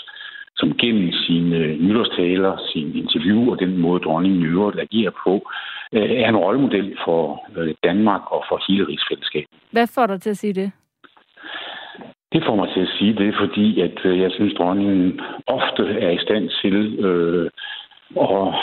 som 0.56 0.68
gennem 0.82 1.12
sine 1.12 1.56
øh, 1.56 1.80
nytårstaler, 1.80 2.56
sin 2.72 2.96
interview 3.02 3.50
og 3.50 3.60
den 3.60 3.76
måde, 3.76 4.00
dronningen 4.00 4.42
i 4.42 4.52
øvrigt 4.56 4.80
agerer 4.80 5.14
på, 5.24 5.32
øh, 5.92 6.10
er 6.22 6.28
en 6.28 6.42
rollemodel 6.44 6.96
for 7.04 7.20
øh, 7.56 7.74
Danmark 7.84 8.22
og 8.34 8.44
for 8.48 8.56
hele 8.68 8.84
rigsfællesskabet. 8.88 9.48
Hvad 9.70 9.86
får 9.94 10.06
dig 10.06 10.20
til 10.22 10.30
at 10.30 10.36
sige 10.36 10.52
det? 10.52 10.72
Det 12.32 12.44
får 12.46 12.56
mig 12.56 12.68
til 12.74 12.80
at 12.80 12.94
sige 12.98 13.14
det, 13.14 13.34
fordi 13.40 13.80
at 13.80 14.04
øh, 14.04 14.20
jeg 14.20 14.30
synes, 14.32 14.54
dronningen 14.54 15.20
ofte 15.46 15.82
er 16.00 16.10
i 16.10 16.18
stand 16.18 16.50
til 16.62 17.04
øh, 17.04 17.50
at 18.20 18.54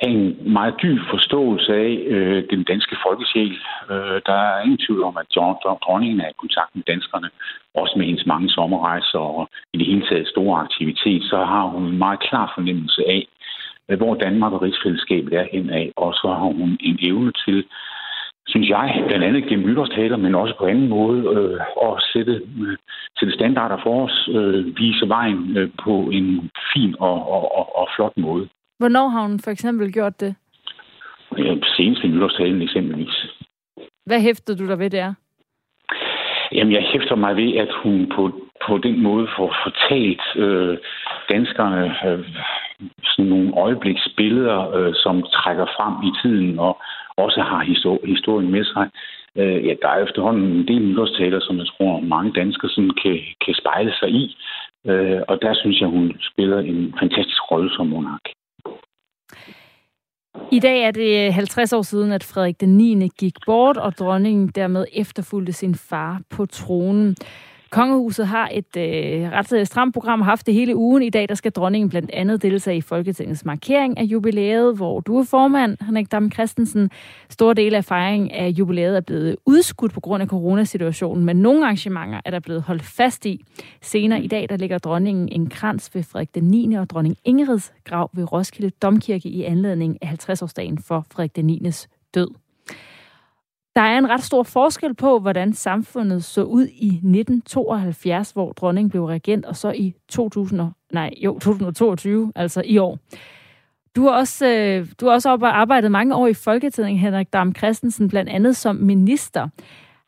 en 0.00 0.52
meget 0.52 0.74
dyb 0.82 1.00
forståelse 1.10 1.74
af 1.74 1.92
øh, 2.06 2.44
den 2.50 2.62
danske 2.64 2.96
folkesjæl. 3.06 3.56
Øh, 3.90 4.20
der 4.26 4.38
er 4.52 4.62
ingen 4.62 4.78
tvivl 4.86 5.02
om, 5.02 5.16
at 5.16 5.26
dronningen 5.84 6.20
er 6.20 6.28
i 6.28 6.40
kontakt 6.42 6.70
med 6.74 6.84
danskerne, 6.92 7.28
også 7.74 7.94
med 7.96 8.06
hendes 8.06 8.26
mange 8.26 8.50
sommerrejser 8.50 9.18
og 9.18 9.48
i 9.72 9.78
det 9.78 9.86
hele 9.86 10.06
taget 10.08 10.28
store 10.28 10.60
aktivitet, 10.60 11.22
så 11.22 11.36
har 11.36 11.62
hun 11.62 11.84
en 11.84 11.98
meget 11.98 12.20
klar 12.20 12.52
fornemmelse 12.54 13.02
af, 13.08 13.22
øh, 13.88 13.96
hvor 13.98 14.14
Danmark 14.14 14.52
og 14.52 14.62
rigsfællesskabet 14.62 15.32
er 15.34 15.46
henad, 15.52 15.86
og 15.96 16.14
så 16.14 16.28
har 16.28 16.50
hun 16.58 16.76
en 16.80 16.98
evne 17.02 17.32
til, 17.46 17.64
synes 18.46 18.68
jeg, 18.68 19.04
blandt 19.08 19.24
andet 19.24 19.48
gennem 19.48 19.66
nytårstaler, 19.68 20.16
men 20.16 20.34
også 20.34 20.54
på 20.58 20.66
anden 20.66 20.88
måde, 20.88 21.20
øh, 21.34 21.60
at 21.86 22.02
sætte, 22.12 22.32
øh, 22.32 22.76
sætte 23.18 23.34
standarder 23.34 23.78
for 23.82 24.04
os, 24.04 24.28
øh, 24.32 24.78
vise 24.78 25.08
vejen 25.08 25.56
øh, 25.56 25.70
på 25.84 25.94
en 26.12 26.50
fin 26.72 26.94
og, 26.98 27.28
og, 27.34 27.58
og, 27.58 27.78
og 27.78 27.88
flot 27.96 28.16
måde. 28.16 28.48
Hvornår 28.78 29.08
har 29.08 29.22
hun 29.22 29.40
for 29.40 29.50
eksempel 29.50 29.92
gjort 29.92 30.20
det? 30.20 30.34
Ja, 31.38 31.54
senest 31.76 32.04
i 32.04 32.08
nytårstalen 32.08 32.62
eksempelvis. 32.62 33.26
Hvad 34.06 34.20
hæfter 34.20 34.56
du 34.56 34.68
der 34.68 34.76
ved 34.76 34.90
der? 34.90 35.14
Jamen, 36.52 36.72
jeg 36.72 36.82
hæfter 36.92 37.16
mig 37.16 37.36
ved, 37.36 37.56
at 37.56 37.72
hun 37.82 38.12
på, 38.16 38.22
på 38.66 38.78
den 38.78 39.02
måde 39.02 39.28
får 39.36 39.56
fortalt 39.64 40.22
øh, 40.36 40.78
danskerne 41.28 41.84
øh, 42.08 42.28
sådan 43.04 43.30
nogle 43.30 43.52
øjebliksbilleder, 43.56 44.76
øh, 44.76 44.92
som 44.94 45.22
trækker 45.22 45.66
frem 45.76 45.94
i 46.08 46.12
tiden 46.22 46.58
og 46.58 46.82
også 47.16 47.40
har 47.40 47.62
historien 48.06 48.50
med 48.50 48.64
sig. 48.64 48.86
Øh, 49.36 49.66
ja, 49.66 49.74
der 49.82 49.88
er 49.88 50.04
efterhånden 50.06 50.44
en 50.52 50.68
del 50.68 50.82
nytårstaler, 50.88 51.40
som 51.40 51.58
jeg 51.58 51.66
tror, 51.66 52.00
mange 52.00 52.32
danskere 52.32 52.70
sådan 52.70 52.96
kan, 53.02 53.18
kan 53.44 53.54
spejle 53.54 53.92
sig 54.00 54.10
i. 54.10 54.36
Øh, 54.86 55.20
og 55.28 55.38
der 55.42 55.54
synes 55.54 55.80
jeg, 55.80 55.88
hun 55.88 56.12
spiller 56.32 56.58
en 56.58 56.94
fantastisk 57.00 57.42
rolle 57.50 57.70
som 57.76 57.86
monark. 57.86 58.26
I 60.52 60.60
dag 60.60 60.82
er 60.82 60.90
det 60.90 61.32
50 61.32 61.72
år 61.72 61.82
siden, 61.82 62.12
at 62.12 62.24
Frederik 62.24 62.60
den 62.60 62.76
9. 62.76 63.08
gik 63.18 63.34
bort, 63.46 63.76
og 63.76 63.92
dronningen 63.98 64.48
dermed 64.48 64.86
efterfulgte 64.92 65.52
sin 65.52 65.74
far 65.74 66.20
på 66.30 66.46
tronen. 66.46 67.16
Kongehuset 67.74 68.26
har 68.26 68.48
et 68.52 68.76
øh, 68.76 69.30
ret 69.32 69.52
øh, 69.52 69.66
stramt 69.66 69.94
program 69.94 70.20
haft 70.20 70.46
det 70.46 70.54
hele 70.54 70.76
ugen. 70.76 71.02
I 71.02 71.10
dag 71.10 71.28
der 71.28 71.34
skal 71.34 71.52
dronningen 71.52 71.88
blandt 71.88 72.10
andet 72.10 72.42
deltage 72.42 72.76
i 72.76 72.80
Folketingets 72.80 73.44
markering 73.44 73.98
af 73.98 74.02
jubilæet, 74.02 74.76
hvor 74.76 75.00
du 75.00 75.18
er 75.18 75.24
formand, 75.24 75.76
Henrik 75.80 76.12
Dam 76.12 76.32
Christensen. 76.32 76.90
Store 77.30 77.54
dele 77.54 77.76
af 77.76 77.84
fejringen 77.84 78.30
af 78.30 78.48
jubilæet 78.48 78.96
er 78.96 79.00
blevet 79.00 79.36
udskudt 79.46 79.92
på 79.92 80.00
grund 80.00 80.22
af 80.22 80.28
coronasituationen, 80.28 81.24
men 81.24 81.36
nogle 81.36 81.64
arrangementer 81.64 82.20
er 82.24 82.30
der 82.30 82.40
blevet 82.40 82.62
holdt 82.62 82.82
fast 82.82 83.26
i. 83.26 83.44
Senere 83.82 84.22
i 84.22 84.28
dag 84.28 84.46
der 84.48 84.56
ligger 84.56 84.78
dronningen 84.78 85.28
en 85.28 85.50
krans 85.50 85.94
ved 85.94 86.02
Frederik 86.02 86.34
den 86.34 86.44
9. 86.44 86.74
og 86.74 86.90
dronning 86.90 87.16
Ingrids 87.24 87.72
grav 87.84 88.10
ved 88.12 88.32
Roskilde 88.32 88.70
Domkirke 88.70 89.28
i 89.28 89.42
anledning 89.42 89.98
af 90.02 90.06
50-årsdagen 90.06 90.78
for 90.82 91.06
Frederik 91.10 91.36
den 91.36 91.50
9.s 91.50 91.88
død. 92.14 92.43
Der 93.76 93.80
er 93.80 93.98
en 93.98 94.10
ret 94.10 94.22
stor 94.22 94.42
forskel 94.42 94.94
på, 94.94 95.18
hvordan 95.18 95.52
samfundet 95.52 96.24
så 96.24 96.42
ud 96.42 96.66
i 96.66 96.86
1972, 96.86 98.30
hvor 98.30 98.52
dronningen 98.52 98.90
blev 98.90 99.04
regent, 99.04 99.44
og 99.44 99.56
så 99.56 99.72
i 99.72 99.94
2000, 100.08 100.60
nej, 100.92 101.14
jo, 101.24 101.32
2022, 101.32 102.32
altså 102.36 102.62
i 102.64 102.78
år. 102.78 102.98
Du 103.96 104.02
har 104.02 104.10
også, 104.10 104.46
øh, 104.46 104.86
du 105.00 105.06
har 105.06 105.12
også 105.12 105.38
arbejdet 105.42 105.90
mange 105.90 106.14
år 106.14 106.26
i 106.26 106.34
Folketinget, 106.34 107.00
Henrik 107.00 107.32
Dam 107.32 107.54
Christensen, 107.54 108.08
blandt 108.08 108.30
andet 108.30 108.56
som 108.56 108.76
minister. 108.76 109.48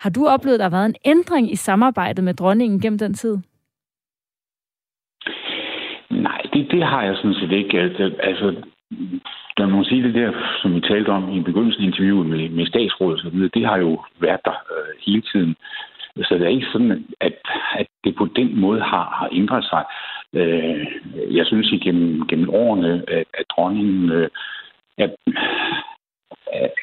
Har 0.01 0.11
du 0.11 0.27
oplevet, 0.27 0.55
at 0.55 0.59
der 0.59 0.65
har 0.65 0.77
været 0.77 0.87
en 0.87 0.97
ændring 1.05 1.53
i 1.53 1.57
samarbejdet 1.57 2.25
med 2.25 2.35
dronningen 2.35 2.81
gennem 2.81 2.99
den 2.99 3.15
tid? 3.15 3.39
Nej, 6.11 6.41
det, 6.53 6.71
det 6.71 6.83
har 6.83 7.03
jeg 7.03 7.17
sådan 7.17 7.35
set 7.35 7.53
ikke. 7.53 7.79
Altså, 7.79 8.63
der 9.59 9.67
må 9.67 9.85
sige 9.85 10.03
det 10.03 10.15
der, 10.15 10.33
som 10.63 10.75
vi 10.75 10.81
talte 10.81 11.09
om 11.09 11.33
i 11.33 11.41
begyndelsen 11.41 11.83
af 11.83 11.87
interviewet 11.87 12.27
med, 12.27 12.49
med 12.49 12.67
statsrådet 12.67 13.21
osv., 13.21 13.39
det 13.55 13.67
har 13.67 13.77
jo 13.77 14.05
været 14.21 14.41
der 14.45 14.57
øh, 14.75 14.95
hele 15.07 15.23
tiden. 15.33 15.57
Så 16.17 16.35
det 16.35 16.43
er 16.43 16.49
ikke 16.49 16.73
sådan, 16.73 17.07
at, 17.21 17.33
at 17.79 17.87
det 18.05 18.17
på 18.17 18.29
den 18.37 18.61
måde 18.61 18.81
har, 18.81 19.07
har 19.19 19.29
ændret 19.33 19.65
sig. 19.65 19.85
Øh, 20.33 20.87
jeg 21.37 21.47
synes 21.47 21.73
igennem 21.73 22.27
gennem 22.27 22.51
årene, 22.51 23.05
at, 23.09 23.27
at 23.35 23.45
dronningen 23.51 24.11
øh, 24.11 24.29
er, 24.99 25.09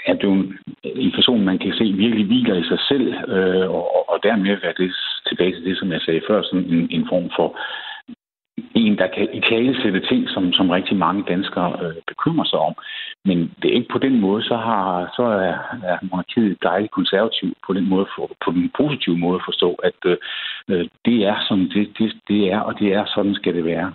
er 0.06 0.16
blevet 0.16 0.54
en 0.84 1.12
person, 1.12 1.46
man 1.46 1.60
kan 1.60 1.74
se 1.74 1.84
virkelig 1.84 2.26
hviler 2.26 2.56
i 2.56 2.64
sig 2.64 2.80
selv, 2.80 3.08
øh, 3.28 3.70
og, 3.70 4.10
og 4.10 4.20
dermed 4.24 4.58
er 4.64 4.72
det 4.72 4.96
tilbage 5.28 5.54
til 5.56 5.66
det, 5.66 5.78
som 5.78 5.92
jeg 5.92 6.02
sagde 6.02 6.22
før, 6.28 6.42
sådan 6.42 6.66
en, 6.66 6.88
en 6.92 7.08
form 7.10 7.30
for 7.36 7.60
en, 8.76 8.98
der 8.98 9.08
kan 9.08 9.28
i 9.34 9.42
tale 9.42 9.82
sætte 9.82 10.02
ting, 10.10 10.30
som, 10.30 10.54
som 10.54 10.70
rigtig 10.70 10.98
mange 10.98 11.24
danskere 11.28 11.72
øh, 11.84 11.96
bekymrer 12.08 12.46
sig 12.46 12.60
om. 12.60 12.74
Men 13.26 13.38
det 13.62 13.68
er 13.70 13.76
ikke 13.76 13.94
på 13.94 13.98
den 13.98 14.20
måde, 14.20 14.44
så, 14.44 14.56
har, 14.56 15.14
så 15.16 15.24
er, 15.24 15.56
er 15.92 15.98
monarkiet 16.02 16.64
dejligt 16.64 16.92
konservativ 16.92 17.54
på 17.68 17.74
den 17.74 17.90
måde, 17.90 18.08
for, 18.16 18.32
på 18.46 18.52
den 18.52 18.72
positive 18.78 19.18
måde 19.18 19.36
at 19.36 19.46
forstå, 19.46 19.74
at 19.74 20.00
øh, 20.06 20.18
øh 20.70 20.86
det 21.06 21.18
er 21.32 21.38
som 21.48 21.60
det, 21.74 21.86
det, 21.98 22.14
det 22.28 22.52
er, 22.52 22.60
og 22.60 22.80
det 22.80 22.94
er 22.94 23.06
sådan 23.06 23.36
skal 23.36 23.56
det 23.56 23.66
være. 23.66 23.94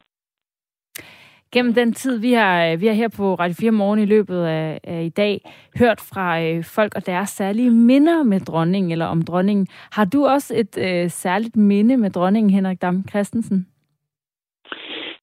Gennem 1.53 1.75
den 1.75 1.93
tid, 1.93 2.19
vi 2.19 2.33
har, 2.33 2.77
vi 2.77 2.87
har 2.87 2.95
her 2.95 3.09
på 3.09 3.35
Radio 3.35 3.55
4 3.61 3.71
Morgen 3.71 3.99
i 4.01 4.05
løbet 4.05 4.45
af, 4.45 4.81
af 4.85 5.03
i 5.03 5.09
dag, 5.09 5.41
hørt 5.79 6.01
fra 6.13 6.43
øh, 6.43 6.65
folk 6.65 6.95
og 6.97 7.07
deres 7.07 7.31
særlige 7.31 7.71
minder 7.71 8.23
med 8.23 8.41
dronningen, 8.41 8.93
eller 8.93 9.07
om 9.07 9.23
dronningen. 9.23 9.67
Har 9.93 10.05
du 10.05 10.27
også 10.27 10.55
et 10.57 10.79
øh, 10.79 11.11
særligt 11.11 11.57
minde 11.57 11.97
med 11.97 12.11
dronningen, 12.11 12.51
Henrik 12.51 12.83
Dam 12.83 13.05
Christensen? 13.09 13.67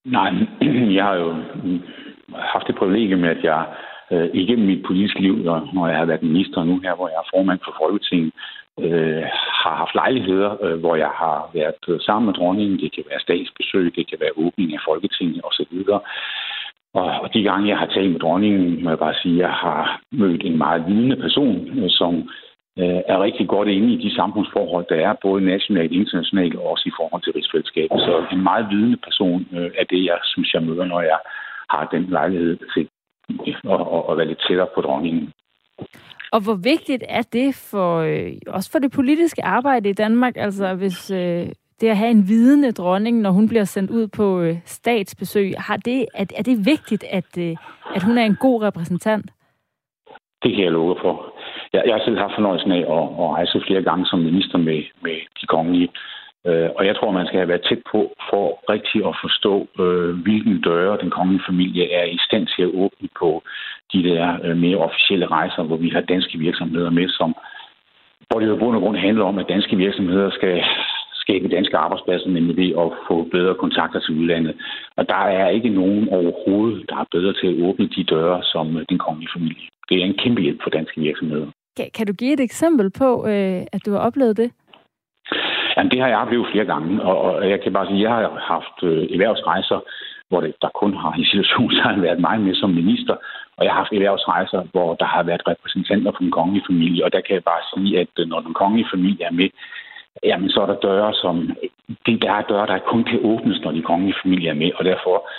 Nej, 0.05 0.33
jeg 0.97 1.03
har 1.03 1.15
jo 1.15 1.35
haft 2.35 2.67
det 2.67 2.75
privilegium 2.75 3.19
med, 3.19 3.29
at 3.29 3.43
jeg 3.43 3.65
øh, 4.11 4.29
igennem 4.33 4.67
mit 4.67 4.85
politiske 4.85 5.21
liv, 5.21 5.35
når 5.73 5.87
jeg 5.87 5.97
har 5.97 6.05
været 6.05 6.23
minister 6.23 6.63
nu 6.63 6.79
her, 6.79 6.95
hvor 6.95 7.07
jeg 7.07 7.15
er 7.15 7.29
formand 7.33 7.59
for 7.65 7.75
Folketinget, 7.81 8.33
øh, 8.79 9.23
har 9.63 9.75
haft 9.75 9.95
lejligheder, 9.95 10.63
øh, 10.63 10.79
hvor 10.79 10.95
jeg 10.95 11.11
har 11.21 11.49
været 11.53 12.01
sammen 12.01 12.25
med 12.25 12.33
dronningen. 12.33 12.79
Det 12.79 12.91
kan 12.95 13.03
være 13.09 13.19
statsbesøg, 13.19 13.95
det 13.95 14.09
kan 14.09 14.17
være 14.21 14.37
åbning 14.45 14.73
af 14.73 14.79
Folketinget 14.85 15.41
osv. 15.43 15.73
Og, 16.93 17.09
og 17.23 17.33
de 17.33 17.43
gange, 17.43 17.69
jeg 17.69 17.77
har 17.77 17.85
talt 17.85 18.11
med 18.11 18.19
dronningen, 18.19 18.83
må 18.83 18.89
jeg 18.89 18.99
bare 18.99 19.21
sige, 19.21 19.35
at 19.35 19.39
jeg 19.39 19.53
har 19.53 20.01
mødt 20.11 20.43
en 20.43 20.57
meget 20.57 20.83
vidende 20.87 21.15
person, 21.15 21.79
øh, 21.79 21.89
som 21.89 22.29
er 22.77 23.23
rigtig 23.23 23.47
godt 23.47 23.67
inde 23.67 23.93
i 23.93 24.09
de 24.09 24.15
samfundsforhold, 24.15 24.85
der 24.89 24.95
er, 24.95 25.13
både 25.21 25.45
nationalt, 25.45 25.91
internationalt 25.91 26.55
og 26.55 26.65
også 26.71 26.83
i 26.85 26.95
forhold 26.99 27.21
til 27.23 27.33
rigsfællesskabet. 27.33 27.99
Så 27.99 28.25
en 28.31 28.43
meget 28.43 28.67
vidende 28.69 28.97
person 28.97 29.47
øh, 29.51 29.71
er 29.77 29.83
det, 29.83 30.05
jeg 30.05 30.17
synes, 30.23 30.53
jeg 30.53 30.63
møder, 30.63 30.85
når 30.85 31.01
jeg 31.01 31.19
har 31.69 31.87
den 31.91 32.03
lejlighed 32.09 32.57
til 32.73 32.87
at, 33.73 33.81
at, 33.95 34.03
at 34.09 34.17
være 34.17 34.27
lidt 34.27 34.43
tættere 34.47 34.67
på 34.75 34.81
dronningen. 34.81 35.31
Og 36.31 36.43
hvor 36.43 36.55
vigtigt 36.63 37.03
er 37.09 37.21
det 37.21 37.69
for 37.71 37.97
øh, 37.99 38.33
også 38.47 38.71
for 38.71 38.79
det 38.79 38.91
politiske 38.91 39.43
arbejde 39.43 39.89
i 39.89 39.93
Danmark, 39.93 40.33
altså 40.37 40.75
hvis 40.75 41.11
øh, 41.11 41.47
det 41.81 41.87
at 41.89 41.97
have 41.97 42.11
en 42.11 42.27
vidende 42.27 42.71
dronning, 42.71 43.21
når 43.21 43.31
hun 43.31 43.47
bliver 43.47 43.63
sendt 43.63 43.91
ud 43.91 44.07
på 44.07 44.41
øh, 44.41 44.55
statsbesøg, 44.65 45.53
har 45.57 45.77
det, 45.77 46.05
er, 46.13 46.25
er 46.37 46.43
det 46.43 46.65
vigtigt, 46.65 47.03
at, 47.09 47.37
øh, 47.37 47.55
at 47.95 48.03
hun 48.03 48.17
er 48.17 48.25
en 48.25 48.35
god 48.35 48.63
repræsentant? 48.63 49.25
Det 50.43 50.55
kan 50.55 50.63
jeg 50.63 50.71
love 50.71 50.97
for. 51.01 51.34
Jeg, 51.75 51.83
jeg 51.87 51.93
har 51.95 52.03
selv 52.03 52.17
haft 52.17 52.35
fornøjelsen 52.35 52.71
af 52.71 52.83
at, 52.97 53.05
at 53.21 53.27
rejse 53.35 53.63
flere 53.67 53.83
gange 53.89 54.05
som 54.05 54.19
minister 54.19 54.57
med, 54.57 54.79
med 55.05 55.17
de 55.41 55.45
kongelige. 55.55 55.89
Øh, 56.47 56.69
og 56.77 56.85
jeg 56.85 56.95
tror, 56.95 57.11
man 57.11 57.27
skal 57.27 57.39
have 57.39 57.51
været 57.53 57.67
tæt 57.69 57.81
på 57.91 58.01
for 58.29 58.45
rigtig 58.73 58.99
at 59.09 59.15
forstå, 59.23 59.53
øh, 59.83 60.11
hvilken 60.25 60.61
døre 60.61 60.97
den 61.03 61.09
kongelige 61.17 61.47
familie 61.49 61.85
er 61.99 62.05
i 62.05 62.19
stand 62.27 62.47
til 62.47 62.61
at 62.63 62.75
åbne 62.83 63.09
på 63.21 63.29
de 63.93 64.03
der 64.09 64.25
øh, 64.43 64.57
mere 64.57 64.77
officielle 64.77 65.27
rejser, 65.37 65.63
hvor 65.63 65.77
vi 65.77 65.89
har 65.89 66.01
danske 66.01 66.37
virksomheder 66.37 66.89
med, 66.89 67.07
som, 67.09 67.35
hvor 68.27 68.39
det 68.39 68.47
jo 68.47 68.55
i 68.55 68.59
bund 68.59 68.75
og 68.75 68.81
grund 68.81 68.97
handler 68.97 69.25
om, 69.25 69.39
at 69.39 69.49
danske 69.49 69.75
virksomheder 69.75 70.29
skal 70.29 70.63
skabe 71.23 71.47
danske 71.47 71.77
arbejdspladser, 71.77 72.29
nemlig 72.29 72.57
ved 72.57 72.71
at 72.83 72.87
få 73.07 73.15
bedre 73.35 73.55
kontakter 73.63 73.99
til 73.99 74.17
udlandet. 74.19 74.53
Og 74.97 75.09
der 75.09 75.21
er 75.39 75.49
ikke 75.49 75.69
nogen 75.69 76.09
overhovedet, 76.09 76.89
der 76.89 76.95
er 76.95 77.05
bedre 77.11 77.33
til 77.33 77.47
at 77.47 77.67
åbne 77.67 77.87
de 77.95 78.03
døre 78.03 78.43
som 78.43 78.77
øh, 78.77 78.85
den 78.89 78.97
kongelige 78.97 79.33
familie. 79.35 79.67
Det 79.89 79.95
er 79.97 80.05
en 80.05 80.19
kæmpe 80.23 80.41
hjælp 80.41 80.59
for 80.63 80.69
danske 80.69 81.01
virksomheder. 81.01 81.47
Kan, 81.77 81.87
kan 81.93 82.07
du 82.07 82.13
give 82.13 82.33
et 82.33 82.39
eksempel 82.39 82.91
på, 83.01 83.27
øh, 83.27 83.61
at 83.75 83.81
du 83.85 83.91
har 83.91 83.99
oplevet 83.99 84.37
det? 84.37 84.51
Jamen, 85.77 85.91
det 85.91 85.99
har 86.01 86.07
jeg 86.07 86.17
oplevet 86.17 86.47
flere 86.51 86.65
gange, 86.65 87.01
og, 87.03 87.17
og 87.21 87.49
jeg 87.49 87.61
kan 87.61 87.73
bare 87.73 87.87
sige, 87.87 87.97
at 87.97 88.03
jeg 88.03 88.11
har 88.11 88.39
haft 88.55 88.77
øh, 88.83 89.03
erhvervsrejser, 89.13 89.79
hvor 90.29 90.41
det, 90.41 90.53
der 90.61 90.69
kun 90.81 90.93
har 90.93 91.13
i 91.17 91.25
situationen 91.31 92.01
været 92.01 92.19
mig 92.19 92.41
med 92.41 92.55
som 92.55 92.69
minister, 92.69 93.15
og 93.57 93.65
jeg 93.65 93.71
har 93.71 93.79
haft 93.81 93.93
erhvervsrejser, 93.93 94.61
hvor 94.71 94.95
der 94.95 95.05
har 95.05 95.23
været 95.23 95.47
repræsentanter 95.47 96.11
fra 96.11 96.23
den 96.23 96.31
kongelige 96.31 96.65
familie, 96.69 97.05
og 97.05 97.13
der 97.13 97.21
kan 97.21 97.35
jeg 97.35 97.43
bare 97.43 97.63
sige, 97.73 97.99
at 97.99 98.13
øh, 98.19 98.27
når 98.27 98.39
den 98.39 98.53
kongelige 98.53 98.91
familie 98.93 99.25
er 99.25 99.31
med, 99.31 99.49
jamen 100.23 100.49
så 100.49 100.61
er 100.61 100.65
der 100.65 100.85
døre, 100.89 101.13
som... 101.13 101.35
Det 102.05 102.21
der 102.21 102.31
er 102.31 102.41
døre, 102.41 102.67
der 102.67 102.87
kun 102.91 103.03
kan 103.03 103.19
åbnes, 103.23 103.61
når 103.61 103.71
de 103.71 103.81
kongelige 103.81 104.19
familie 104.23 104.49
er 104.49 104.59
med, 104.63 104.71
og 104.75 104.85
derfor 104.85 105.29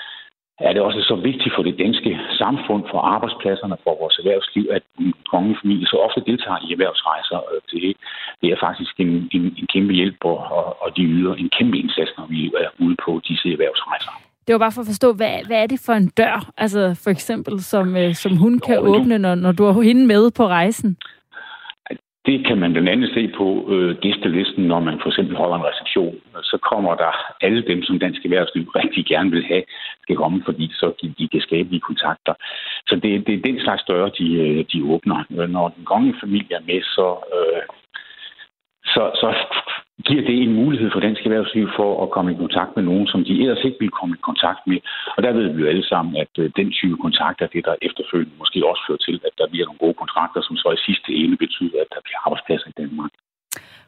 er 0.60 0.72
det 0.72 0.82
også 0.82 1.00
så 1.00 1.16
vigtigt 1.28 1.54
for 1.54 1.62
det 1.62 1.78
danske 1.78 2.18
samfund, 2.38 2.82
for 2.90 3.00
arbejdspladserne, 3.14 3.76
for 3.84 3.94
vores 4.02 4.18
erhvervsliv, 4.18 4.66
at 4.76 4.82
den 4.98 5.12
kongelige 5.30 5.58
familie 5.62 5.86
så 5.86 5.96
ofte 6.06 6.20
deltager 6.30 6.60
i 6.66 6.72
erhvervsrejser. 6.72 7.38
Det, 7.70 7.96
det 8.40 8.48
er 8.50 8.58
faktisk 8.66 8.94
en, 9.04 9.12
en, 9.36 9.42
en 9.60 9.66
kæmpe 9.74 9.92
hjælp, 9.92 10.20
og, 10.24 10.38
og 10.82 10.88
de 10.96 11.02
yder 11.02 11.34
en 11.34 11.50
kæmpe 11.58 11.76
indsats, 11.78 12.12
når 12.18 12.26
vi 12.26 12.40
er 12.46 12.70
ude 12.84 12.96
på 13.04 13.20
disse 13.28 13.48
erhvervsrejser. 13.52 14.12
Det 14.46 14.52
var 14.52 14.58
bare 14.58 14.72
for 14.72 14.80
at 14.80 14.86
forstå, 14.86 15.12
hvad, 15.12 15.34
hvad 15.46 15.62
er 15.62 15.66
det 15.66 15.80
for 15.86 15.92
en 15.92 16.08
dør, 16.08 16.52
altså 16.58 17.00
for 17.04 17.10
eksempel, 17.10 17.62
som, 17.62 17.96
øh, 17.96 18.14
som 18.14 18.36
hun 18.36 18.60
kan 18.66 18.76
Nå, 18.76 18.96
åbne, 18.96 19.18
når, 19.18 19.34
når 19.34 19.52
du 19.52 19.64
har 19.64 19.82
hende 19.82 20.06
med 20.06 20.30
på 20.30 20.46
rejsen? 20.46 20.96
Det 22.26 22.46
kan 22.46 22.58
man 22.58 22.72
blandt 22.72 22.88
andet 22.88 23.10
se 23.14 23.28
på 23.38 23.46
øh, 23.72 23.96
gæstelisten, 23.96 24.64
når 24.64 24.80
man 24.80 25.00
for 25.02 25.08
eksempel 25.08 25.36
holder 25.36 25.56
en 25.56 25.68
reception. 25.70 26.16
Så 26.42 26.58
kommer 26.70 26.94
der 26.94 27.12
alle 27.40 27.62
dem, 27.62 27.82
som 27.82 27.98
dansk 27.98 28.24
erhvervsliv 28.24 28.64
rigtig 28.80 29.06
gerne 29.06 29.30
vil 29.30 29.44
have, 29.44 29.62
skal 30.02 30.16
komme, 30.16 30.42
fordi 30.44 30.66
så 30.72 30.92
de, 31.02 31.14
de 31.18 31.28
kan 31.28 31.40
skabe 31.40 31.68
de 31.70 31.80
kontakter. 31.80 32.34
Så 32.88 32.94
det, 33.02 33.26
det 33.26 33.34
er 33.34 33.46
den 33.48 33.60
slags 33.60 33.82
døre, 33.82 34.10
de, 34.18 34.26
øh, 34.44 34.64
de 34.72 34.92
åbner. 34.92 35.46
Når 35.46 35.68
den 35.68 35.84
kongelige 35.84 36.20
familie 36.22 36.56
er 36.56 36.66
med, 36.66 36.82
så, 36.82 37.08
øh, 37.36 37.62
så, 38.84 39.02
så 39.20 39.28
giver 40.04 40.22
det 40.28 40.42
en 40.42 40.54
mulighed 40.60 40.90
for 40.92 41.00
dansk 41.00 41.22
erhvervsliv 41.24 41.68
for 41.76 41.90
at 42.04 42.10
komme 42.10 42.32
i 42.32 42.40
kontakt 42.44 42.76
med 42.76 42.84
nogen, 42.84 43.06
som 43.06 43.24
de 43.24 43.40
ellers 43.42 43.64
ikke 43.64 43.80
ville 43.80 43.98
komme 43.98 44.14
i 44.16 44.26
kontakt 44.28 44.60
med. 44.66 44.78
Og 45.16 45.22
der 45.22 45.32
ved 45.32 45.48
vi 45.52 45.60
jo 45.62 45.68
alle 45.72 45.86
sammen, 45.92 46.16
at 46.16 46.32
øh, 46.38 46.50
den 46.56 46.72
type 46.72 46.96
kontakter, 46.96 47.46
det 47.46 47.64
der 47.64 47.74
efterfølgende 47.82 48.38
måske 48.38 48.66
også 48.70 48.82
fører 48.86 49.02
til, 49.06 49.16
at 49.28 49.34
der 49.38 49.46
bliver 49.50 49.66
nogle 49.66 49.82
gode 49.84 50.00
kontrakter, 50.02 50.40
som 50.42 50.56
så 50.56 50.68
i 50.76 50.84
sidste 50.86 51.10
ende 51.20 51.36
betyder, 51.36 51.78
at 51.84 51.90
der 51.94 52.00
bliver 52.04 52.20
arbejdspladser 52.26 52.68
i 52.68 52.78
Danmark. 52.82 53.12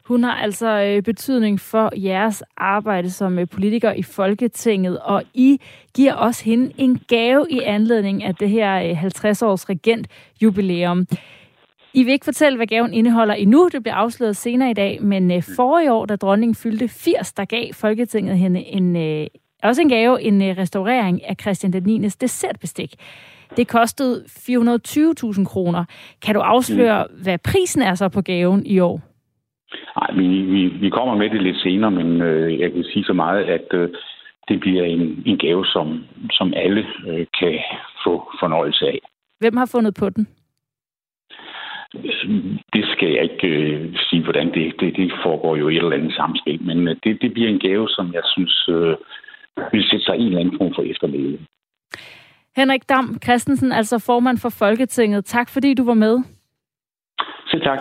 Hun 0.09 0.23
har 0.23 0.35
altså 0.35 0.69
øh, 0.87 1.03
betydning 1.03 1.59
for 1.59 1.89
jeres 1.95 2.43
arbejde 2.57 3.09
som 3.11 3.39
øh, 3.39 3.47
politiker 3.55 3.91
i 3.93 4.03
Folketinget, 4.03 4.99
og 4.99 5.23
I 5.33 5.61
giver 5.95 6.13
også 6.13 6.45
hende 6.45 6.71
en 6.77 6.99
gave 7.07 7.45
i 7.49 7.59
anledning 7.59 8.23
af 8.23 8.35
det 8.35 8.49
her 8.49 8.93
50-års 8.93 9.69
regentjubilæum. 9.69 11.05
I 11.93 12.03
vil 12.03 12.13
ikke 12.13 12.25
fortælle, 12.25 12.57
hvad 12.57 12.67
gaven 12.67 12.93
indeholder 12.93 13.33
endnu. 13.33 13.69
Det 13.71 13.83
bliver 13.83 13.95
afsløret 13.95 14.35
senere 14.35 14.71
i 14.71 14.73
dag. 14.73 15.01
Men 15.01 15.31
øh, 15.31 15.43
forrige 15.55 15.93
år, 15.93 16.05
da 16.05 16.15
dronningen 16.15 16.55
fyldte 16.55 16.87
80, 16.87 17.33
der 17.33 17.45
gav 17.45 17.73
Folketinget 17.73 18.37
hende 18.37 18.59
en, 18.59 18.95
øh, 18.95 19.27
også 19.63 19.81
en 19.81 19.89
gave, 19.89 20.21
en 20.21 20.41
øh, 20.41 20.57
restaurering 20.57 21.25
af 21.25 21.35
Christian 21.41 21.73
den 21.73 21.83
9. 21.83 21.99
dessertbestik. 21.99 22.95
Det 23.57 23.67
kostede 23.67 24.23
420.000 24.27 25.45
kroner. 25.45 25.85
Kan 26.21 26.35
du 26.35 26.41
afsløre, 26.41 27.05
mm. 27.09 27.23
hvad 27.23 27.37
prisen 27.37 27.81
er 27.81 27.95
så 27.95 28.09
på 28.09 28.21
gaven 28.21 28.65
i 28.65 28.79
år? 28.79 29.01
Nej, 29.99 30.11
vi, 30.19 30.27
vi, 30.27 30.67
vi 30.67 30.89
kommer 30.89 31.15
med 31.15 31.29
det 31.29 31.41
lidt 31.41 31.57
senere, 31.57 31.91
men 31.91 32.21
øh, 32.21 32.59
jeg 32.59 32.71
kan 32.71 32.83
sige 32.83 33.03
så 33.03 33.13
meget, 33.13 33.43
at 33.43 33.67
øh, 33.73 33.89
det 34.47 34.59
bliver 34.59 34.83
en, 34.83 35.23
en 35.25 35.37
gave, 35.37 35.65
som, 35.65 36.03
som 36.31 36.53
alle 36.55 36.85
øh, 37.07 37.25
kan 37.39 37.59
få 38.03 38.31
fornøjelse 38.39 38.85
af. 38.85 38.99
Hvem 39.39 39.57
har 39.57 39.69
fundet 39.75 39.93
på 39.99 40.09
den? 40.09 40.27
Det 42.73 42.85
skal 42.93 43.09
jeg 43.11 43.23
ikke 43.23 43.47
øh, 43.47 43.95
sige, 44.09 44.23
hvordan 44.23 44.53
det, 44.53 44.73
det, 44.79 44.95
det 44.95 45.11
foregår 45.23 45.55
jo 45.55 45.69
i 45.69 45.75
et 45.75 45.83
eller 45.83 45.97
andet 45.97 46.13
samspil, 46.13 46.63
men 46.63 46.87
øh, 46.87 46.95
det, 47.03 47.21
det 47.21 47.33
bliver 47.33 47.49
en 47.49 47.59
gave, 47.59 47.89
som 47.89 48.13
jeg 48.13 48.21
synes 48.25 48.69
øh, 48.69 48.95
vil 49.71 49.83
sætte 49.89 50.05
sig 50.05 50.17
i 50.17 50.21
en 50.21 50.27
eller 50.27 50.39
anden 50.39 50.57
form 50.57 50.73
for 50.75 50.81
efterleve. 50.81 51.39
Henrik 52.55 52.89
Dam 52.89 53.19
Christensen, 53.23 53.71
altså 53.71 53.99
formand 53.99 54.37
for 54.37 54.49
Folketinget. 54.49 55.25
Tak 55.25 55.49
fordi 55.49 55.73
du 55.73 55.85
var 55.85 55.93
med. 55.93 56.17
Selv 57.51 57.63
tak. 57.63 57.79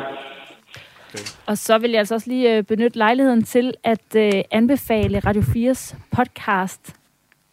Og 1.47 1.59
så 1.59 1.79
vil 1.79 1.91
jeg 1.91 1.99
altså 1.99 2.15
også 2.15 2.31
lige 2.31 2.57
øh, 2.57 2.65
benytte 2.65 2.99
lejligheden 2.99 3.43
til 3.43 3.75
at 3.85 4.17
øh, 4.17 4.33
anbefale 4.51 5.19
Radio 5.19 5.43
4's 5.43 5.97
podcast. 6.17 6.97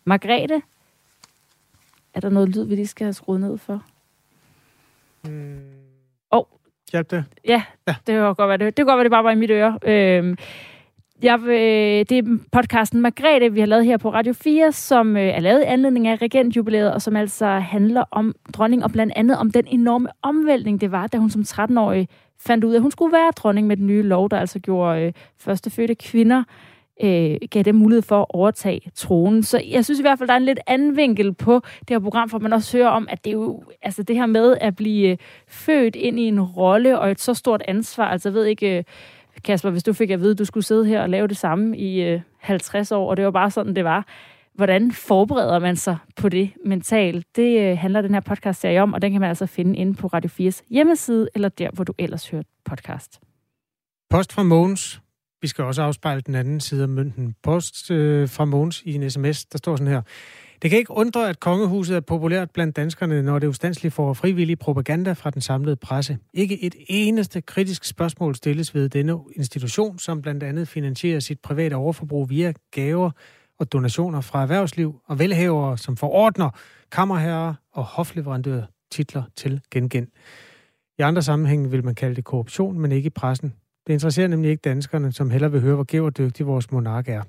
Margrethe, 0.05 0.61
er 2.13 2.19
der 2.19 2.29
noget 2.29 2.55
lyd, 2.55 2.67
vi 2.67 2.75
lige 2.75 2.87
skal 2.87 3.05
have 3.05 3.13
skruet 3.13 3.41
ned 3.41 3.57
for? 3.57 3.83
Hmm. 5.23 5.84
Åh. 6.31 6.39
Oh. 6.39 6.45
Hjælp 6.91 7.11
det? 7.11 7.25
Ja, 7.47 7.63
ja, 7.87 7.95
det 8.07 8.15
kan 8.15 8.35
godt 8.35 8.49
være 8.49 8.57
det. 8.57 8.65
Det 8.65 8.75
kan 8.75 8.85
godt 8.85 8.97
være, 8.97 9.03
det 9.03 9.11
bare 9.11 9.23
var 9.23 9.31
i 9.31 9.35
mit 9.35 9.51
øre. 9.51 9.79
Øhm, 9.83 10.37
jeg 11.23 11.41
vil, 11.41 12.09
det 12.09 12.17
er 12.17 12.37
podcasten 12.51 13.01
Margrethe, 13.01 13.53
vi 13.53 13.59
har 13.59 13.67
lavet 13.67 13.85
her 13.85 13.97
på 13.97 14.09
Radio 14.13 14.33
4, 14.33 14.71
som 14.71 15.17
øh, 15.17 15.23
er 15.23 15.39
lavet 15.39 15.61
i 15.61 15.65
anledning 15.65 16.07
af 16.07 16.21
regentjubilæet, 16.21 16.93
og 16.93 17.01
som 17.01 17.15
altså 17.15 17.45
handler 17.45 18.03
om 18.11 18.35
dronning, 18.53 18.83
og 18.83 18.91
blandt 18.91 19.13
andet 19.15 19.37
om 19.37 19.51
den 19.51 19.67
enorme 19.67 20.09
omvæltning, 20.21 20.81
det 20.81 20.91
var, 20.91 21.07
da 21.07 21.17
hun 21.17 21.29
som 21.29 21.41
13-årig 21.41 22.07
fandt 22.39 22.63
ud 22.63 22.73
af, 22.73 22.75
at 22.75 22.81
hun 22.81 22.91
skulle 22.91 23.13
være 23.13 23.31
dronning 23.31 23.67
med 23.67 23.77
den 23.77 23.87
nye 23.87 24.01
lov, 24.01 24.29
der 24.29 24.37
altså 24.37 24.59
gjorde 24.59 25.01
øh, 25.01 25.13
førstefødte 25.37 25.95
kvinder 25.95 26.43
øh, 27.03 27.37
gav 27.51 27.63
dem 27.63 27.75
mulighed 27.75 28.01
for 28.01 28.21
at 28.21 28.25
overtage 28.29 28.91
tronen. 28.95 29.43
Så 29.43 29.61
jeg 29.69 29.85
synes 29.85 29.99
i 29.99 30.03
hvert 30.03 30.17
fald, 30.17 30.27
der 30.27 30.33
er 30.33 30.37
en 30.37 30.45
lidt 30.45 30.59
anden 30.67 30.97
vinkel 30.97 31.33
på 31.33 31.61
det 31.79 31.89
her 31.89 31.99
program, 31.99 32.29
for 32.29 32.39
man 32.39 32.53
også 32.53 32.77
hører 32.77 32.89
om, 32.89 33.07
at 33.09 33.25
det 33.25 33.29
er 33.29 33.33
jo 33.33 33.63
altså 33.81 34.03
det 34.03 34.15
her 34.15 34.25
med 34.25 34.57
at 34.61 34.75
blive 34.75 35.09
øh, 35.09 35.17
født 35.47 35.95
ind 35.95 36.19
i 36.19 36.23
en 36.23 36.41
rolle 36.41 36.99
og 36.99 37.11
et 37.11 37.21
så 37.21 37.33
stort 37.33 37.61
ansvar. 37.67 38.05
Altså 38.05 38.29
jeg 38.29 38.33
ved 38.33 38.45
ikke, 38.45 38.77
øh, 38.77 38.83
Kasper, 39.43 39.69
hvis 39.69 39.83
du 39.83 39.93
fik 39.93 40.09
at 40.09 40.19
vide, 40.19 40.31
at 40.31 40.39
du 40.39 40.45
skulle 40.45 40.63
sidde 40.63 40.85
her 40.85 41.01
og 41.01 41.09
lave 41.09 41.27
det 41.27 41.37
samme 41.37 41.77
i 41.77 42.03
øh, 42.03 42.21
50 42.37 42.91
år, 42.91 43.09
og 43.09 43.17
det 43.17 43.25
var 43.25 43.31
bare 43.31 43.51
sådan, 43.51 43.75
det 43.75 43.83
var. 43.83 44.07
Hvordan 44.53 44.91
forbereder 44.91 45.59
man 45.59 45.75
sig 45.75 45.97
på 46.15 46.29
det 46.29 46.51
mentalt? 46.65 47.25
Det 47.35 47.59
øh, 47.59 47.77
handler 47.77 48.01
den 48.01 48.13
her 48.13 48.19
podcast 48.19 48.61
serie 48.61 48.81
om, 48.81 48.93
og 48.93 49.01
den 49.01 49.11
kan 49.11 49.21
man 49.21 49.29
altså 49.29 49.45
finde 49.45 49.77
inde 49.77 49.93
på 49.93 50.07
Radio 50.07 50.49
4's 50.49 50.61
hjemmeside, 50.69 51.29
eller 51.35 51.49
der, 51.49 51.69
hvor 51.73 51.83
du 51.83 51.93
ellers 51.97 52.29
hører 52.29 52.43
podcast. 52.65 53.19
Post 54.09 54.33
fra 54.33 54.43
Mogens. 54.43 55.01
Vi 55.45 55.49
skal 55.49 55.63
også 55.63 55.81
afspejle 55.81 56.21
den 56.21 56.35
anden 56.35 56.59
side 56.59 56.83
af 56.83 56.89
mønten. 56.89 57.35
Post 57.43 57.91
øh, 57.91 58.29
fra 58.29 58.45
Mogens 58.45 58.81
i 58.85 58.93
en 58.93 59.09
sms, 59.09 59.45
der 59.45 59.57
står 59.57 59.75
sådan 59.75 59.93
her. 59.93 60.01
Det 60.61 60.69
kan 60.69 60.79
ikke 60.79 60.91
undre, 60.91 61.29
at 61.29 61.39
kongehuset 61.39 61.95
er 61.95 61.99
populært 61.99 62.51
blandt 62.51 62.75
danskerne, 62.75 63.21
når 63.21 63.39
det 63.39 63.47
ustandsligt 63.47 63.93
får 63.93 64.13
frivillig 64.13 64.59
propaganda 64.59 65.13
fra 65.13 65.29
den 65.29 65.41
samlede 65.41 65.75
presse. 65.75 66.17
Ikke 66.33 66.63
et 66.63 66.75
eneste 66.87 67.41
kritisk 67.41 67.83
spørgsmål 67.85 68.35
stilles 68.35 68.75
ved 68.75 68.89
denne 68.89 69.19
institution, 69.35 69.99
som 69.99 70.21
blandt 70.21 70.43
andet 70.43 70.67
finansierer 70.67 71.19
sit 71.19 71.39
private 71.39 71.73
overforbrug 71.73 72.29
via 72.29 72.53
gaver 72.71 73.11
og 73.59 73.71
donationer 73.71 74.21
fra 74.21 74.41
erhvervsliv 74.41 74.95
og 75.07 75.19
velhavere, 75.19 75.77
som 75.77 75.97
forordner 75.97 76.49
kammerherrer 76.91 77.53
og 77.73 77.83
hofleverandører 77.83 78.65
titler 78.91 79.23
til 79.35 79.61
gengen. 79.71 80.07
I 80.99 81.01
andre 81.01 81.21
sammenhænge 81.21 81.71
vil 81.71 81.85
man 81.85 81.95
kalde 81.95 82.15
det 82.15 82.23
korruption, 82.23 82.79
men 82.79 82.91
ikke 82.91 83.07
i 83.07 83.09
pressen. 83.09 83.53
Det 83.87 83.93
interesserer 83.93 84.27
nemlig 84.27 84.51
ikke 84.51 84.61
danskerne, 84.61 85.11
som 85.11 85.29
heller 85.29 85.47
vil 85.47 85.61
høre, 85.61 85.75
hvor 85.75 85.83
gæv 85.83 86.05
og 86.05 86.17
dygtig 86.17 86.47
vores 86.47 86.71
monark 86.71 87.09
er. 87.09 87.23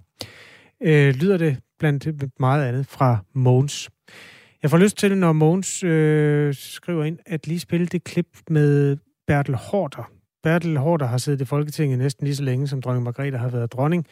Øh, 0.81 1.15
lyder 1.15 1.37
det 1.37 1.59
blandt 1.79 2.41
meget 2.41 2.69
andet 2.69 2.87
fra 2.87 3.19
Mogens. 3.33 3.91
Jeg 4.63 4.71
får 4.71 4.79
lyst 4.79 4.97
til, 4.97 5.19
når 5.19 5.33
Mogens 5.33 5.85
øh, 5.85 6.55
skriver 6.55 7.05
ind, 7.05 7.19
at 7.27 7.47
lige 7.47 7.61
spille 7.61 7.87
det 7.87 8.05
klip 8.05 8.27
med 8.51 8.97
Bertel 9.27 9.55
Hårder. 9.55 10.11
Bertel 10.43 10.77
Hårder 10.77 11.07
har 11.07 11.19
siddet 11.19 11.41
i 11.41 11.45
Folketinget 11.45 11.99
næsten 11.99 12.27
lige 12.27 12.37
så 12.37 12.43
længe, 12.43 12.69
som 12.69 12.83
dronning 12.83 13.05
Margrethe 13.05 13.39
har 13.39 13.49
været 13.49 13.73
dronning. 13.73 14.07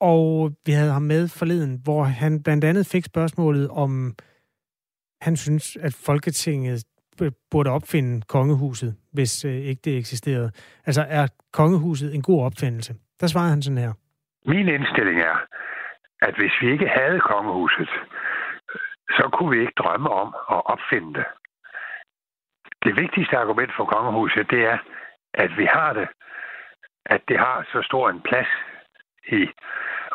Og 0.00 0.52
vi 0.66 0.72
havde 0.72 0.92
ham 0.92 1.02
med 1.02 1.28
forleden, 1.28 1.80
hvor 1.84 2.04
han 2.04 2.42
blandt 2.42 2.64
andet 2.64 2.86
fik 2.86 3.04
spørgsmålet 3.04 3.68
om, 3.68 4.14
han 5.20 5.36
synes, 5.36 5.76
at 5.80 5.94
Folketinget 5.94 6.84
Øh, 7.22 7.32
burde 7.50 7.70
opfinde 7.70 8.22
kongehuset, 8.28 8.96
hvis 9.12 9.44
øh, 9.44 9.52
ikke 9.52 9.82
det 9.84 9.98
eksisterede. 9.98 10.50
Altså, 10.86 11.02
er 11.08 11.26
kongehuset 11.52 12.14
en 12.14 12.22
god 12.22 12.44
opfindelse? 12.44 12.92
Der 13.20 13.26
svarede 13.26 13.50
han 13.50 13.62
sådan 13.62 13.78
her. 13.78 13.92
Min 14.46 14.68
indstilling 14.68 15.20
er, 15.20 15.36
at 16.22 16.34
hvis 16.38 16.54
vi 16.60 16.72
ikke 16.72 16.88
havde 16.88 17.20
kongehuset, 17.20 17.88
så 19.16 19.24
kunne 19.32 19.50
vi 19.56 19.60
ikke 19.60 19.78
drømme 19.82 20.10
om 20.10 20.28
at 20.50 20.60
opfinde 20.72 21.14
det. 21.18 21.26
Det 22.84 22.96
vigtigste 23.02 23.36
argument 23.36 23.72
for 23.76 23.84
kongehuset, 23.84 24.50
det 24.50 24.62
er, 24.72 24.78
at 25.34 25.50
vi 25.58 25.64
har 25.64 25.92
det, 25.92 26.08
at 27.06 27.20
det 27.28 27.38
har 27.38 27.66
så 27.72 27.82
stor 27.82 28.10
en 28.10 28.20
plads 28.20 28.52
i 29.28 29.42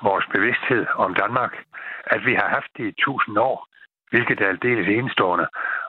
vores 0.03 0.25
bevidsthed 0.33 0.85
om 0.95 1.13
Danmark, 1.13 1.53
at 2.05 2.25
vi 2.25 2.33
har 2.33 2.49
haft 2.49 2.71
det 2.77 2.85
i 2.87 3.01
tusind 3.05 3.37
år, 3.37 3.67
hvilket 4.11 4.41
er 4.41 4.47
aldeles 4.47 4.87
enestående, 4.87 5.47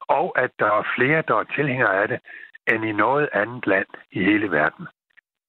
og 0.09 0.26
at 0.44 0.50
der 0.59 0.70
er 0.78 0.90
flere, 0.96 1.22
der 1.28 1.36
er 1.42 1.46
tilhængere 1.56 2.02
af 2.02 2.09
det, 2.09 2.20
end 2.72 2.84
i 2.84 2.92
noget 2.92 3.28
andet 3.32 3.66
land 3.66 3.90
i 4.12 4.20
hele 4.28 4.50
verden. 4.50 4.86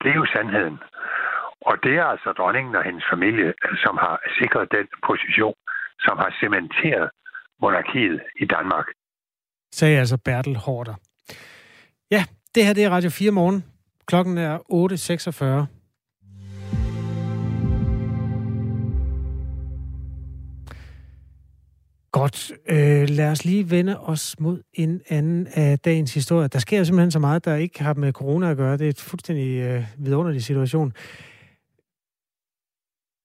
Det 0.01 0.09
er 0.11 0.15
jo 0.21 0.25
sandheden. 0.35 0.77
Og 1.61 1.75
det 1.83 1.93
er 2.01 2.05
altså 2.13 2.29
dronningen 2.37 2.75
og 2.75 2.83
hendes 2.83 3.05
familie, 3.13 3.53
som 3.83 3.97
har 3.97 4.15
sikret 4.39 4.71
den 4.71 4.87
position, 5.09 5.55
som 5.99 6.17
har 6.17 6.31
cementeret 6.41 7.09
monarkiet 7.61 8.21
i 8.43 8.45
Danmark. 8.45 8.87
Sagde 9.71 9.99
altså 9.99 10.17
Bertel 10.25 10.55
Hårder. 10.55 10.95
Ja, 12.11 12.23
det 12.55 12.65
her 12.65 12.73
det 12.73 12.83
er 12.83 12.89
Radio 12.89 13.09
4 13.09 13.31
morgen. 13.31 13.65
Klokken 14.07 14.37
er 14.37 14.57
8.46. 15.69 15.78
Godt. 22.11 22.51
Øh, 22.67 23.09
lad 23.09 23.31
os 23.31 23.45
lige 23.45 23.71
vende 23.71 23.99
os 23.99 24.35
mod 24.39 24.61
en 24.73 25.01
anden 25.09 25.47
af 25.47 25.79
dagens 25.79 26.13
historie. 26.13 26.47
Der 26.47 26.59
sker 26.59 26.83
simpelthen 26.83 27.11
så 27.11 27.19
meget, 27.19 27.45
der 27.45 27.55
ikke 27.55 27.83
har 27.83 27.93
med 27.93 28.13
corona 28.13 28.51
at 28.51 28.57
gøre. 28.57 28.77
Det 28.77 28.85
er 28.85 28.89
et 28.89 28.99
fuldstændig 28.99 29.57
øh, 29.57 29.83
vidunderlig 29.97 30.43
situation. 30.43 30.93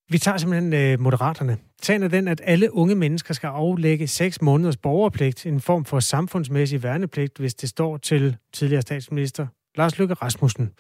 Vi 0.09 0.19
tager 0.19 0.39
simpelthen 0.39 0.73
øh, 0.73 1.01
moderaterne. 1.01 1.57
Sagen 1.83 2.03
er 2.03 2.09
den, 2.09 2.29
at 2.29 2.41
alle 2.45 2.75
unge 2.75 2.95
mennesker 2.95 3.35
skal 3.35 3.47
aflægge 3.47 4.07
6 4.07 4.43
måneders 4.43 4.77
borgerpligt, 4.77 5.47
en 5.47 5.61
form 5.61 5.85
for 5.85 6.01
samfundsmæssig 6.01 6.83
værnepligt, 6.83 7.39
hvis 7.39 7.55
det 7.55 7.69
står 7.69 7.97
til 7.97 8.37
tidligere 8.53 8.83
statsminister 8.83 9.47
Lars 9.77 9.99
Løkke 9.99 10.15
Rasmussen. 10.15 10.71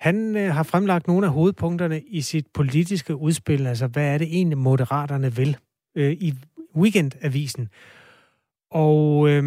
Han 0.00 0.36
øh, 0.36 0.54
har 0.54 0.62
fremlagt 0.62 1.06
nogle 1.06 1.26
af 1.26 1.32
hovedpunkterne 1.32 2.00
i 2.00 2.20
sit 2.20 2.46
politiske 2.54 3.16
udspil, 3.16 3.66
altså 3.66 3.86
hvad 3.86 4.14
er 4.14 4.18
det 4.18 4.26
egentlig 4.26 4.58
moderaterne 4.58 5.36
vil, 5.36 5.56
øh, 5.96 6.12
i 6.12 6.34
Weekendavisen. 6.76 7.68
Og 8.70 9.28
øh, 9.28 9.42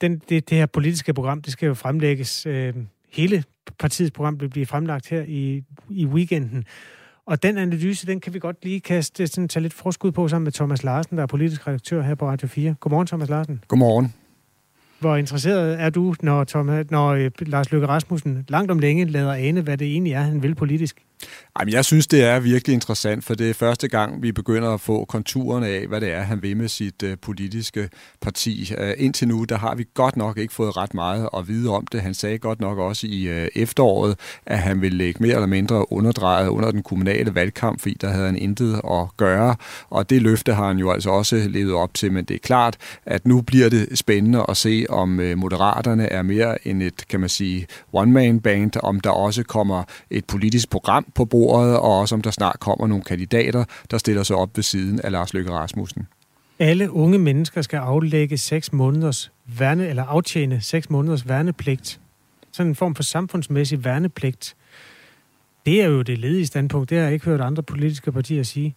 den, 0.00 0.22
det, 0.28 0.50
det 0.50 0.58
her 0.58 0.66
politiske 0.66 1.14
program, 1.14 1.42
det 1.42 1.52
skal 1.52 1.66
jo 1.66 1.74
fremlægges, 1.74 2.46
øh, 2.46 2.74
hele 3.12 3.44
partiets 3.78 4.10
program 4.10 4.40
vil 4.40 4.48
blive 4.48 4.66
fremlagt 4.66 5.08
her 5.08 5.22
i, 5.22 5.64
i 5.90 6.06
weekenden. 6.06 6.64
Og 7.26 7.42
den 7.42 7.58
analyse, 7.58 8.06
den 8.06 8.20
kan 8.20 8.34
vi 8.34 8.38
godt 8.38 8.64
lige 8.64 8.80
kaste, 8.80 9.26
sådan, 9.26 9.48
tage 9.48 9.62
lidt 9.62 9.74
forskud 9.74 10.12
på 10.12 10.28
sammen 10.28 10.44
med 10.44 10.52
Thomas 10.52 10.82
Larsen, 10.82 11.16
der 11.16 11.22
er 11.22 11.26
politisk 11.26 11.66
redaktør 11.66 12.02
her 12.02 12.14
på 12.14 12.28
Radio 12.28 12.48
4. 12.48 12.74
Godmorgen, 12.80 13.06
Thomas 13.06 13.28
Larsen. 13.28 13.64
Godmorgen. 13.68 14.14
Hvor 15.00 15.16
interesseret 15.16 15.80
er 15.80 15.90
du, 15.90 16.14
når, 16.22 16.44
Thomas, 16.44 16.90
når 16.90 17.08
øh, 17.08 17.30
Lars 17.40 17.72
Løkke 17.72 17.86
Rasmussen 17.86 18.44
langt 18.48 18.70
om 18.70 18.78
længe 18.78 19.04
lader 19.04 19.32
ane, 19.32 19.60
hvad 19.60 19.78
det 19.78 19.86
egentlig 19.86 20.12
er, 20.12 20.20
han 20.20 20.42
vil 20.42 20.54
politisk? 20.54 21.02
Jamen, 21.58 21.74
jeg 21.74 21.84
synes, 21.84 22.06
det 22.06 22.24
er 22.24 22.40
virkelig 22.40 22.74
interessant, 22.74 23.24
for 23.24 23.34
det 23.34 23.50
er 23.50 23.54
første 23.54 23.88
gang, 23.88 24.22
vi 24.22 24.32
begynder 24.32 24.74
at 24.74 24.80
få 24.80 25.04
konturerne 25.04 25.66
af, 25.66 25.86
hvad 25.86 26.00
det 26.00 26.12
er, 26.12 26.20
han 26.20 26.42
vil 26.42 26.56
med 26.56 26.68
sit 26.68 27.02
øh, 27.02 27.16
politiske 27.22 27.88
parti. 28.20 28.72
Uh, 28.78 28.90
indtil 28.96 29.28
nu, 29.28 29.44
der 29.44 29.58
har 29.58 29.74
vi 29.74 29.84
godt 29.94 30.16
nok 30.16 30.38
ikke 30.38 30.54
fået 30.54 30.76
ret 30.76 30.94
meget 30.94 31.28
at 31.36 31.48
vide 31.48 31.70
om 31.70 31.86
det. 31.86 32.00
Han 32.00 32.14
sagde 32.14 32.38
godt 32.38 32.60
nok 32.60 32.78
også 32.78 33.06
i 33.06 33.22
øh, 33.22 33.48
efteråret, 33.54 34.18
at 34.46 34.58
han 34.58 34.80
ville 34.80 34.98
lægge 34.98 35.22
mere 35.22 35.34
eller 35.34 35.46
mindre 35.46 35.92
underdrejet 35.92 36.48
under 36.48 36.70
den 36.70 36.82
kommunale 36.82 37.34
valgkamp, 37.34 37.80
fordi 37.80 37.96
der 38.00 38.08
havde 38.08 38.26
han 38.26 38.36
intet 38.36 38.80
at 38.90 39.16
gøre. 39.16 39.56
Og 39.90 40.10
det 40.10 40.22
løfte 40.22 40.54
har 40.54 40.66
han 40.66 40.78
jo 40.78 40.90
altså 40.90 41.10
også 41.10 41.36
levet 41.48 41.74
op 41.74 41.94
til, 41.94 42.12
men 42.12 42.24
det 42.24 42.34
er 42.34 42.38
klart, 42.38 42.76
at 43.06 43.26
nu 43.26 43.40
bliver 43.40 43.68
det 43.68 43.98
spændende 43.98 44.44
at 44.48 44.56
se, 44.56 44.86
om 44.88 45.20
øh, 45.20 45.38
Moderaterne 45.38 46.06
er 46.06 46.22
mere 46.22 46.68
end 46.68 46.82
et, 46.82 47.08
kan 47.08 47.20
man 47.20 47.28
sige, 47.28 47.66
one-man-band, 47.92 48.72
om 48.82 49.00
der 49.00 49.10
også 49.10 49.42
kommer 49.42 49.82
et 50.10 50.24
politisk 50.24 50.70
program 50.70 51.06
på 51.14 51.24
bordet, 51.24 51.39
og 51.48 51.98
også 51.98 52.14
om 52.14 52.22
der 52.22 52.30
snart 52.30 52.60
kommer 52.60 52.86
nogle 52.86 53.04
kandidater, 53.04 53.64
der 53.90 53.98
stiller 53.98 54.22
sig 54.22 54.36
op 54.36 54.56
ved 54.56 54.62
siden 54.62 55.00
af 55.00 55.12
Lars 55.12 55.34
Løkke 55.34 55.50
Rasmussen. 55.50 56.06
Alle 56.58 56.90
unge 56.90 57.18
mennesker 57.18 57.62
skal 57.62 57.76
aflægge 57.76 58.38
6 58.38 58.72
måneders 58.72 59.32
værne, 59.58 59.88
eller 59.88 60.04
aftjene 60.04 60.60
6 60.60 60.90
måneders 60.90 61.28
værnepligt. 61.28 62.00
Sådan 62.52 62.70
en 62.70 62.76
form 62.76 62.94
for 62.94 63.02
samfundsmæssig 63.02 63.84
værnepligt. 63.84 64.56
Det 65.66 65.82
er 65.82 65.86
jo 65.86 66.02
det 66.02 66.18
ledige 66.18 66.46
standpunkt. 66.46 66.90
Det 66.90 66.98
har 66.98 67.04
jeg 67.04 67.12
ikke 67.12 67.24
hørt 67.24 67.40
andre 67.40 67.62
politiske 67.62 68.12
partier 68.12 68.42
sige. 68.42 68.74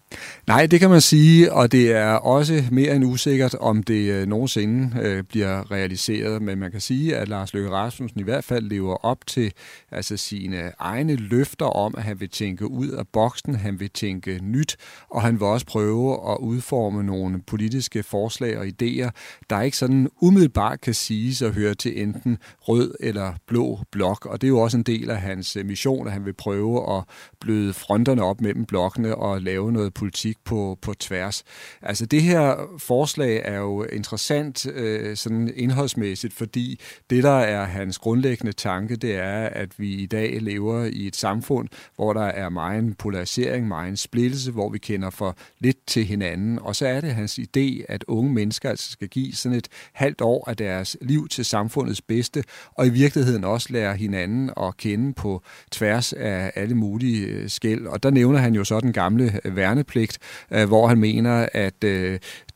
Nej, 0.48 0.66
det 0.66 0.80
kan 0.80 0.90
man 0.90 1.02
sige, 1.02 1.54
og 1.54 1.72
det 1.72 1.92
er 1.92 2.12
også 2.14 2.64
mere 2.72 2.96
end 2.96 3.06
usikkert, 3.06 3.56
om 3.56 3.84
det 3.84 4.12
øh, 4.12 4.28
nogensinde 4.28 5.00
øh, 5.02 5.24
bliver 5.24 5.72
realiseret. 5.72 6.42
Men 6.42 6.60
man 6.60 6.72
kan 6.72 6.82
sige, 6.82 7.16
at 7.16 7.28
Lars 7.28 7.54
Løkke 7.54 7.70
Rasmussen 7.70 8.20
i 8.20 8.24
hvert 8.24 8.44
fald 8.44 8.70
lever 8.70 9.06
op 9.06 9.28
til 9.28 9.52
altså 9.92 10.18
sine 10.18 10.72
egne 10.80 11.16
løfter 11.16 11.66
om, 11.66 11.94
at 11.98 12.04
han 12.04 12.20
vil 12.20 12.30
tænke 12.30 12.72
ud 12.72 12.88
af 12.88 13.08
boksen, 13.08 13.56
han 13.56 13.80
vil 13.80 13.90
tænke 13.90 14.40
nyt, 14.42 14.78
og 15.10 15.22
han 15.22 15.34
vil 15.34 15.44
også 15.44 15.66
prøve 15.66 16.32
at 16.32 16.38
udforme 16.40 17.04
nogle 17.04 17.42
politiske 17.48 18.04
forslag 18.04 18.58
og 18.58 18.66
idéer, 18.66 19.10
der 19.50 19.62
ikke 19.62 19.78
sådan 19.78 20.10
umiddelbart 20.22 20.82
kan 20.82 20.94
siges 20.94 21.42
at 21.42 21.54
høre 21.54 21.74
til 21.74 22.02
enten 22.02 22.38
rød 22.62 22.96
eller 23.00 23.34
blå 23.48 23.80
blok. 23.92 24.26
Og 24.26 24.42
det 24.42 24.48
er 24.48 24.50
jo 24.50 24.60
også 24.60 24.78
en 24.78 24.84
del 24.84 25.10
af 25.10 25.22
hans 25.22 25.56
øh, 25.56 25.66
mission, 25.66 26.08
at 26.08 26.14
han 26.14 26.26
vil 26.26 26.34
prøve 26.34 26.73
prøve 26.74 26.98
at 26.98 27.04
bløde 27.40 27.74
fronterne 27.74 28.24
op 28.24 28.42
mellem 28.42 28.66
blokkene 28.66 29.16
og 29.16 29.42
lave 29.42 29.72
noget 29.72 29.94
politik 29.94 30.38
på, 30.46 30.78
på 30.82 30.94
tværs. 30.94 31.44
Altså 31.82 32.06
det 32.06 32.22
her 32.22 32.56
forslag 32.78 33.42
er 33.46 33.58
jo 33.58 33.84
interessant 33.84 34.66
øh, 34.66 35.18
sådan 35.18 35.54
indholdsmæssigt, 35.56 36.34
fordi 36.34 36.80
det, 37.10 37.24
der 37.24 37.40
er 37.40 37.66
hans 37.66 37.98
grundlæggende 37.98 38.52
tanke, 38.52 38.96
det 38.96 39.16
er, 39.16 39.50
at 39.50 39.80
vi 39.80 39.94
i 39.96 40.06
dag 40.06 40.42
lever 40.42 40.84
i 40.84 41.08
et 41.08 41.16
samfund, 41.16 41.68
hvor 41.96 42.14
der 42.14 42.26
er 42.26 42.50
meget 42.50 42.98
polarisering, 42.98 43.68
meget 43.68 44.00
splittelse, 44.00 44.52
hvor 44.52 44.70
vi 44.70 44.78
kender 44.78 45.10
for 45.10 45.38
lidt 45.60 45.78
til 45.88 46.06
hinanden. 46.06 46.60
Og 46.60 46.76
så 46.76 46.88
er 46.88 47.02
det 47.02 47.16
hans 47.16 47.40
idé, 47.40 47.84
at 47.90 48.04
unge 48.08 48.34
mennesker 48.34 48.70
altså 48.70 48.92
skal 48.92 49.08
give 49.08 49.34
sådan 49.34 49.58
et 49.58 49.68
halvt 49.94 50.22
år 50.22 50.50
af 50.50 50.58
deres 50.58 50.98
liv 51.02 51.28
til 51.28 51.46
samfundets 51.46 52.02
bedste, 52.02 52.44
og 52.74 52.88
i 52.88 52.90
virkeligheden 52.90 53.44
også 53.44 53.68
lære 53.72 53.96
hinanden 53.96 54.50
at 54.58 54.78
kende 54.78 55.14
på 55.14 55.42
tværs 55.72 56.14
af 56.14 56.63
alle 56.64 56.76
mulige 56.76 57.26
øh, 57.26 57.50
skæld. 57.50 57.86
Og 57.86 58.04
der 58.04 58.10
nævner 58.10 58.40
han 58.40 58.56
jo 58.56 58.64
så 58.64 58.80
den 58.80 58.94
gamle 58.94 59.40
øh, 59.46 59.56
værnepligt, 59.56 60.20
øh, 60.52 60.68
hvor 60.68 60.88
han 60.88 61.00
mener, 61.00 61.48
at 61.54 61.82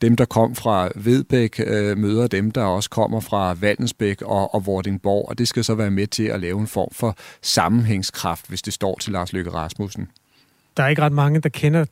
dem, 0.02 0.16
der 0.16 0.24
kom 0.24 0.54
fra 0.54 0.88
Vedbæk, 0.94 1.58
møder 1.96 2.26
dem, 2.26 2.50
der 2.50 2.62
også 2.62 2.90
kommer 2.90 3.20
fra 3.20 3.54
Valdensbæk 3.60 4.22
og, 4.22 4.54
og 4.54 4.66
Vordingborg, 4.66 5.28
og 5.28 5.38
det 5.38 5.48
skal 5.48 5.64
så 5.64 5.74
være 5.74 5.90
med 5.90 6.06
til 6.06 6.22
at 6.22 6.40
lave 6.40 6.60
en 6.60 6.66
form 6.66 6.88
for 6.92 7.16
sammenhængskraft, 7.42 8.48
hvis 8.48 8.62
det 8.62 8.72
står 8.72 8.98
til 9.00 9.12
Lars 9.12 9.32
Løkke 9.32 9.50
Rasmussen. 9.50 10.08
Der 10.76 10.82
er 10.82 10.88
ikke 10.88 11.02
ret 11.02 11.12
mange, 11.12 11.40
der 11.40 11.48
kender 11.48 11.84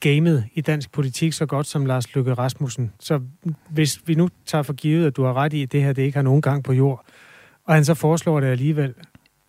gamet 0.00 0.44
i 0.54 0.60
dansk 0.60 0.92
politik 0.92 1.32
så 1.32 1.46
godt 1.46 1.66
som 1.66 1.86
Lars 1.86 2.14
Løkke 2.14 2.34
Rasmussen. 2.34 2.92
Så 3.00 3.20
hvis 3.70 4.00
vi 4.06 4.14
nu 4.14 4.28
tager 4.46 4.62
for 4.62 4.72
givet, 4.72 5.06
at 5.06 5.16
du 5.16 5.24
har 5.24 5.34
ret 5.34 5.52
i, 5.52 5.62
at 5.62 5.72
det 5.72 5.82
her 5.82 5.92
det 5.92 6.02
ikke 6.02 6.16
har 6.16 6.22
nogen 6.22 6.42
gang 6.42 6.64
på 6.64 6.72
jord, 6.72 7.04
og 7.64 7.74
han 7.74 7.84
så 7.84 7.94
foreslår 7.94 8.40
det 8.40 8.46
alligevel, 8.46 8.94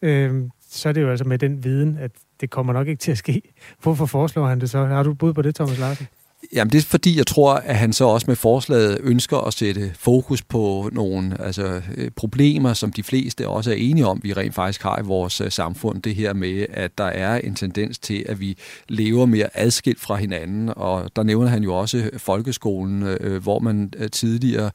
øh, 0.01 0.43
så 0.77 0.89
er 0.89 0.93
det 0.93 1.01
jo 1.01 1.09
altså 1.09 1.25
med 1.25 1.39
den 1.39 1.63
viden, 1.63 1.97
at 1.97 2.11
det 2.41 2.49
kommer 2.49 2.73
nok 2.73 2.87
ikke 2.87 2.99
til 2.99 3.11
at 3.11 3.17
ske. 3.17 3.41
Hvorfor 3.83 4.05
foreslår 4.05 4.47
han 4.47 4.61
det 4.61 4.69
så? 4.69 4.85
Har 4.85 5.03
du 5.03 5.13
bud 5.13 5.33
på 5.33 5.41
det, 5.41 5.55
Thomas 5.55 5.79
Larsen? 5.79 6.07
Jamen 6.53 6.71
det 6.71 6.77
er 6.77 6.81
fordi, 6.81 7.17
jeg 7.17 7.27
tror, 7.27 7.53
at 7.53 7.75
han 7.75 7.93
så 7.93 8.05
også 8.05 8.25
med 8.27 8.35
forslaget 8.35 8.99
ønsker 9.03 9.37
at 9.37 9.53
sætte 9.53 9.91
fokus 9.99 10.43
på 10.43 10.89
nogle 10.91 11.41
altså, 11.41 11.81
øh, 11.97 12.11
problemer, 12.15 12.73
som 12.73 12.91
de 12.91 13.03
fleste 13.03 13.47
også 13.47 13.71
er 13.71 13.75
enige 13.75 14.05
om, 14.05 14.19
vi 14.23 14.33
rent 14.33 14.55
faktisk 14.55 14.83
har 14.83 14.99
i 14.99 15.05
vores 15.05 15.41
øh, 15.41 15.51
samfund. 15.51 16.01
Det 16.01 16.15
her 16.15 16.33
med, 16.33 16.65
at 16.69 16.97
der 16.97 17.03
er 17.03 17.37
en 17.37 17.55
tendens 17.55 17.99
til, 17.99 18.25
at 18.29 18.39
vi 18.39 18.57
lever 18.89 19.25
mere 19.25 19.49
adskilt 19.53 19.99
fra 19.99 20.15
hinanden. 20.15 20.73
Og 20.75 21.11
der 21.15 21.23
nævner 21.23 21.47
han 21.47 21.63
jo 21.63 21.73
også 21.73 22.09
folkeskolen, 22.17 23.03
øh, 23.03 23.17
øh, 23.21 23.43
hvor 23.43 23.59
man 23.59 23.91
tidligere 24.11 24.71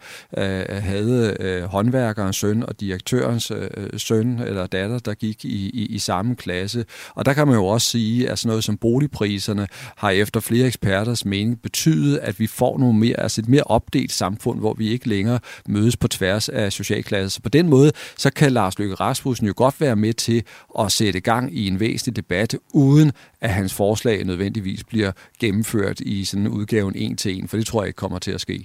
havde 0.69 1.67
håndværkerens 1.71 2.37
søn 2.37 2.63
og 2.63 2.81
direktørens 2.81 3.53
søn 3.97 4.39
eller 4.39 4.67
datter, 4.67 4.99
der 4.99 5.15
gik 5.15 5.45
i, 5.45 5.71
i, 5.71 5.87
i 5.87 5.99
samme 5.99 6.37
klasse. 6.37 6.85
Og 7.15 7.27
der 7.27 7.33
kan 7.33 7.47
man 7.47 7.57
jo 7.57 7.67
også 7.67 7.87
sige, 7.87 8.31
at 8.31 8.39
sådan 8.39 8.49
noget 8.49 8.65
som 8.65 8.77
boligpriserne 8.77 9.69
har 9.97 10.11
efter 10.11 10.41
flere 10.41 10.67
eksperters 10.67 11.25
mening 11.25 11.62
betyde, 11.63 12.21
at 12.21 12.41
vi 12.41 12.47
får 12.47 12.79
nogle 12.79 12.99
mere, 12.99 13.21
altså 13.21 13.41
et 13.41 13.49
mere 13.49 13.63
opdelt 13.63 14.13
samfund, 14.13 14.59
hvor 14.59 14.75
vi 14.75 14.89
ikke 14.89 15.09
længere 15.09 15.39
mødes 15.69 15.97
på 15.97 16.09
tværs 16.09 16.49
af 16.49 16.73
socialklasser. 16.73 17.29
Så 17.29 17.43
på 17.43 17.49
den 17.49 17.69
måde, 17.69 17.93
så 18.19 18.31
kan 18.31 18.53
Lars 18.53 18.79
Løkke 18.79 18.95
Rasmussen 18.95 19.47
jo 19.47 19.53
godt 19.57 19.81
være 19.81 19.97
med 19.97 20.15
til 20.15 20.43
at 20.79 20.93
sætte 20.93 21.21
gang 21.21 21.57
i 21.57 21.67
en 21.67 21.81
væsentlig 21.81 22.17
debat, 22.17 22.57
uden 22.73 23.13
at 23.41 23.51
hans 23.51 23.75
forslag 23.75 24.25
nødvendigvis 24.25 24.85
bliver 24.85 25.13
gennemført 25.41 26.01
i 26.01 26.25
sådan 26.25 26.47
en 26.47 26.53
udgaven 26.53 26.97
en 26.97 27.17
til 27.17 27.39
en, 27.39 27.49
for 27.49 27.57
det 27.57 27.67
tror 27.67 27.83
jeg 27.83 27.87
ikke 27.87 27.97
kommer 27.97 28.19
til 28.19 28.31
at 28.31 28.41
ske. 28.41 28.65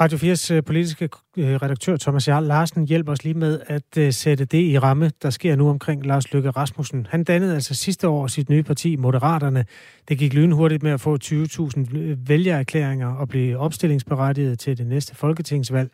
Radio 0.00 0.18
4's 0.18 0.54
øh, 0.54 0.64
politiske 0.64 1.08
øh, 1.36 1.54
redaktør 1.54 1.96
Thomas 1.96 2.28
Jarl 2.28 2.44
Larsen 2.44 2.86
hjælper 2.86 3.12
os 3.12 3.24
lige 3.24 3.34
med 3.34 3.60
at 3.66 3.98
øh, 3.98 4.12
sætte 4.12 4.44
det 4.44 4.58
i 4.58 4.78
ramme, 4.78 5.10
der 5.22 5.30
sker 5.30 5.56
nu 5.56 5.68
omkring 5.70 6.06
Lars 6.06 6.32
Løkke 6.32 6.50
Rasmussen. 6.50 7.06
Han 7.10 7.24
dannede 7.24 7.54
altså 7.54 7.74
sidste 7.74 8.08
år 8.08 8.26
sit 8.26 8.50
nye 8.50 8.62
parti, 8.62 8.96
Moderaterne. 8.96 9.64
Det 10.08 10.18
gik 10.18 10.34
lynhurtigt 10.34 10.82
med 10.82 10.90
at 10.90 11.00
få 11.00 11.18
20.000 11.24 11.80
vælgererklæringer 12.26 13.14
og 13.14 13.28
blive 13.28 13.58
opstillingsberettiget 13.58 14.58
til 14.58 14.78
det 14.78 14.86
næste 14.86 15.14
folketingsvalg. 15.14 15.90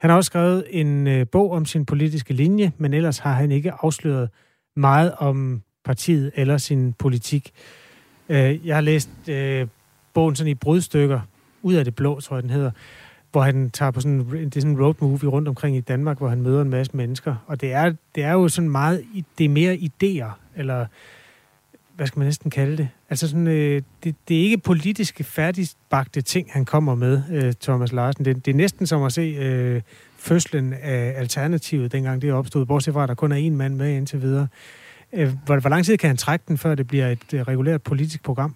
Han 0.00 0.10
har 0.10 0.16
også 0.16 0.26
skrevet 0.26 0.64
en 0.70 1.26
bog 1.26 1.52
om 1.52 1.64
sin 1.64 1.86
politiske 1.86 2.34
linje, 2.34 2.72
men 2.78 2.94
ellers 2.94 3.18
har 3.18 3.32
han 3.32 3.52
ikke 3.52 3.72
afsløret 3.82 4.28
meget 4.76 5.12
om 5.18 5.62
partiet 5.84 6.32
eller 6.34 6.58
sin 6.58 6.92
politik. 6.92 7.50
Jeg 8.28 8.74
har 8.74 8.80
læst 8.80 9.10
bogen 10.14 10.36
sådan 10.36 10.50
i 10.50 10.54
brudstykker, 10.54 11.20
ud 11.62 11.74
af 11.74 11.84
det 11.84 11.94
blå, 11.94 12.20
tror 12.20 12.36
jeg 12.36 12.42
den 12.42 12.50
hedder 12.50 12.70
hvor 13.36 13.42
han 13.42 13.70
tager 13.70 13.90
på 13.90 14.00
sådan, 14.00 14.18
det 14.18 14.56
er 14.56 14.60
sådan 14.60 14.76
en 14.76 14.82
road 14.82 14.94
movie 15.00 15.28
rundt 15.28 15.48
omkring 15.48 15.76
i 15.76 15.80
Danmark, 15.80 16.18
hvor 16.18 16.28
han 16.28 16.42
møder 16.42 16.62
en 16.62 16.70
masse 16.70 16.96
mennesker. 16.96 17.34
Og 17.46 17.60
det 17.60 17.72
er, 17.72 17.92
det 18.14 18.24
er 18.24 18.32
jo 18.32 18.48
sådan 18.48 18.70
meget, 18.70 19.04
det 19.38 19.44
er 19.44 19.48
mere 19.48 19.74
idéer, 19.74 20.30
eller 20.56 20.86
hvad 21.96 22.06
skal 22.06 22.18
man 22.18 22.26
næsten 22.26 22.50
kalde 22.50 22.76
det? 22.76 22.88
Altså 23.10 23.28
sådan, 23.28 23.46
øh, 23.46 23.82
det, 24.04 24.14
det 24.28 24.36
er 24.36 24.42
ikke 24.42 24.58
politiske 24.58 25.24
færdigbagte 25.24 26.20
ting, 26.20 26.48
han 26.52 26.64
kommer 26.64 26.94
med, 26.94 27.22
øh, 27.30 27.52
Thomas 27.60 27.92
Larsen. 27.92 28.24
Det, 28.24 28.46
det 28.46 28.50
er 28.50 28.56
næsten 28.56 28.86
som 28.86 29.02
at 29.02 29.12
se 29.12 29.20
øh, 29.20 29.82
fødslen 30.18 30.72
af 30.72 31.14
Alternativet, 31.16 31.92
dengang 31.92 32.22
det 32.22 32.32
opstod, 32.32 32.66
bortset 32.66 32.94
fra, 32.94 33.02
at 33.02 33.08
der 33.08 33.14
kun 33.14 33.32
er 33.32 33.36
en 33.36 33.56
mand 33.56 33.74
med 33.74 33.96
indtil 33.96 34.22
videre. 34.22 34.48
Øh, 35.12 35.32
hvor, 35.44 35.60
hvor 35.60 35.70
lang 35.70 35.84
tid 35.84 35.96
kan 35.96 36.08
han 36.08 36.16
trække 36.16 36.44
den, 36.48 36.58
før 36.58 36.74
det 36.74 36.86
bliver 36.86 37.08
et 37.08 37.34
øh, 37.34 37.40
regulært 37.40 37.82
politisk 37.82 38.22
program? 38.22 38.54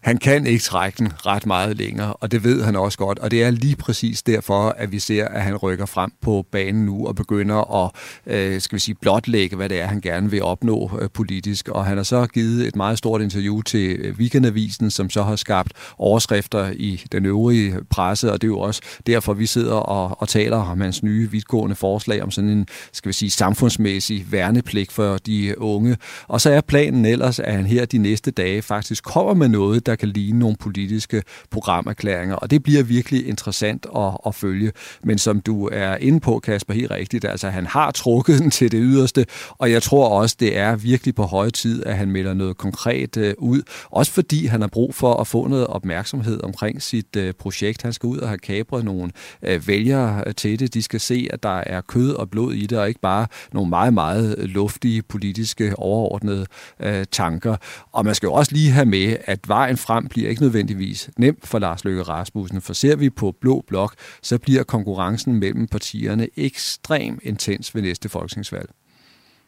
Han 0.00 0.18
kan 0.18 0.46
ikke 0.46 0.62
trække 0.62 0.98
den 0.98 1.12
ret 1.26 1.46
meget 1.46 1.76
længere, 1.76 2.12
og 2.12 2.32
det 2.32 2.44
ved 2.44 2.62
han 2.62 2.76
også 2.76 2.98
godt. 2.98 3.18
Og 3.18 3.30
det 3.30 3.42
er 3.42 3.50
lige 3.50 3.76
præcis 3.76 4.22
derfor, 4.22 4.68
at 4.68 4.92
vi 4.92 4.98
ser, 4.98 5.28
at 5.28 5.42
han 5.42 5.56
rykker 5.56 5.86
frem 5.86 6.12
på 6.20 6.46
banen 6.52 6.86
nu 6.86 7.06
og 7.06 7.14
begynder 7.14 7.84
at 7.84 7.90
øh, 8.26 8.60
skal 8.60 8.76
vi 8.76 8.80
sige, 8.80 8.94
blotlægge, 8.94 9.56
hvad 9.56 9.68
det 9.68 9.80
er, 9.80 9.86
han 9.86 10.00
gerne 10.00 10.30
vil 10.30 10.42
opnå 10.42 10.90
øh, 11.00 11.08
politisk. 11.14 11.68
Og 11.68 11.86
han 11.86 11.96
har 11.96 12.04
så 12.04 12.26
givet 12.26 12.66
et 12.66 12.76
meget 12.76 12.98
stort 12.98 13.22
interview 13.22 13.60
til 13.60 13.96
øh, 14.00 14.16
Weekendavisen, 14.18 14.90
som 14.90 15.10
så 15.10 15.22
har 15.22 15.36
skabt 15.36 15.72
overskrifter 15.98 16.72
i 16.76 17.04
den 17.12 17.26
øvrige 17.26 17.76
presse, 17.90 18.32
og 18.32 18.42
det 18.42 18.46
er 18.46 18.50
jo 18.50 18.58
også 18.58 18.82
derfor, 19.06 19.34
vi 19.34 19.46
sidder 19.46 19.74
og, 19.74 20.20
og 20.20 20.28
taler 20.28 20.56
om 20.56 20.80
hans 20.80 21.02
nye 21.02 21.30
vidtgående 21.30 21.76
forslag 21.76 22.22
om 22.22 22.30
sådan 22.30 22.50
en, 22.50 22.66
skal 22.92 23.08
vi 23.08 23.12
sige, 23.12 23.30
samfundsmæssig 23.30 24.26
værnepligt 24.30 24.92
for 24.92 25.16
de 25.16 25.54
unge. 25.58 25.96
Og 26.28 26.40
så 26.40 26.50
er 26.50 26.60
planen 26.60 27.04
ellers, 27.04 27.38
at 27.38 27.52
han 27.52 27.66
her 27.66 27.84
de 27.84 27.98
næste 27.98 28.30
dage 28.30 28.62
faktisk 28.62 29.04
kommer 29.04 29.34
med 29.34 29.48
noget 29.48 29.61
noget, 29.62 29.86
der 29.86 29.96
kan 29.96 30.08
ligne 30.08 30.38
nogle 30.38 30.56
politiske 30.56 31.22
programerklæringer, 31.50 32.34
og 32.34 32.50
det 32.50 32.62
bliver 32.62 32.82
virkelig 32.82 33.28
interessant 33.28 33.86
at, 33.96 34.16
at 34.26 34.34
følge. 34.34 34.72
Men 35.04 35.18
som 35.18 35.40
du 35.40 35.68
er 35.72 35.96
inde 35.96 36.20
på, 36.20 36.38
Kasper, 36.38 36.74
helt 36.74 36.90
rigtigt, 36.90 37.24
altså 37.24 37.50
han 37.50 37.66
har 37.66 37.90
trukket 37.90 38.38
den 38.38 38.50
til 38.50 38.72
det 38.72 38.80
yderste, 38.82 39.26
og 39.58 39.70
jeg 39.70 39.82
tror 39.82 40.08
også, 40.08 40.36
det 40.40 40.58
er 40.58 40.76
virkelig 40.76 41.14
på 41.14 41.22
høje 41.22 41.50
tid, 41.50 41.86
at 41.86 41.96
han 41.96 42.10
melder 42.10 42.34
noget 42.34 42.56
konkret 42.56 43.16
øh, 43.16 43.34
ud, 43.38 43.62
også 43.90 44.12
fordi 44.12 44.46
han 44.46 44.60
har 44.60 44.68
brug 44.68 44.94
for 44.94 45.14
at 45.14 45.26
få 45.26 45.48
noget 45.48 45.66
opmærksomhed 45.66 46.40
omkring 46.42 46.82
sit 46.82 47.16
øh, 47.16 47.34
projekt. 47.34 47.82
Han 47.82 47.92
skal 47.92 48.06
ud 48.06 48.18
og 48.18 48.28
have 48.28 48.38
kabret 48.38 48.84
nogle 48.84 49.10
øh, 49.42 49.68
vælgere 49.68 50.32
til 50.32 50.60
det. 50.60 50.74
De 50.74 50.82
skal 50.82 51.00
se, 51.00 51.28
at 51.30 51.42
der 51.42 51.62
er 51.66 51.80
kød 51.80 52.12
og 52.12 52.30
blod 52.30 52.54
i 52.54 52.66
det, 52.66 52.78
og 52.78 52.88
ikke 52.88 53.00
bare 53.00 53.26
nogle 53.52 53.70
meget, 53.70 53.94
meget 53.94 54.34
luftige 54.38 55.02
politiske 55.02 55.76
overordnede 55.76 56.46
øh, 56.80 57.04
tanker. 57.10 57.56
Og 57.92 58.04
man 58.04 58.14
skal 58.14 58.26
jo 58.26 58.32
også 58.32 58.52
lige 58.52 58.70
have 58.70 58.86
med, 58.86 59.16
at 59.24 59.48
vejen 59.52 59.76
frem 59.76 60.08
bliver 60.08 60.28
ikke 60.28 60.42
nødvendigvis 60.42 61.10
nem 61.18 61.38
for 61.44 61.58
Lars 61.58 61.84
Løkke 61.84 62.02
Rasmussen, 62.02 62.60
for 62.60 62.72
ser 62.72 62.96
vi 62.96 63.10
på 63.10 63.32
Blå 63.40 63.64
Blok, 63.68 63.94
så 64.22 64.38
bliver 64.38 64.62
konkurrencen 64.62 65.34
mellem 65.34 65.66
partierne 65.66 66.28
ekstrem 66.36 67.18
intens 67.22 67.74
ved 67.74 67.82
næste 67.82 68.08
folketingsvalg. 68.08 68.70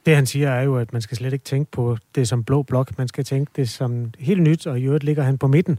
Det 0.06 0.16
han 0.16 0.26
siger 0.26 0.50
er 0.50 0.62
jo, 0.62 0.76
at 0.76 0.92
man 0.92 1.02
skal 1.02 1.16
slet 1.16 1.32
ikke 1.32 1.44
tænke 1.44 1.70
på 1.70 1.96
det 2.14 2.28
som 2.28 2.44
blå 2.44 2.62
blok. 2.62 2.98
Man 2.98 3.08
skal 3.08 3.24
tænke 3.24 3.52
det 3.56 3.68
som 3.68 4.10
helt 4.18 4.42
nyt, 4.42 4.66
og 4.66 4.80
i 4.80 4.84
øvrigt 4.84 5.04
ligger 5.04 5.22
han 5.22 5.38
på 5.38 5.46
midten 5.46 5.78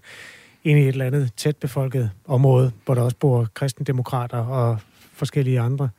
ind 0.63 0.79
i 0.79 0.81
et 0.81 0.87
eller 0.87 1.05
andet 1.05 1.31
tæt 1.37 1.55
befolket 1.55 2.11
område, 2.25 2.71
hvor 2.85 2.95
der 2.95 3.01
også 3.01 3.17
bor 3.19 3.47
kristendemokrater 3.53 4.37
og 4.37 4.77
forskellige 5.13 5.59
andre. 5.59 5.89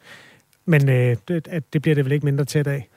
Men 0.64 0.88
øh, 0.88 1.16
det, 1.28 1.48
det 1.72 1.82
bliver 1.82 1.94
det 1.94 2.04
vel 2.04 2.12
ikke 2.12 2.26
mindre 2.26 2.44
tæt 2.44 2.66
af? 2.66 2.88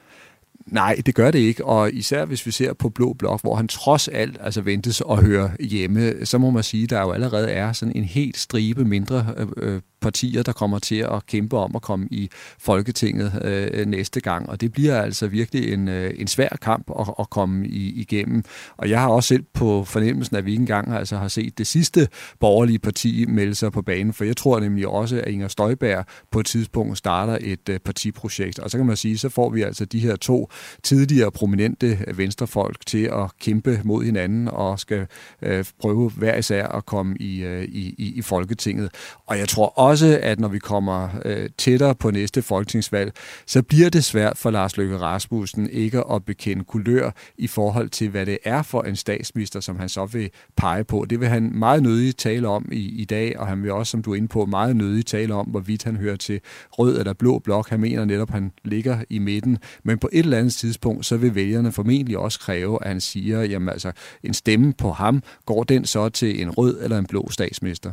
Nej, 0.71 1.01
det 1.05 1.15
gør 1.15 1.31
det 1.31 1.39
ikke, 1.39 1.65
og 1.65 1.93
især 1.93 2.25
hvis 2.25 2.45
vi 2.45 2.51
ser 2.51 2.73
på 2.73 2.89
Blå 2.89 3.13
Blok, 3.13 3.41
hvor 3.41 3.55
han 3.55 3.67
trods 3.67 4.07
alt 4.07 4.37
altså 4.41 4.61
ventes 4.61 5.01
at 5.11 5.23
høre 5.25 5.51
hjemme, 5.59 6.25
så 6.25 6.37
må 6.37 6.49
man 6.49 6.63
sige, 6.63 6.83
at 6.83 6.89
der 6.89 7.01
jo 7.01 7.11
allerede 7.11 7.51
er 7.51 7.73
sådan 7.73 7.95
en 7.95 8.03
helt 8.03 8.37
stribe 8.37 8.85
mindre 8.85 9.25
øh, 9.37 9.47
øh 9.57 9.81
partier, 10.01 10.43
der 10.43 10.51
kommer 10.51 10.79
til 10.79 10.95
at 10.95 11.25
kæmpe 11.25 11.57
om 11.57 11.75
at 11.75 11.81
komme 11.81 12.07
i 12.11 12.29
Folketinget 12.59 13.41
øh, 13.43 13.85
næste 13.85 14.19
gang. 14.21 14.49
Og 14.49 14.61
det 14.61 14.71
bliver 14.71 15.01
altså 15.01 15.27
virkelig 15.27 15.73
en, 15.73 15.87
øh, 15.87 16.13
en 16.17 16.27
svær 16.27 16.49
kamp 16.61 16.91
at, 16.99 17.13
at 17.19 17.29
komme 17.29 17.67
i, 17.67 18.01
igennem. 18.01 18.43
Og 18.77 18.89
jeg 18.89 19.01
har 19.01 19.09
også 19.09 19.27
selv 19.27 19.43
på 19.53 19.83
fornemmelsen, 19.83 20.35
at 20.35 20.45
vi 20.45 20.51
ikke 20.51 20.61
engang 20.61 20.93
altså, 20.93 21.17
har 21.17 21.27
set 21.27 21.57
det 21.57 21.67
sidste 21.67 22.07
borgerlige 22.39 22.79
parti 22.79 23.25
melde 23.25 23.55
sig 23.55 23.71
på 23.71 23.81
banen, 23.81 24.13
for 24.13 24.23
jeg 24.23 24.37
tror 24.37 24.59
nemlig 24.59 24.87
også, 24.87 25.21
at 25.21 25.27
Inger 25.27 25.47
Støjberg 25.47 26.05
på 26.31 26.39
et 26.39 26.45
tidspunkt 26.45 26.97
starter 26.97 27.37
et 27.41 27.69
øh, 27.69 27.79
partiprojekt. 27.79 28.59
Og 28.59 28.71
så 28.71 28.77
kan 28.77 28.85
man 28.85 28.97
sige, 28.97 29.17
så 29.17 29.29
får 29.29 29.49
vi 29.49 29.61
altså 29.61 29.85
de 29.85 29.99
her 29.99 30.15
to 30.15 30.49
tidligere 30.83 31.31
prominente 31.31 31.97
venstrefolk 32.15 32.85
til 32.85 33.03
at 33.03 33.37
kæmpe 33.39 33.81
mod 33.83 34.03
hinanden 34.03 34.47
og 34.47 34.79
skal 34.79 35.07
øh, 35.41 35.65
prøve 35.79 36.09
hver 36.09 36.35
især 36.37 36.67
at 36.67 36.85
komme 36.85 37.15
i, 37.19 37.43
øh, 37.43 37.63
i, 37.63 37.95
i, 37.97 38.13
i 38.15 38.21
Folketinget. 38.21 38.89
Og 39.27 39.37
jeg 39.37 39.47
tror 39.47 39.79
også, 39.89 40.19
at 40.21 40.39
når 40.39 40.47
vi 40.47 40.59
kommer 40.59 41.09
øh, 41.25 41.49
tættere 41.57 41.95
på 41.95 42.11
næste 42.11 42.41
folketingsvalg, 42.41 43.13
så 43.45 43.63
bliver 43.63 43.89
det 43.89 44.03
svært 44.03 44.37
for 44.37 44.51
Lars 44.51 44.77
Løkke 44.77 44.97
Rasmussen 44.97 45.69
ikke 45.69 46.03
at 46.11 46.25
bekende 46.25 46.63
kulør 46.63 47.11
i 47.37 47.47
forhold 47.47 47.89
til, 47.89 48.09
hvad 48.09 48.25
det 48.25 48.37
er 48.43 48.61
for 48.63 48.81
en 48.81 48.95
statsminister, 48.95 49.59
som 49.59 49.79
han 49.79 49.89
så 49.89 50.05
vil 50.05 50.29
pege 50.57 50.83
på. 50.83 51.05
Det 51.09 51.19
vil 51.19 51.27
han 51.27 51.51
meget 51.53 51.83
nødigt 51.83 52.17
tale 52.17 52.47
om 52.47 52.69
i, 52.71 53.01
i 53.01 53.05
dag, 53.05 53.39
og 53.39 53.47
han 53.47 53.63
vil 53.63 53.71
også, 53.71 53.91
som 53.91 54.01
du 54.01 54.11
er 54.11 54.15
inde 54.15 54.27
på, 54.27 54.45
meget 54.45 54.75
nødigt 54.75 55.07
tale 55.07 55.33
om, 55.33 55.45
hvorvidt 55.45 55.83
han 55.83 55.97
hører 55.97 56.15
til 56.15 56.41
rød 56.71 56.99
eller 56.99 57.13
blå 57.13 57.39
blok. 57.39 57.69
Han 57.69 57.79
mener 57.79 58.05
netop, 58.05 58.29
at 58.29 58.33
han 58.33 58.51
ligger 58.63 59.03
i 59.09 59.19
midten. 59.19 59.57
Men 59.83 59.97
på 59.97 60.09
et 60.11 60.19
eller 60.19 60.37
andet 60.37 60.53
tidspunkt, 60.53 61.05
så 61.05 61.17
vil 61.17 61.35
vælgerne 61.35 61.71
formentlig 61.71 62.17
også 62.17 62.39
kræve, 62.39 62.77
at 62.81 62.87
han 62.87 63.01
siger, 63.01 63.41
jamen 63.41 63.69
altså, 63.69 63.91
en 64.23 64.33
stemme 64.33 64.73
på 64.73 64.91
ham, 64.91 65.23
går 65.45 65.63
den 65.63 65.85
så 65.85 66.09
til 66.09 66.41
en 66.41 66.49
rød 66.49 66.83
eller 66.83 66.97
en 66.97 67.05
blå 67.05 67.29
statsminister? 67.31 67.91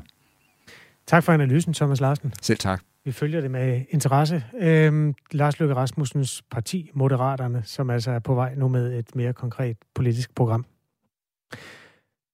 Tak 1.06 1.22
for 1.22 1.32
analysen, 1.32 1.74
Thomas 1.74 2.00
Larsen. 2.00 2.32
Selv 2.42 2.58
tak. 2.58 2.82
Vi 3.04 3.12
følger 3.12 3.40
det 3.40 3.50
med 3.50 3.82
interesse. 3.90 4.44
Øhm, 4.58 5.14
Lars 5.32 5.60
Løkke 5.60 5.74
Rasmussens 5.74 6.42
parti, 6.50 6.90
Moderaterne, 6.94 7.62
som 7.64 7.90
altså 7.90 8.10
er 8.10 8.18
på 8.18 8.34
vej 8.34 8.54
nu 8.54 8.68
med 8.68 8.98
et 8.98 9.16
mere 9.16 9.32
konkret 9.32 9.76
politisk 9.94 10.34
program. 10.34 10.64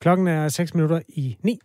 Klokken 0.00 0.26
er 0.26 0.48
6 0.48 0.74
minutter 0.74 1.00
i 1.08 1.36
9. 1.42 1.58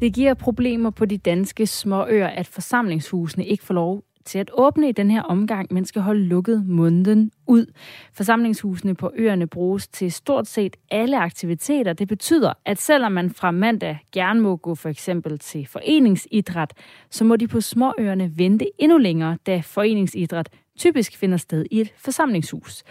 Det 0.00 0.14
giver 0.14 0.34
problemer 0.34 0.90
på 0.90 1.04
de 1.04 1.18
danske 1.18 1.66
småøer, 1.66 2.28
at 2.28 2.46
forsamlingshusene 2.46 3.46
ikke 3.46 3.64
får 3.64 3.74
lov 3.74 4.04
til 4.24 4.38
at 4.38 4.50
åbne 4.52 4.88
i 4.88 4.92
den 4.92 5.10
her 5.10 5.22
omgang, 5.22 5.72
men 5.72 5.84
skal 5.84 6.02
holde 6.02 6.24
lukket 6.24 6.66
munden 6.66 7.30
ud. 7.46 7.66
Forsamlingshusene 8.12 8.94
på 8.94 9.10
øerne 9.14 9.46
bruges 9.46 9.88
til 9.88 10.12
stort 10.12 10.46
set 10.46 10.76
alle 10.90 11.18
aktiviteter. 11.18 11.92
Det 11.92 12.08
betyder, 12.08 12.52
at 12.64 12.78
selvom 12.78 13.12
man 13.12 13.30
fra 13.30 13.50
mandag 13.50 13.98
gerne 14.12 14.40
må 14.40 14.56
gå 14.56 14.74
for 14.74 14.88
eksempel 14.88 15.38
til 15.38 15.66
foreningsidræt, 15.66 16.72
så 17.10 17.24
må 17.24 17.36
de 17.36 17.48
på 17.48 17.60
småøerne 17.60 18.38
vente 18.38 18.66
endnu 18.78 18.98
længere, 18.98 19.38
da 19.46 19.60
foreningsidræt 19.60 20.48
typisk 20.78 21.16
finder 21.16 21.36
sted 21.36 21.66
i 21.70 21.80
et 21.80 21.92
forsamlingshus. 21.96 22.82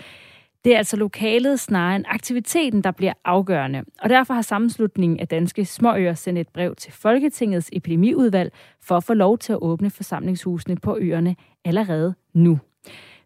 Det 0.66 0.74
er 0.74 0.78
altså 0.78 0.98
lokalet 0.98 1.60
snarere 1.60 1.96
end 1.96 2.06
aktiviteten, 2.08 2.84
der 2.84 2.92
bliver 2.92 3.14
afgørende. 3.26 3.84
Og 4.02 4.10
derfor 4.10 4.34
har 4.34 4.42
sammenslutningen 4.42 5.20
af 5.20 5.28
danske 5.28 5.66
småøer 5.66 6.14
sendt 6.14 6.40
et 6.40 6.48
brev 6.48 6.76
til 6.76 6.94
Folketingets 6.94 7.70
epidemiudvalg 7.74 8.54
for 8.82 8.98
at 8.98 9.04
få 9.04 9.14
lov 9.14 9.38
til 9.38 9.54
at 9.54 9.60
åbne 9.62 9.90
forsamlingshusene 9.90 10.76
på 10.76 10.98
øerne 11.02 11.36
allerede 11.66 12.14
nu. 12.34 12.60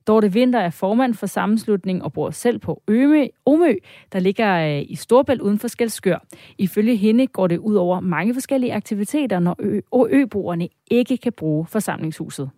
Dorte 0.08 0.34
Vinter 0.34 0.60
er 0.60 0.70
formand 0.70 1.14
for 1.14 1.26
sammenslutningen 1.26 2.02
og 2.02 2.14
bor 2.14 2.30
selv 2.30 2.60
på 2.60 2.84
Ømø, 2.88 3.26
Omø, 3.46 3.74
der 4.14 4.20
ligger 4.20 4.78
øh, 4.78 4.86
i 4.88 4.96
Storbælt 4.96 5.42
uden 5.42 5.60
for 5.60 5.68
Skelskør. 5.68 6.26
Ifølge 6.58 6.96
hende 6.96 7.28
går 7.28 7.48
det 7.48 7.58
ud 7.58 7.76
over 7.76 8.00
mange 8.00 8.34
forskellige 8.34 8.74
aktiviteter, 8.74 9.40
når 9.40 9.56
ø- 9.60 9.82
og 9.92 10.08
øboerne 10.12 10.70
ikke 10.92 11.18
kan 11.18 11.34
bruge 11.34 11.66
forsamlingshuset 11.66 12.50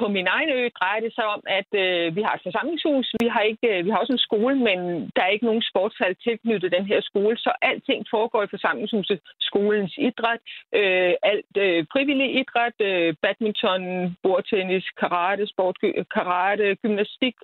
på 0.00 0.06
min 0.16 0.26
egen 0.36 0.50
ø 0.58 0.68
drejer 0.80 1.00
det 1.00 1.12
sig 1.14 1.26
om, 1.34 1.42
at 1.58 1.70
øh, 1.84 2.16
vi 2.16 2.22
har 2.26 2.32
et 2.34 2.46
forsamlingshus. 2.46 3.06
Vi 3.22 3.28
har, 3.34 3.42
ikke, 3.50 3.68
øh, 3.72 3.84
vi 3.84 3.90
har 3.90 3.98
også 3.98 4.12
en 4.12 4.26
skole, 4.28 4.56
men 4.68 4.78
der 5.16 5.22
er 5.22 5.34
ikke 5.34 5.48
nogen 5.50 5.62
sportshal 5.70 6.14
tilknyttet 6.26 6.72
den 6.76 6.84
her 6.90 7.00
skole, 7.00 7.36
så 7.36 7.50
alting 7.62 8.06
foregår 8.14 8.42
i 8.42 8.52
forsamlingshuset. 8.54 9.18
Skolens 9.40 9.94
idræt, 10.08 10.40
øh, 10.78 11.12
alt 11.32 11.54
øh, 11.64 11.86
frivillig 11.92 12.28
idræt, 12.40 12.78
øh, 12.90 13.14
badminton, 13.22 13.82
bordtennis, 14.22 14.86
karate, 15.00 15.46
sport, 15.46 15.76
karate, 16.16 16.74
gymnastik. 16.82 17.36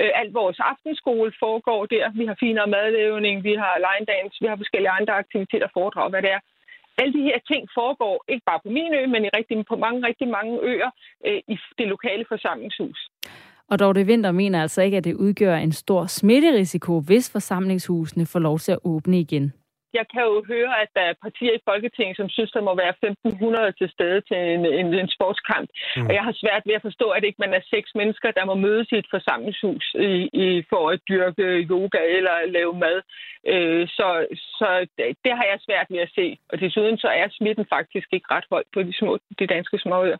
Øh, 0.00 0.10
alt 0.20 0.34
vores 0.34 0.58
aftenskole 0.72 1.32
foregår 1.44 1.86
der. 1.86 2.06
Vi 2.18 2.24
har 2.26 2.36
finere 2.40 2.66
madlavning, 2.66 3.44
vi 3.44 3.54
har 3.62 3.74
line 3.86 4.06
dance, 4.12 4.36
vi 4.40 4.46
har 4.46 4.56
forskellige 4.56 4.96
andre 4.98 5.14
aktiviteter, 5.22 5.68
foredrag, 5.74 6.10
hvad 6.10 6.22
det 6.22 6.32
er 6.36 6.40
alle 6.98 7.12
de 7.18 7.22
her 7.28 7.38
ting 7.50 7.62
foregår 7.78 8.24
ikke 8.28 8.44
bare 8.46 8.60
på 8.64 8.70
min 8.78 8.94
ø, 8.94 9.06
men 9.06 9.24
i 9.24 9.28
rigtig, 9.38 9.64
på 9.68 9.76
mange, 9.76 10.06
rigtig 10.08 10.28
mange 10.28 10.58
øer 10.62 10.90
øh, 11.26 11.40
i 11.48 11.56
det 11.78 11.86
lokale 11.94 12.24
forsamlingshus. 12.28 12.98
Og 13.70 13.78
dog 13.78 13.94
det 13.94 14.06
Vinter 14.06 14.32
mener 14.32 14.62
altså 14.62 14.82
ikke, 14.82 14.96
at 14.96 15.04
det 15.04 15.14
udgør 15.14 15.56
en 15.56 15.72
stor 15.72 16.06
smitterisiko, 16.06 17.00
hvis 17.00 17.32
forsamlingshusene 17.32 18.26
får 18.26 18.38
lov 18.38 18.58
til 18.58 18.72
at 18.72 18.78
åbne 18.84 19.20
igen 19.20 19.52
jeg 19.98 20.06
kan 20.12 20.22
jo 20.30 20.36
høre, 20.52 20.72
at 20.82 20.90
der 20.96 21.04
er 21.10 21.20
partier 21.26 21.54
i 21.54 21.64
Folketinget, 21.70 22.16
som 22.16 22.28
synes, 22.28 22.52
der 22.56 22.62
må 22.68 22.72
være 22.82 22.94
1.500 23.70 23.78
til 23.78 23.88
stede 23.96 24.20
til 24.28 24.38
en, 24.54 24.64
en, 24.80 24.88
en 25.02 25.08
sportskamp. 25.16 25.68
Mm. 25.96 26.06
Og 26.06 26.12
jeg 26.14 26.24
har 26.28 26.34
svært 26.42 26.62
ved 26.66 26.74
at 26.74 26.86
forstå, 26.88 27.06
at 27.16 27.24
ikke 27.24 27.42
man 27.44 27.54
er 27.54 27.62
seks 27.74 27.90
mennesker, 28.00 28.30
der 28.30 28.44
må 28.44 28.54
mødes 28.54 28.88
i 28.92 28.96
et 29.02 29.12
forsamlingshus 29.14 29.86
i, 30.10 30.12
i, 30.44 30.46
for 30.70 30.82
at 30.90 31.00
dyrke 31.08 31.46
yoga 31.70 32.00
eller 32.18 32.36
lave 32.56 32.74
mad. 32.84 32.98
Øh, 33.52 33.88
så 33.88 34.08
så 34.58 34.68
det, 34.96 35.06
det 35.24 35.32
har 35.38 35.46
jeg 35.50 35.58
svært 35.66 35.86
ved 35.90 35.98
at 36.06 36.12
se. 36.18 36.26
Og 36.50 36.60
desuden 36.60 36.98
så 36.98 37.08
er 37.08 37.28
smitten 37.30 37.66
faktisk 37.76 38.08
ikke 38.12 38.30
ret 38.34 38.46
højt 38.50 38.68
på 38.74 38.82
de, 38.82 38.92
små, 38.98 39.18
de 39.38 39.46
danske 39.46 39.78
småøer. 39.78 40.18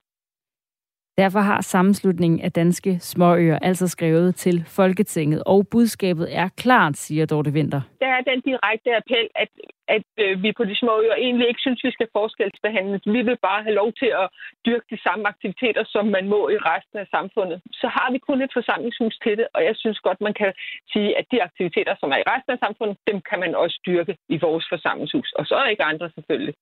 Derfor 1.18 1.40
har 1.40 1.60
sammenslutningen 1.60 2.40
af 2.40 2.52
danske 2.52 2.98
småøer 3.00 3.58
altså 3.58 3.88
skrevet 3.88 4.34
til 4.34 4.64
Folketinget, 4.66 5.42
og 5.46 5.66
budskabet 5.70 6.36
er 6.36 6.48
klart, 6.56 6.96
siger 6.96 7.26
Dorte 7.26 7.52
Vinter. 7.52 7.80
Der 8.00 8.06
er 8.06 8.22
den 8.30 8.40
direkte 8.40 8.96
appel, 8.96 9.28
at, 9.34 9.48
at 9.88 10.04
øh, 10.24 10.42
vi 10.42 10.52
på 10.52 10.64
de 10.64 10.76
små 10.76 11.00
øer 11.04 11.14
egentlig 11.14 11.48
ikke 11.48 11.60
synes, 11.60 11.84
vi 11.84 11.90
skal 11.90 12.08
forskelsbehandles. 12.12 13.02
Vi 13.06 13.22
vil 13.28 13.38
bare 13.48 13.62
have 13.62 13.74
lov 13.74 13.92
til 13.92 14.10
at 14.22 14.26
dyrke 14.66 14.86
de 14.90 15.02
samme 15.06 15.28
aktiviteter, 15.28 15.84
som 15.94 16.04
man 16.06 16.28
må 16.28 16.40
i 16.48 16.58
resten 16.72 16.98
af 16.98 17.06
samfundet. 17.16 17.58
Så 17.80 17.86
har 17.96 18.08
vi 18.12 18.18
kun 18.18 18.42
et 18.42 18.52
forsamlingshus 18.58 19.16
til 19.24 19.34
det, 19.38 19.46
og 19.54 19.64
jeg 19.64 19.74
synes 19.76 19.98
godt, 20.00 20.20
man 20.20 20.34
kan 20.34 20.52
sige, 20.92 21.18
at 21.18 21.26
de 21.32 21.42
aktiviteter, 21.42 21.94
som 22.00 22.10
er 22.14 22.18
i 22.20 22.28
resten 22.32 22.52
af 22.52 22.58
samfundet, 22.64 22.96
dem 23.10 23.18
kan 23.28 23.38
man 23.44 23.54
også 23.54 23.76
dyrke 23.86 24.16
i 24.34 24.36
vores 24.46 24.66
forsamlingshus. 24.72 25.32
Og 25.38 25.46
så 25.46 25.54
er 25.54 25.66
ikke 25.66 25.84
andre 25.92 26.10
selvfølgelig. 26.16 26.54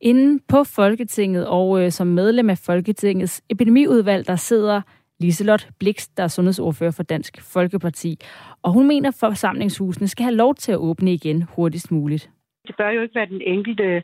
Inden 0.00 0.40
på 0.48 0.64
Folketinget 0.64 1.46
og 1.46 1.84
øh, 1.84 1.90
som 1.90 2.06
medlem 2.06 2.50
af 2.50 2.58
Folketingets 2.58 3.42
epidemiudvalg, 3.50 4.26
der 4.26 4.36
sidder 4.36 4.82
Liselot 5.20 5.68
Blix, 5.78 6.08
der 6.16 6.22
er 6.22 6.28
sundhedsordfører 6.28 6.90
for 6.90 7.02
Dansk 7.02 7.52
Folkeparti. 7.52 8.18
Og 8.62 8.72
hun 8.72 8.88
mener, 8.88 9.08
at 9.08 9.14
forsamlingshusene 9.20 10.08
skal 10.08 10.24
have 10.24 10.34
lov 10.34 10.54
til 10.54 10.72
at 10.72 10.78
åbne 10.78 11.12
igen 11.12 11.42
hurtigst 11.42 11.90
muligt. 11.90 12.30
Det 12.66 12.76
bør 12.76 12.90
jo 12.90 13.02
ikke 13.02 13.14
være 13.14 13.26
den 13.26 13.40
enkelte 13.40 14.02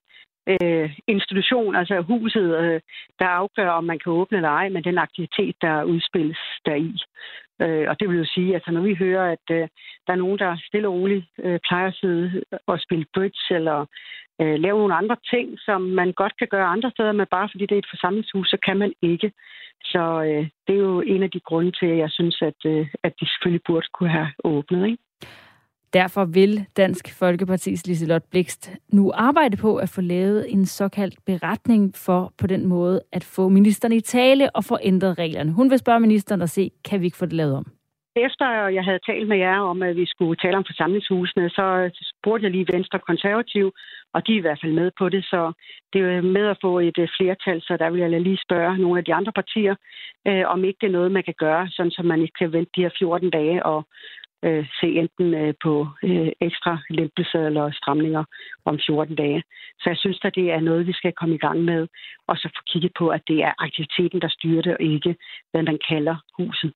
øh, 0.53 0.91
institution, 1.07 1.77
altså 1.77 2.01
huset, 2.01 2.59
øh, 2.59 2.81
der 3.19 3.27
afgør, 3.27 3.71
om 3.71 3.85
man 3.85 3.99
kan 3.99 4.13
åbne 4.13 4.39
eller 4.39 4.49
ej, 4.49 4.69
men 4.69 4.85
den 4.85 4.99
aktivitet, 4.99 5.57
der 5.63 5.85
udspilles 5.85 6.39
deri. 6.67 6.93
Øh, 7.63 7.87
og 7.91 8.01
det 8.01 8.09
vil 8.09 8.19
jo 8.19 8.25
sige, 8.35 8.49
at 8.49 8.55
altså, 8.55 8.71
når 8.71 8.81
vi 8.81 8.95
hører, 8.95 9.33
at 9.33 9.47
øh, 9.51 9.69
der 10.07 10.13
er 10.13 10.23
nogen, 10.25 10.39
der 10.39 10.57
stille 10.69 10.89
og 10.89 10.95
roligt 10.95 11.27
øh, 11.39 11.59
plejer 11.69 11.89
at 11.89 11.95
sidde 11.95 12.43
og 12.67 12.81
spille 12.81 13.07
bridge 13.15 13.55
eller 13.55 13.87
øh, 14.41 14.57
lave 14.65 14.79
nogle 14.79 14.95
andre 14.95 15.17
ting, 15.31 15.59
som 15.61 15.81
man 15.83 16.13
godt 16.13 16.37
kan 16.39 16.49
gøre 16.51 16.67
andre 16.67 16.91
steder, 16.91 17.13
men 17.13 17.27
bare 17.31 17.49
fordi 17.53 17.67
det 17.67 17.75
er 17.75 17.79
et 17.79 17.93
forsamlingshus, 17.95 18.49
så 18.49 18.59
kan 18.67 18.77
man 18.77 18.93
ikke. 19.03 19.33
Så 19.85 20.23
øh, 20.29 20.49
det 20.67 20.75
er 20.75 20.85
jo 20.91 21.01
en 21.01 21.23
af 21.23 21.31
de 21.31 21.41
grunde 21.41 21.73
til, 21.73 21.87
at 21.87 21.99
jeg 21.99 22.11
synes, 22.11 22.43
at, 22.43 22.61
øh, 22.67 22.87
at 23.03 23.13
de 23.21 23.29
selvfølgelig 23.29 23.65
burde 23.67 23.87
kunne 23.95 24.11
have 24.19 24.31
åbnet. 24.45 24.87
Ikke? 24.87 25.04
Derfor 25.95 26.25
vil 26.25 26.67
Dansk 26.77 27.19
Folkepartis 27.19 27.87
Liselot 27.87 28.23
Blikst 28.31 28.71
nu 28.93 29.13
arbejde 29.15 29.57
på 29.57 29.77
at 29.77 29.89
få 29.89 30.01
lavet 30.01 30.53
en 30.53 30.67
såkaldt 30.67 31.15
beretning 31.27 31.93
for 31.97 32.33
på 32.39 32.47
den 32.47 32.67
måde 32.67 33.03
at 33.13 33.25
få 33.25 33.49
ministeren 33.49 33.93
i 33.93 34.01
tale 34.01 34.57
og 34.57 34.65
få 34.65 34.79
ændret 34.83 35.19
reglerne. 35.19 35.53
Hun 35.53 35.71
vil 35.71 35.79
spørge 35.79 36.01
ministeren 36.01 36.43
og 36.43 36.49
se, 36.49 36.71
kan 36.85 37.01
vi 37.01 37.05
ikke 37.05 37.17
få 37.17 37.27
det 37.27 37.33
lavet 37.33 37.55
om? 37.57 37.67
Efter 38.17 38.69
jeg 38.69 38.85
havde 38.85 38.99
talt 38.99 39.29
med 39.29 39.37
jer 39.37 39.59
om, 39.59 39.83
at 39.83 39.97
vi 39.97 40.07
skulle 40.07 40.37
tale 40.37 40.57
om 40.57 40.65
forsamlingshusene, 40.67 41.51
så 41.51 41.63
øh, 41.63 41.91
spurgte 42.13 42.45
jeg 42.45 42.51
lige 42.51 42.73
Venstre 42.73 42.99
Konservativ, 42.99 43.73
og 44.15 44.27
de 44.27 44.33
er 44.33 44.37
i 44.37 44.41
hvert 44.41 44.59
fald 44.63 44.73
med 44.73 44.91
på 44.99 45.09
det, 45.09 45.25
så 45.25 45.53
det 45.93 46.01
er 46.01 46.21
med 46.21 46.47
at 46.47 46.59
få 46.61 46.79
et 46.79 46.99
øh, 46.99 47.09
flertal, 47.17 47.63
så 47.63 47.77
der 47.77 47.91
vil 47.91 48.01
jeg 48.01 48.21
lige 48.21 48.45
spørge 48.47 48.79
nogle 48.79 48.99
af 48.99 49.05
de 49.05 49.15
andre 49.15 49.33
partier, 49.33 49.75
øh, 50.29 50.45
om 50.47 50.65
ikke 50.65 50.79
det 50.81 50.87
er 50.87 50.99
noget, 50.99 51.13
man 51.13 51.23
kan 51.23 51.35
gøre, 51.39 51.69
sådan 51.71 51.91
så 51.91 52.03
man 52.03 52.21
ikke 52.23 52.39
kan 52.39 52.53
vente 52.53 52.71
de 52.77 52.83
her 52.83 52.91
14 52.99 53.31
dage 53.31 53.67
og 53.67 53.87
øh, 54.47 54.67
se 54.81 54.87
enten 55.03 55.35
øh, 55.35 55.55
på 55.65 55.89
øh, 56.03 56.33
ekstra 56.41 56.79
lempelser 56.91 57.47
eller 57.47 57.71
stramninger 57.73 58.25
om 58.65 58.79
14 58.87 59.17
dage. 59.17 59.43
Så 59.81 59.85
jeg 59.91 59.99
synes, 59.99 60.21
at 60.25 60.35
det 60.35 60.51
er 60.51 60.61
noget, 60.61 60.87
vi 60.87 60.93
skal 60.93 61.13
komme 61.13 61.35
i 61.35 61.39
gang 61.47 61.59
med, 61.65 61.89
og 62.29 62.37
så 62.37 62.49
få 62.57 62.63
kigget 62.73 62.93
på, 62.99 63.09
at 63.09 63.23
det 63.29 63.39
er 63.43 63.53
aktiviteten, 63.59 64.21
der 64.21 64.29
styrer 64.29 64.63
det, 64.63 64.73
og 64.77 64.83
ikke 64.83 65.17
hvad 65.51 65.63
man 65.63 65.79
kalder 65.89 66.17
huset. 66.39 66.73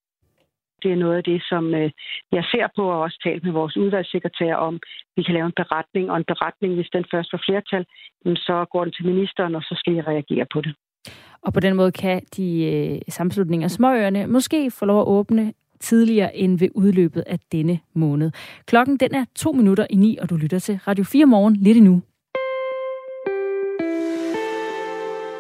Det 0.82 0.92
er 0.92 0.96
noget 0.96 1.16
af 1.16 1.24
det, 1.24 1.42
som 1.48 1.74
øh, 1.74 1.90
jeg 2.32 2.44
ser 2.52 2.66
på 2.76 2.82
og 2.90 3.00
også 3.00 3.18
talt 3.24 3.44
med 3.44 3.52
vores 3.52 3.76
udvalgssekretær 3.76 4.54
om. 4.54 4.80
Vi 5.16 5.22
kan 5.22 5.34
lave 5.34 5.46
en 5.46 5.60
beretning, 5.62 6.10
og 6.10 6.16
en 6.16 6.30
beretning, 6.32 6.74
hvis 6.74 6.90
den 6.92 7.04
først 7.10 7.30
får 7.30 7.40
flertal, 7.46 7.84
så 8.36 8.66
går 8.72 8.84
den 8.84 8.92
til 8.92 9.06
ministeren, 9.06 9.54
og 9.54 9.62
så 9.62 9.74
skal 9.78 9.94
I 9.94 10.00
reagere 10.00 10.46
på 10.52 10.60
det. 10.60 10.74
Og 11.42 11.52
på 11.52 11.60
den 11.60 11.76
måde 11.76 11.92
kan 11.92 12.22
de 12.36 12.48
øh, 12.72 13.00
sammenslutninger 13.08 13.66
af 13.66 13.70
småøerne 13.70 14.26
måske 14.26 14.70
få 14.70 14.84
lov 14.84 15.00
at 15.00 15.06
åbne 15.06 15.52
tidligere 15.80 16.36
end 16.36 16.58
ved 16.58 16.68
udløbet 16.74 17.24
af 17.26 17.38
denne 17.52 17.78
måned. 17.94 18.30
Klokken 18.66 18.96
den 18.96 19.14
er 19.14 19.24
to 19.34 19.52
minutter 19.52 19.86
i 19.90 19.96
ni, 19.96 20.18
og 20.20 20.30
du 20.30 20.36
lytter 20.36 20.58
til 20.58 20.80
Radio 20.86 21.04
4 21.04 21.26
morgen 21.26 21.56
lidt 21.56 21.76
endnu. 21.76 22.02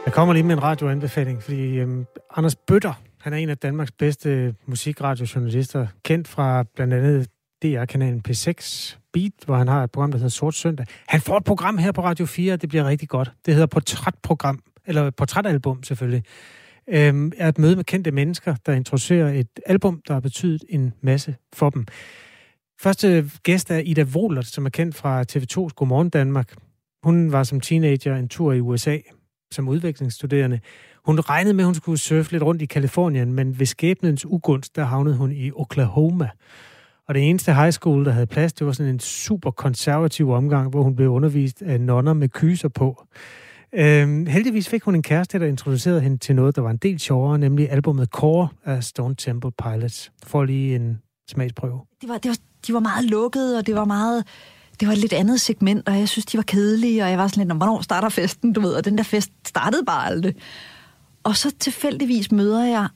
Jeg 0.06 0.14
kommer 0.14 0.34
lige 0.34 0.44
med 0.44 0.54
en 0.54 0.62
radioanbefaling, 0.62 1.42
fordi 1.42 1.78
øhm, 1.78 2.06
Anders 2.36 2.56
Bøtter, 2.56 2.92
han 3.20 3.32
er 3.32 3.36
en 3.36 3.48
af 3.48 3.58
Danmarks 3.58 3.90
bedste 3.90 4.54
musikradiojournalister, 4.66 5.86
kendt 6.04 6.28
fra 6.28 6.64
blandt 6.74 6.94
andet 6.94 7.28
DR-kanalen 7.62 8.22
P6 8.28 8.96
Beat, 9.12 9.32
hvor 9.44 9.56
han 9.56 9.68
har 9.68 9.84
et 9.84 9.90
program, 9.90 10.10
der 10.10 10.18
hedder 10.18 10.30
Sort 10.30 10.54
Søndag. 10.54 10.86
Han 11.08 11.20
får 11.20 11.36
et 11.36 11.44
program 11.44 11.78
her 11.78 11.92
på 11.92 12.04
Radio 12.04 12.26
4, 12.26 12.52
og 12.52 12.60
det 12.62 12.68
bliver 12.68 12.84
rigtig 12.84 13.08
godt. 13.08 13.32
Det 13.46 13.54
hedder 13.54 13.66
Portrætprogram, 13.66 14.62
eller 14.86 15.10
Portrætalbum 15.10 15.82
selvfølgelig 15.82 16.22
øh, 16.88 17.32
er 17.38 17.48
et 17.48 17.58
møde 17.58 17.76
med 17.76 17.84
kendte 17.84 18.10
mennesker, 18.10 18.54
der 18.66 18.72
introducerer 18.72 19.32
et 19.32 19.60
album, 19.66 20.02
der 20.08 20.14
har 20.14 20.20
betydet 20.20 20.64
en 20.68 20.92
masse 21.00 21.36
for 21.52 21.70
dem. 21.70 21.86
Første 22.80 23.30
gæst 23.42 23.70
er 23.70 23.78
Ida 23.78 24.02
Wohlert, 24.02 24.46
som 24.46 24.66
er 24.66 24.70
kendt 24.70 24.96
fra 24.96 25.22
TV2's 25.32 25.74
Godmorgen 25.76 26.08
Danmark. 26.08 26.54
Hun 27.02 27.32
var 27.32 27.42
som 27.42 27.60
teenager 27.60 28.16
en 28.16 28.28
tur 28.28 28.52
i 28.52 28.60
USA 28.60 28.98
som 29.50 29.68
udvekslingsstuderende. 29.68 30.60
Hun 31.06 31.20
regnede 31.20 31.54
med, 31.54 31.64
at 31.64 31.66
hun 31.66 31.74
skulle 31.74 31.98
surfe 31.98 32.32
lidt 32.32 32.42
rundt 32.42 32.62
i 32.62 32.66
Kalifornien, 32.66 33.32
men 33.32 33.58
ved 33.58 33.66
skæbnens 33.66 34.26
ugunst, 34.26 34.76
der 34.76 34.84
havnede 34.84 35.16
hun 35.16 35.32
i 35.32 35.50
Oklahoma. 35.52 36.28
Og 37.08 37.14
det 37.14 37.28
eneste 37.28 37.54
high 37.54 37.72
school, 37.72 38.04
der 38.04 38.10
havde 38.10 38.26
plads, 38.26 38.52
det 38.52 38.66
var 38.66 38.72
sådan 38.72 38.92
en 38.92 39.00
super 39.00 39.50
konservativ 39.50 40.30
omgang, 40.30 40.70
hvor 40.70 40.82
hun 40.82 40.96
blev 40.96 41.08
undervist 41.08 41.62
af 41.62 41.80
nonner 41.80 42.12
med 42.12 42.28
kyser 42.28 42.68
på. 42.68 43.06
Øhm, 43.72 44.26
heldigvis 44.26 44.68
fik 44.68 44.82
hun 44.82 44.94
en 44.94 45.02
kæreste, 45.02 45.38
der 45.38 45.46
introducerede 45.46 46.00
hende 46.00 46.18
til 46.18 46.34
noget, 46.34 46.56
der 46.56 46.62
var 46.62 46.70
en 46.70 46.76
del 46.76 47.00
sjovere, 47.00 47.38
nemlig 47.38 47.70
albumet 47.70 48.08
Core 48.08 48.48
af 48.64 48.84
Stone 48.84 49.14
Temple 49.14 49.50
Pilots. 49.62 50.12
For 50.26 50.44
lige 50.44 50.76
en 50.76 50.98
smagsprøve. 51.30 51.80
Det 52.00 52.08
var, 52.08 52.18
det 52.18 52.28
var, 52.28 52.36
de 52.66 52.72
var 52.74 52.80
meget 52.80 53.04
lukkede, 53.04 53.58
og 53.58 53.66
det 53.66 53.74
var 53.74 53.84
meget 53.84 54.24
det 54.80 54.88
var 54.88 54.92
et 54.92 54.98
lidt 54.98 55.12
andet 55.12 55.40
segment, 55.40 55.88
og 55.88 55.98
jeg 55.98 56.08
synes, 56.08 56.26
de 56.26 56.36
var 56.36 56.42
kedelige, 56.42 57.02
og 57.02 57.10
jeg 57.10 57.18
var 57.18 57.26
sådan 57.26 57.46
lidt, 57.46 57.56
hvornår 57.56 57.82
starter 57.82 58.08
festen, 58.08 58.52
du 58.52 58.60
ved, 58.60 58.72
og 58.72 58.84
den 58.84 58.98
der 58.98 59.04
fest 59.04 59.30
startede 59.46 59.84
bare 59.84 60.06
aldrig. 60.06 60.34
Og 61.22 61.36
så 61.36 61.54
tilfældigvis 61.58 62.32
møder 62.32 62.64
jeg 62.64 62.88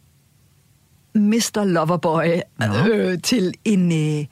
Mr. 1.15 1.65
Loverboy 1.65 2.41
øh, 2.93 3.19
til 3.23 3.55
en 3.65 3.93
øh, 3.93 4.27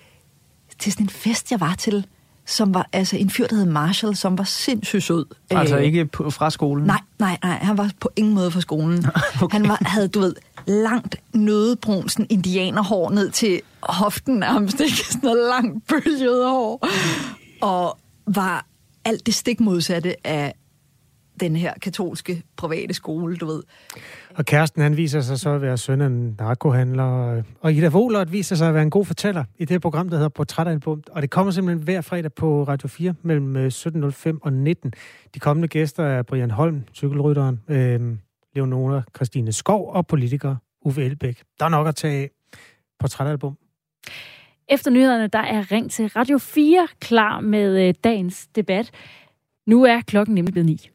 til 0.78 0.92
sådan 0.92 1.04
en 1.04 1.10
fest, 1.10 1.50
jeg 1.50 1.60
var 1.60 1.74
til, 1.74 2.06
som 2.50 2.74
var 2.74 2.88
altså 2.92 3.16
en 3.16 3.30
fyr, 3.30 3.46
der 3.46 3.56
hed 3.56 3.64
Marshall, 3.64 4.16
som 4.16 4.38
var 4.38 4.44
sindssygt 4.44 5.02
sød. 5.02 5.26
Altså 5.50 5.76
Øh, 5.76 5.82
ikke 5.82 6.06
på, 6.06 6.30
fra 6.30 6.50
skolen? 6.50 6.86
Nej, 6.86 7.00
nej, 7.18 7.38
nej, 7.42 7.58
han 7.58 7.78
var 7.78 7.90
på 8.00 8.10
ingen 8.16 8.34
måde 8.34 8.50
fra 8.50 8.60
skolen. 8.60 9.06
okay. 9.42 9.58
Han 9.58 9.68
var, 9.68 9.78
havde, 9.80 10.08
du 10.08 10.20
ved, 10.20 10.34
langt 10.66 11.16
nødebrun, 11.32 12.08
sådan 12.08 12.26
indianerhår 12.30 13.10
ned 13.10 13.30
til 13.30 13.60
hoften 13.80 14.34
nærmest, 14.34 14.80
ikke? 14.80 14.96
Sådan 15.12 15.20
noget 15.22 15.48
langt 15.48 15.88
bølget 15.88 16.44
hår. 16.44 16.88
Og 17.60 17.98
var 18.26 18.66
alt 19.04 19.26
det 19.26 19.34
stik 19.34 19.60
modsatte 19.60 20.26
af 20.26 20.54
den 21.40 21.56
her 21.56 21.74
katolske 21.82 22.42
private 22.56 22.94
skole, 22.94 23.36
du 23.36 23.46
ved. 23.46 23.62
Og 24.34 24.44
kæresten, 24.44 24.82
han 24.82 24.96
viser 24.96 25.20
sig 25.20 25.40
så 25.40 25.50
at 25.50 25.62
være 25.62 25.78
søn 25.78 26.00
af 26.00 26.06
en 26.06 26.36
narkohandler. 26.38 27.42
Og 27.60 27.72
Ida 27.72 27.88
Wohlert 27.88 28.32
viser 28.32 28.56
sig 28.56 28.68
at 28.68 28.74
være 28.74 28.82
en 28.82 28.90
god 28.90 29.04
fortæller 29.04 29.44
i 29.58 29.60
det 29.60 29.70
her 29.70 29.78
program, 29.78 30.08
der 30.08 30.16
hedder 30.16 30.28
Portrætalbum. 30.28 31.02
Og 31.10 31.22
det 31.22 31.30
kommer 31.30 31.52
simpelthen 31.52 31.84
hver 31.84 32.00
fredag 32.00 32.32
på 32.32 32.62
Radio 32.62 32.88
4 32.88 33.14
mellem 33.22 33.56
øh, 33.56 33.66
17.05 33.66 34.38
og 34.42 34.52
19. 34.52 34.92
De 35.34 35.40
kommende 35.40 35.68
gæster 35.68 36.04
er 36.04 36.22
Brian 36.22 36.50
Holm, 36.50 36.82
cykelrytteren, 36.94 37.60
øh, 37.68 38.00
Leonora 38.54 39.02
Christine 39.16 39.52
Skov 39.52 39.92
og 39.92 40.06
politiker 40.06 40.56
Uffe 40.82 41.04
Elbæk. 41.04 41.42
Der 41.58 41.64
er 41.64 41.68
nok 41.68 41.88
at 41.88 41.94
tage 41.94 42.22
af. 42.22 42.30
Portrætalbum. 43.00 43.58
Efter 44.68 44.90
nyhederne, 44.90 45.26
der 45.26 45.38
er 45.38 45.72
ring 45.72 45.90
til 45.90 46.06
Radio 46.08 46.38
4 46.38 46.88
klar 47.00 47.40
med 47.40 47.88
øh, 47.88 47.94
dagens 48.04 48.46
debat. 48.46 48.90
Nu 49.66 49.84
er 49.84 50.00
klokken 50.00 50.34
nemlig 50.34 50.52
blevet 50.52 50.66
9. 50.66 50.90